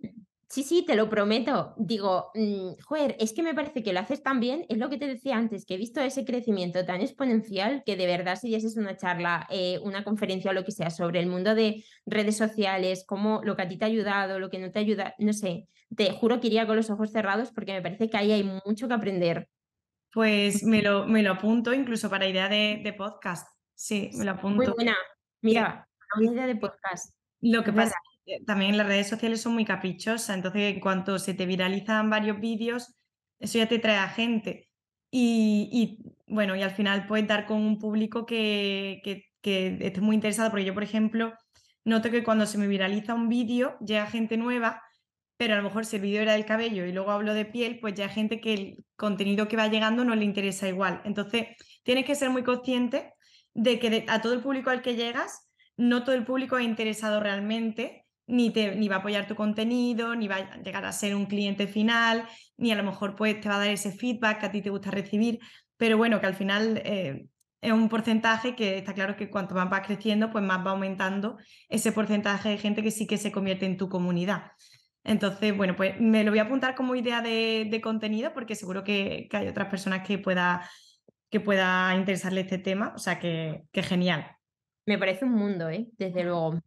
Sí, 0.49 0.63
sí, 0.63 0.83
te 0.85 0.95
lo 0.95 1.09
prometo. 1.09 1.73
Digo, 1.77 2.31
mm, 2.35 2.73
joder, 2.83 3.15
es 3.19 3.31
que 3.31 3.41
me 3.41 3.53
parece 3.53 3.83
que 3.83 3.93
lo 3.93 4.01
haces 4.01 4.21
tan 4.21 4.41
bien, 4.41 4.65
es 4.67 4.77
lo 4.77 4.89
que 4.89 4.97
te 4.97 5.07
decía 5.07 5.37
antes, 5.37 5.65
que 5.65 5.75
he 5.75 5.77
visto 5.77 6.01
ese 6.01 6.25
crecimiento 6.25 6.83
tan 6.83 6.99
exponencial 6.99 7.83
que 7.85 7.95
de 7.95 8.05
verdad 8.05 8.35
si 8.35 8.49
dieses 8.49 8.75
una 8.75 8.97
charla, 8.97 9.47
eh, 9.49 9.79
una 9.83 10.03
conferencia 10.03 10.51
o 10.51 10.53
lo 10.53 10.65
que 10.65 10.73
sea 10.73 10.89
sobre 10.89 11.21
el 11.21 11.27
mundo 11.27 11.55
de 11.55 11.85
redes 12.05 12.35
sociales, 12.35 13.05
cómo 13.07 13.41
lo 13.45 13.55
que 13.55 13.61
a 13.61 13.67
ti 13.69 13.77
te 13.77 13.85
ha 13.85 13.87
ayudado, 13.87 14.39
lo 14.39 14.49
que 14.49 14.59
no 14.59 14.71
te 14.71 14.79
ayuda, 14.79 15.15
no 15.19 15.31
sé, 15.31 15.69
te 15.95 16.11
juro 16.11 16.41
que 16.41 16.47
iría 16.47 16.67
con 16.67 16.75
los 16.75 16.89
ojos 16.89 17.11
cerrados 17.11 17.51
porque 17.51 17.71
me 17.73 17.81
parece 17.81 18.09
que 18.09 18.17
ahí 18.17 18.31
hay 18.33 18.43
mucho 18.65 18.89
que 18.89 18.93
aprender. 18.93 19.47
Pues 20.13 20.63
me 20.63 20.81
lo, 20.81 21.07
me 21.07 21.23
lo 21.23 21.31
apunto 21.31 21.73
incluso 21.73 22.09
para 22.09 22.27
idea 22.27 22.49
de, 22.49 22.93
podcast. 22.97 23.47
Sí, 23.73 24.11
me 24.15 24.25
lo 24.25 24.31
apunto. 24.31 24.57
Muy 24.57 24.67
buena. 24.67 24.95
Mira, 25.41 25.87
una 26.17 26.31
idea 26.31 26.47
de 26.47 26.55
podcast. 26.55 27.13
Lo 27.39 27.63
que 27.63 27.73
pasa 27.73 27.95
también 28.45 28.77
las 28.77 28.87
redes 28.87 29.09
sociales 29.09 29.41
son 29.41 29.53
muy 29.53 29.65
caprichosas, 29.65 30.35
entonces 30.35 30.73
en 30.73 30.79
cuanto 30.79 31.19
se 31.19 31.33
te 31.33 31.45
viralizan 31.45 32.09
varios 32.09 32.39
vídeos, 32.39 32.95
eso 33.39 33.57
ya 33.57 33.67
te 33.67 33.79
trae 33.79 33.97
a 33.97 34.09
gente. 34.09 34.69
Y, 35.13 35.99
bueno, 36.27 36.55
y 36.55 36.61
al 36.61 36.71
final 36.71 37.05
puedes 37.05 37.27
dar 37.27 37.45
con 37.45 37.57
un 37.57 37.79
público 37.79 38.25
que, 38.25 39.01
que, 39.03 39.25
que 39.41 39.77
esté 39.81 39.99
muy 39.99 40.15
interesado, 40.15 40.49
porque 40.49 40.65
yo, 40.65 40.73
por 40.73 40.83
ejemplo, 40.83 41.33
noto 41.83 42.09
que 42.09 42.23
cuando 42.23 42.45
se 42.45 42.57
me 42.57 42.67
viraliza 42.67 43.13
un 43.13 43.27
vídeo, 43.27 43.77
llega 43.79 44.05
gente 44.05 44.37
nueva, 44.37 44.81
pero 45.41 45.55
a 45.55 45.57
lo 45.57 45.63
mejor 45.63 45.87
si 45.87 45.95
el 45.95 46.03
vídeo 46.03 46.21
era 46.21 46.33
del 46.33 46.45
cabello 46.45 46.85
y 46.85 46.91
luego 46.91 47.09
hablo 47.09 47.33
de 47.33 47.45
piel, 47.45 47.79
pues 47.79 47.95
ya 47.95 48.03
hay 48.03 48.11
gente 48.11 48.39
que 48.39 48.53
el 48.53 48.85
contenido 48.95 49.47
que 49.47 49.57
va 49.57 49.69
llegando 49.69 50.05
no 50.05 50.13
le 50.13 50.23
interesa 50.23 50.67
igual. 50.67 51.01
Entonces, 51.03 51.47
tienes 51.81 52.05
que 52.05 52.13
ser 52.13 52.29
muy 52.29 52.43
consciente 52.43 53.11
de 53.55 53.79
que 53.79 54.05
a 54.07 54.21
todo 54.21 54.33
el 54.33 54.41
público 54.41 54.69
al 54.69 54.83
que 54.83 54.95
llegas, 54.95 55.49
no 55.77 56.03
todo 56.03 56.13
el 56.13 56.25
público 56.25 56.59
es 56.59 56.65
interesado 56.65 57.19
realmente 57.19 58.05
ni, 58.27 58.51
te, 58.51 58.75
ni 58.75 58.87
va 58.87 58.97
a 58.97 58.99
apoyar 58.99 59.25
tu 59.25 59.33
contenido, 59.33 60.13
ni 60.13 60.27
va 60.27 60.35
a 60.35 60.57
llegar 60.57 60.85
a 60.85 60.91
ser 60.91 61.15
un 61.15 61.25
cliente 61.25 61.65
final, 61.65 62.27
ni 62.57 62.71
a 62.71 62.75
lo 62.75 62.83
mejor 62.83 63.15
pues, 63.15 63.41
te 63.41 63.49
va 63.49 63.55
a 63.55 63.59
dar 63.61 63.69
ese 63.69 63.91
feedback 63.91 64.41
que 64.41 64.45
a 64.45 64.51
ti 64.51 64.61
te 64.61 64.69
gusta 64.69 64.91
recibir, 64.91 65.39
pero 65.75 65.97
bueno, 65.97 66.21
que 66.21 66.27
al 66.27 66.35
final 66.35 66.83
eh, 66.85 67.25
es 67.61 67.71
un 67.71 67.89
porcentaje 67.89 68.55
que 68.55 68.77
está 68.77 68.93
claro 68.93 69.15
que 69.15 69.31
cuanto 69.31 69.55
más 69.55 69.73
va 69.73 69.81
creciendo, 69.81 70.29
pues 70.29 70.43
más 70.43 70.63
va 70.63 70.69
aumentando 70.69 71.37
ese 71.67 71.91
porcentaje 71.91 72.49
de 72.49 72.59
gente 72.59 72.83
que 72.83 72.91
sí 72.91 73.07
que 73.07 73.17
se 73.17 73.31
convierte 73.31 73.65
en 73.65 73.77
tu 73.77 73.89
comunidad. 73.89 74.51
Entonces, 75.03 75.55
bueno, 75.55 75.75
pues 75.75 75.99
me 75.99 76.23
lo 76.23 76.31
voy 76.31 76.39
a 76.39 76.43
apuntar 76.43 76.75
como 76.75 76.95
idea 76.95 77.21
de, 77.21 77.79
contenido 77.83 78.33
porque 78.33 78.55
seguro 78.55 78.83
que, 78.83 79.27
hay 79.31 79.47
otras 79.47 79.67
personas 79.67 80.05
que 80.05 80.17
pueda, 80.17 80.69
que 81.29 81.39
pueda 81.39 81.95
interesarle 81.95 82.41
este 82.41 82.57
tema, 82.57 82.93
o 82.95 82.99
sea 82.99 83.19
que, 83.19 83.63
que 83.71 83.83
genial. 83.83 84.35
Me 84.85 84.97
parece 84.97 85.25
un 85.25 85.33
mundo, 85.33 85.69
¿eh? 85.69 85.87
desde 85.97 86.23
luego. 86.23 86.59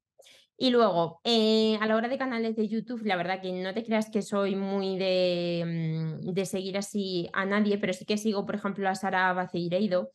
Y 0.57 0.71
luego, 0.71 1.21
eh, 1.25 1.77
a 1.81 1.87
la 1.87 1.97
hora 1.97 2.09
de 2.09 2.17
canales 2.17 2.55
de 2.55 2.69
YouTube, 2.69 3.03
la 3.05 3.17
verdad 3.17 3.43
que 3.43 3.53
no 3.53 3.75
te 3.75 3.83
creas 3.83 4.09
que 4.09 4.23
soy 4.23 4.55
muy 4.55 4.97
de, 4.99 6.21
mm, 6.23 6.33
de 6.33 6.47
seguir 6.47 6.79
así 6.79 7.29
a 7.33 7.45
nadie, 7.45 7.77
pero 7.79 7.93
sí 7.93 8.05
que 8.05 8.17
sigo, 8.17 8.47
por 8.47 8.55
ejemplo, 8.55 8.89
a 8.89 8.95
Sara 8.95 9.33
Baceireido, 9.33 10.13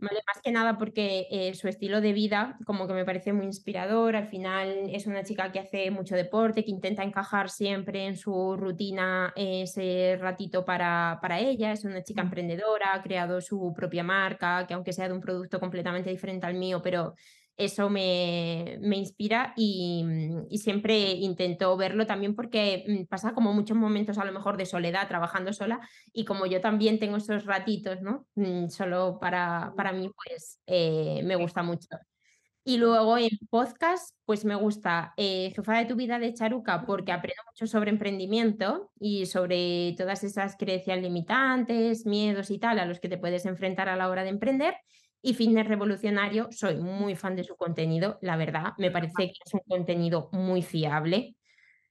más 0.00 0.40
que 0.42 0.50
nada 0.50 0.78
porque 0.78 1.26
eh, 1.30 1.54
su 1.54 1.68
estilo 1.68 2.00
de 2.00 2.12
vida 2.12 2.58
como 2.66 2.86
que 2.86 2.94
me 2.94 3.04
parece 3.04 3.32
muy 3.32 3.46
inspirador, 3.46 4.16
al 4.16 4.26
final 4.26 4.90
es 4.90 5.06
una 5.06 5.22
chica 5.24 5.52
que 5.52 5.60
hace 5.60 5.90
mucho 5.90 6.16
deporte, 6.16 6.64
que 6.64 6.70
intenta 6.70 7.02
encajar 7.02 7.50
siempre 7.50 8.06
en 8.06 8.16
su 8.16 8.56
rutina 8.56 9.32
ese 9.36 10.16
ratito 10.20 10.64
para, 10.64 11.18
para 11.22 11.38
ella, 11.40 11.72
es 11.72 11.84
una 11.84 12.02
chica 12.02 12.22
emprendedora, 12.22 12.94
ha 12.94 13.02
creado 13.02 13.40
su 13.40 13.72
propia 13.74 14.02
marca, 14.04 14.66
que 14.66 14.74
aunque 14.74 14.92
sea 14.92 15.08
de 15.08 15.14
un 15.14 15.20
producto 15.20 15.60
completamente 15.60 16.10
diferente 16.10 16.46
al 16.46 16.54
mío, 16.54 16.80
pero 16.82 17.14
eso 17.56 17.90
me, 17.90 18.78
inspira 18.96 19.54
mm, 19.56 20.46
y, 20.48 20.58
siempre 20.58 21.10
intento 21.12 21.76
verlo 21.76 22.06
también 22.06 22.34
porque 22.34 22.84
mm, 22.86 23.06
pasa 23.06 23.34
como 23.34 23.52
muchos 23.52 23.76
momentos 23.76 24.18
a 24.18 24.24
lo 24.24 24.32
mejor 24.32 24.56
de 24.56 24.66
soledad 24.66 25.08
trabajando 25.08 25.52
sola 25.52 25.80
y 26.12 26.24
como 26.24 26.46
yo 26.46 26.60
también 26.60 26.98
tengo 26.98 27.16
esos 27.16 27.44
ratitos, 27.44 28.00
¿no? 28.02 28.26
Mm, 28.34 28.68
solo 28.68 29.18
para, 29.20 29.72
para 29.76 29.92
mí, 29.92 30.10
pues 30.24 30.60
eh, 30.66 31.22
me 31.24 31.36
gusta 31.36 31.62
mucho. 31.62 31.88
Y 32.64 32.76
luego 32.76 33.18
en 33.18 33.30
podcast, 33.50 34.14
pues 34.24 34.44
me 34.44 34.54
gusta 34.54 35.14
eh, 35.16 35.52
Jefa 35.54 35.78
de 35.78 35.84
tu 35.86 35.96
vida 35.96 36.20
de 36.20 36.32
Charuca 36.32 36.84
porque 36.86 37.10
aprendo 37.10 37.42
mucho 37.50 37.66
sobre 37.66 37.90
emprendimiento 37.90 38.92
y 39.00 39.26
sobre 39.26 39.94
todas 39.98 40.22
esas 40.22 40.56
creencias 40.56 41.00
limitantes, 41.02 42.06
miedos 42.06 42.52
y 42.52 42.58
tal 42.58 42.78
a 42.78 42.86
los 42.86 43.00
que 43.00 43.08
te 43.08 43.18
puedes 43.18 43.46
enfrentar 43.46 43.88
a 43.88 43.96
la 43.96 44.08
hora 44.08 44.22
de 44.22 44.28
emprender. 44.30 44.76
Y 45.22 45.34
Fitness 45.34 45.68
Revolucionario, 45.68 46.48
soy 46.50 46.76
muy 46.76 47.14
fan 47.14 47.36
de 47.36 47.44
su 47.44 47.56
contenido, 47.56 48.18
la 48.22 48.36
verdad, 48.36 48.72
me 48.76 48.90
parece 48.90 49.28
que 49.28 49.38
es 49.44 49.54
un 49.54 49.60
contenido 49.60 50.28
muy 50.32 50.62
fiable. 50.62 51.36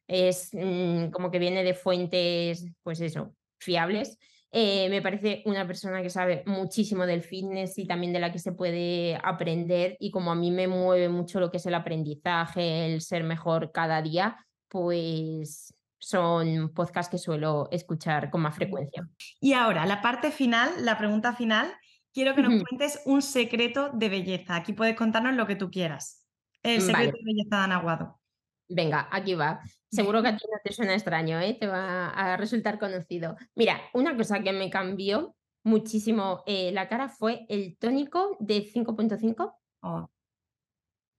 Es 0.05 0.49
mm, 0.53 1.11
como 1.11 1.31
que 1.31 1.39
viene 1.39 1.63
de 1.63 1.73
fuentes, 1.73 2.65
pues 2.83 2.99
eso, 2.99 3.33
fiables. 3.57 4.17
Eh, 4.51 4.89
me 4.89 5.01
parece 5.01 5.43
una 5.45 5.65
persona 5.65 6.01
que 6.01 6.09
sabe 6.09 6.43
muchísimo 6.45 7.05
del 7.05 7.21
fitness 7.21 7.77
y 7.77 7.87
también 7.87 8.11
de 8.11 8.19
la 8.19 8.33
que 8.33 8.39
se 8.39 8.51
puede 8.51 9.17
aprender 9.23 9.95
y 9.97 10.11
como 10.11 10.29
a 10.29 10.35
mí 10.35 10.51
me 10.51 10.67
mueve 10.67 11.07
mucho 11.07 11.39
lo 11.39 11.49
que 11.49 11.55
es 11.57 11.65
el 11.65 11.73
aprendizaje, 11.73 12.93
el 12.93 12.99
ser 12.99 13.23
mejor 13.23 13.71
cada 13.71 14.01
día, 14.01 14.35
pues 14.67 15.73
son 16.01 16.73
podcasts 16.73 17.09
que 17.09 17.17
suelo 17.17 17.69
escuchar 17.71 18.29
con 18.29 18.41
más 18.41 18.55
frecuencia. 18.55 19.07
Y 19.39 19.53
ahora, 19.53 19.85
la 19.85 20.01
parte 20.01 20.31
final, 20.31 20.83
la 20.83 20.97
pregunta 20.97 21.33
final, 21.33 21.71
quiero 22.13 22.35
que 22.35 22.41
nos 22.41 22.63
cuentes 22.63 23.01
un 23.05 23.21
secreto 23.21 23.89
de 23.93 24.09
belleza. 24.09 24.55
Aquí 24.55 24.73
puedes 24.73 24.95
contarnos 24.95 25.35
lo 25.35 25.47
que 25.47 25.55
tú 25.55 25.69
quieras. 25.71 26.25
El 26.63 26.81
secreto 26.81 27.17
de 27.17 27.23
belleza 27.23 27.57
de 27.57 27.63
Anaguado. 27.63 28.19
Venga, 28.67 29.07
aquí 29.11 29.33
va. 29.33 29.61
Seguro 29.89 30.21
que 30.21 30.29
a 30.29 30.37
ti 30.37 30.45
no 30.49 30.57
te 30.63 30.71
suena 30.71 30.93
extraño, 30.93 31.39
¿eh? 31.41 31.57
te 31.59 31.67
va 31.67 32.09
a 32.09 32.37
resultar 32.37 32.79
conocido. 32.79 33.35
Mira, 33.55 33.81
una 33.93 34.15
cosa 34.15 34.41
que 34.41 34.53
me 34.53 34.69
cambió 34.69 35.35
muchísimo 35.63 36.43
eh, 36.47 36.71
la 36.71 36.87
cara 36.87 37.09
fue 37.09 37.45
el 37.49 37.77
tónico 37.77 38.37
de 38.39 38.63
5.5. 38.63 40.09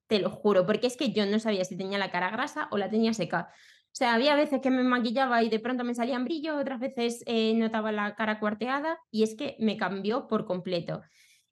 Te 0.07 0.19
lo 0.19 0.31
juro, 0.31 0.67
porque 0.67 0.87
es 0.87 0.97
que 0.97 1.13
yo 1.13 1.27
no 1.27 1.39
sabía 1.39 1.65
si 1.65 1.77
tenía 1.77 1.99
la 1.99 2.11
cara 2.11 2.31
grasa 2.31 2.69
o 2.71 2.79
la 2.79 2.91
tenía 2.91 3.15
seca. 3.15 3.53
O 3.93 3.95
sea, 3.95 4.15
había 4.15 4.35
veces 4.37 4.63
que 4.63 4.71
me 4.71 4.83
maquillaba 4.83 5.43
y 5.43 5.51
de 5.51 5.61
pronto 5.61 5.85
me 5.85 5.95
salían 5.95 6.25
brillos, 6.25 6.59
otras 6.59 6.81
veces 6.81 7.23
eh, 7.27 7.53
notaba 7.55 7.93
la 7.93 8.15
cara 8.15 8.41
cuarteada 8.41 8.99
y 9.11 9.23
es 9.23 9.35
que 9.35 9.55
me 9.59 9.77
cambió 9.77 10.29
por 10.29 10.47
completo. 10.47 11.03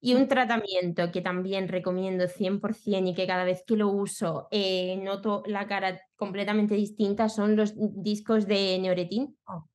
Y 0.01 0.15
un 0.15 0.27
tratamiento 0.27 1.13
que 1.13 1.21
también 1.21 1.69
recomiendo 1.69 2.27
100% 2.27 3.11
y 3.11 3.15
que 3.15 3.27
cada 3.27 3.45
vez 3.45 3.63
que 3.67 3.77
lo 3.77 3.89
uso 3.89 4.49
eh, 4.51 4.97
noto 5.03 5.43
la 5.45 5.67
cara 5.67 6.01
completamente 6.17 6.75
distinta 6.75 7.29
son 7.29 7.57
los 7.57 7.75
discos 7.77 8.47
de 8.47 8.79
Neoretin. 8.79 9.37
Oh. 9.45 9.67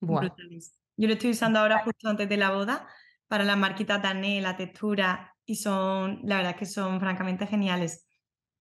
Yo 0.00 1.06
lo 1.06 1.12
estoy 1.12 1.30
usando 1.30 1.60
ahora 1.60 1.84
justo 1.84 2.08
antes 2.08 2.28
de 2.28 2.36
la 2.36 2.50
boda 2.50 2.88
para 3.28 3.44
las 3.44 3.56
marquitas 3.56 4.02
Dané, 4.02 4.40
la 4.40 4.56
textura 4.56 5.36
y 5.46 5.54
son, 5.54 6.22
la 6.24 6.38
verdad 6.38 6.56
que 6.56 6.66
son 6.66 6.98
francamente 6.98 7.46
geniales. 7.46 8.07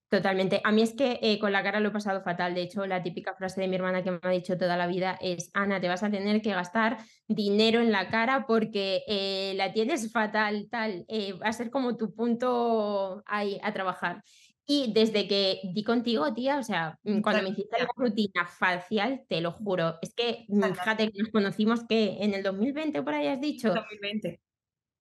Totalmente. 0.10 0.62
A 0.64 0.72
mí 0.72 0.82
es 0.82 0.94
que 0.94 1.20
eh, 1.22 1.38
con 1.38 1.52
la 1.52 1.62
cara 1.64 1.82
lo 1.82 1.90
he 1.90 1.92
pasado 1.92 2.22
fatal. 2.22 2.54
De 2.56 2.62
hecho, 2.62 2.86
la 2.86 3.04
típica 3.04 3.36
frase 3.36 3.60
de 3.60 3.68
mi 3.68 3.76
hermana 3.76 4.04
que 4.04 4.12
me 4.12 4.20
ha 4.22 4.30
dicho 4.30 4.58
toda 4.58 4.78
la 4.78 4.88
vida 4.88 5.18
es, 5.20 5.50
Ana, 5.54 5.82
te 5.82 5.90
vas 5.90 6.02
a 6.02 6.10
tener 6.10 6.42
que 6.42 6.52
gastar 6.54 6.98
dinero 7.28 7.82
en 7.82 7.92
la 7.92 8.08
cara 8.08 8.46
porque 8.48 9.04
eh, 9.08 9.54
la 9.58 9.74
tienes 9.74 10.10
fatal, 10.14 10.70
tal. 10.72 11.04
Eh, 11.10 11.34
va 11.34 11.48
a 11.48 11.54
ser 11.54 11.70
como 11.70 11.98
tu 11.98 12.14
punto 12.16 13.22
ahí 13.26 13.60
a 13.62 13.74
trabajar. 13.74 14.24
Y 14.66 14.94
desde 14.94 15.28
que 15.28 15.60
di 15.74 15.84
contigo, 15.84 16.34
tía, 16.34 16.58
o 16.60 16.64
sea, 16.64 16.98
mm, 17.04 17.22
cuando 17.22 17.44
me 17.44 17.50
hiciste 17.50 17.78
la 17.78 17.88
rutina 17.96 18.46
facial, 18.48 19.24
te 19.28 19.42
lo 19.42 19.52
juro, 19.52 19.96
es 20.02 20.14
que, 20.14 20.46
mm, 20.48 20.64
fíjate 20.74 21.12
que 21.12 21.20
nos 21.20 21.30
conocimos 21.32 21.86
que 21.88 22.18
en 22.22 22.34
el 22.34 22.44
2020 22.44 23.02
por 23.04 23.14
ahí 23.14 23.28
has 23.28 23.42
dicho. 23.42 23.74
2020. 23.74 24.40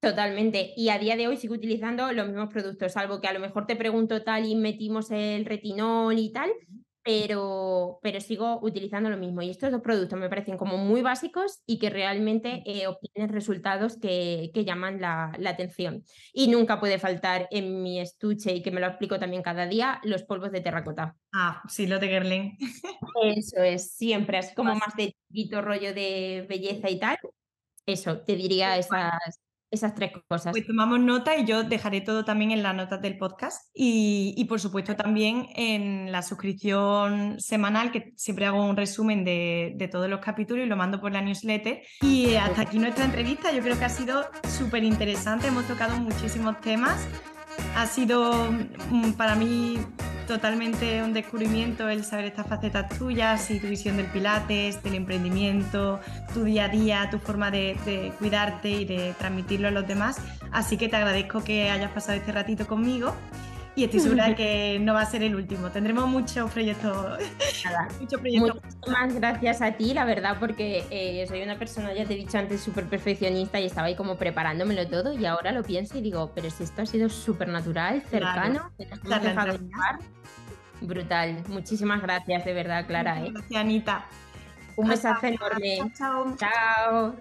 Totalmente. 0.01 0.73
Y 0.77 0.91
a 0.91 0.99
día 0.99 1.17
de 1.17 1.27
hoy 1.27 1.37
sigo 1.37 1.55
utilizando 1.55 2.13
los 2.13 2.27
mismos 2.27 2.49
productos, 2.51 2.93
salvo 2.93 3.21
que 3.21 3.29
a 3.29 3.33
lo 3.33 3.41
mejor 3.41 3.67
te 3.67 3.77
pregunto 3.77 4.23
tal 4.23 4.45
y 4.47 4.55
metimos 4.55 5.11
el 5.11 5.45
retinol 5.45 6.19
y 6.19 6.33
tal, 6.33 6.51
pero, 7.07 8.01
pero 8.03 8.21
sigo 8.21 8.59
utilizando 8.63 9.09
lo 9.09 9.17
mismo. 9.17 9.41
Y 9.41 9.51
estos 9.51 9.71
dos 9.71 9.81
productos 9.81 10.19
me 10.19 10.29
parecen 10.29 10.59
como 10.59 10.77
muy 10.77 11.03
básicos 11.03 11.63
y 11.65 11.79
que 11.79 11.89
realmente 11.89 12.65
eh, 12.67 12.89
obtienen 12.89 13.33
resultados 13.33 13.97
que, 13.97 14.51
que 14.53 14.65
llaman 14.65 15.01
la, 15.01 15.33
la, 15.39 15.51
atención. 15.51 16.05
Y 16.33 16.49
nunca 16.49 16.81
puede 16.81 16.99
faltar 16.99 17.47
en 17.53 17.81
mi 17.83 18.01
estuche, 18.01 18.57
y 18.57 18.63
que 18.63 18.73
me 18.73 18.81
lo 18.81 18.87
aplico 18.87 19.21
también 19.21 19.43
cada 19.43 19.67
día, 19.67 20.01
los 20.03 20.25
polvos 20.25 20.51
de 20.51 20.61
terracota. 20.61 21.17
Ah, 21.33 21.63
sí, 21.69 21.87
lo 21.87 22.01
de 22.01 22.09
Gerling. 22.09 22.59
Eso 23.23 23.63
es, 23.63 23.93
siempre, 23.93 24.39
así 24.39 24.53
como 24.57 24.75
más 24.75 24.97
de 24.97 25.15
chiquito 25.29 25.63
rollo 25.63 25.95
de 25.95 26.45
belleza 26.49 26.91
y 26.91 26.99
tal. 26.99 27.19
Eso, 27.87 28.19
te 28.19 28.35
diría 28.35 28.77
esas, 28.79 29.41
esas 29.71 29.95
tres 29.95 30.13
cosas. 30.29 30.53
Pues 30.53 30.67
tomamos 30.67 31.01
nota 31.01 31.37
y 31.37 31.45
yo 31.45 31.65
dejaré 31.65 32.01
todo 32.01 32.25
también 32.25 32.51
en 32.51 32.63
las 32.63 32.75
notas 32.75 33.01
del 33.03 33.19
podcast 33.19 33.71
y, 33.75 34.45
por 34.49 34.61
supuesto 34.61 34.97
también 34.97 35.49
en 35.55 36.13
la 36.13 36.23
suscripción 36.23 37.41
semanal, 37.41 37.91
que 37.91 38.13
siempre 38.17 38.47
hago 38.47 38.65
un 38.65 38.77
resumen 38.77 39.25
de, 39.25 39.75
de, 39.77 39.89
todos 39.89 40.09
los 40.09 40.21
capítulos 40.21 40.65
y 40.65 40.69
lo 40.69 40.77
mando 40.77 41.01
por 41.01 41.13
la 41.13 41.21
newsletter. 41.21 41.83
Y 42.03 42.35
hasta 42.35 42.63
aquí 42.63 42.79
nuestra 42.79 43.05
entrevista, 43.05 43.53
yo 43.53 43.61
creo 43.63 43.79
que 43.79 43.85
ha 43.85 43.91
sido 43.91 44.25
súper 44.49 44.85
interesante, 44.85 45.49
hemos 45.49 45.67
tocado 45.67 45.97
muchísimos 45.97 46.61
temas, 46.61 47.07
ha 47.75 47.87
sido 47.87 48.51
mm, 48.91 49.13
para 49.13 49.35
mí 49.35 49.79
totalmente 50.27 51.03
un 51.03 51.13
descubrimiento 51.13 51.89
el 51.89 52.05
saber 52.05 52.27
estas 52.27 52.47
facetas 52.47 52.99
tuyas 52.99 53.51
y 53.51 53.61
tu 53.61 53.69
visión 53.69 53.97
del 53.97 54.07
pilates, 54.07 54.83
del 54.83 54.95
emprendimiento, 54.95 56.01
tu 56.35 56.45
día 56.45 56.65
a 56.65 56.69
día, 56.69 57.09
tu 57.11 57.19
forma 57.19 57.51
de, 57.51 57.77
de 57.85 58.13
cuidarte 58.19 58.69
y 58.71 58.85
de 58.85 59.15
transmitirlo 59.19 59.69
a 59.69 59.71
los 59.71 59.87
demás. 59.87 60.19
Así 60.53 60.77
que 60.77 60.89
te 60.89 60.97
agradezco 60.97 61.43
que 61.43 61.71
hayas 61.71 61.91
pasado 61.93 62.19
este 62.19 62.33
ratito 62.33 62.67
conmigo 62.67 63.15
y 63.77 63.85
estoy 63.85 64.01
segura 64.01 64.29
de 64.29 64.35
que 64.37 64.79
no 64.81 64.95
va 64.95 65.03
a 65.03 65.07
ser 65.07 65.23
el 65.23 65.37
último. 65.37 65.71
Tendremos 65.71 66.09
muchos 66.09 66.51
proyectos. 66.51 67.19
mucho 68.01 68.19
proyecto. 68.19 68.61
Muchas 68.87 69.15
gracias 69.15 69.63
a 69.63 69.73
ti, 69.73 69.93
la 69.95 70.05
verdad, 70.05 70.37
porque 70.41 70.85
eh, 70.91 71.27
soy 71.29 71.43
una 71.43 71.59
persona, 71.59 71.93
ya 71.93 72.05
te 72.05 72.15
he 72.15 72.17
dicho 72.17 72.39
antes, 72.39 72.61
súper 72.61 72.87
perfeccionista 72.87 73.61
y 73.61 73.67
estaba 73.67 73.89
ahí 73.89 73.95
como 73.95 74.17
preparándomelo 74.17 74.87
todo 74.89 75.13
y 75.13 75.27
ahora 75.27 75.53
lo 75.53 75.63
pienso 75.63 75.99
y 75.99 76.01
digo, 76.01 76.33
pero 76.35 76.51
si 76.51 76.65
esto 76.65 76.83
ha 76.83 76.87
sido 76.87 77.09
súper 77.09 77.49
natural, 77.49 78.03
cercano, 78.11 78.73
claro. 79.03 79.59
Brutal. 80.81 81.43
Muchísimas 81.49 82.03
gracias, 82.03 82.45
de 82.45 82.53
verdad, 82.53 82.87
Clara. 82.87 83.21
¿eh? 83.25 83.31
Gracias, 83.33 83.61
Anita. 83.61 84.05
Un 84.77 84.89
besazo 84.89 85.27
enorme. 85.27 85.79
Chao. 85.97 86.37
chao. 86.37 87.15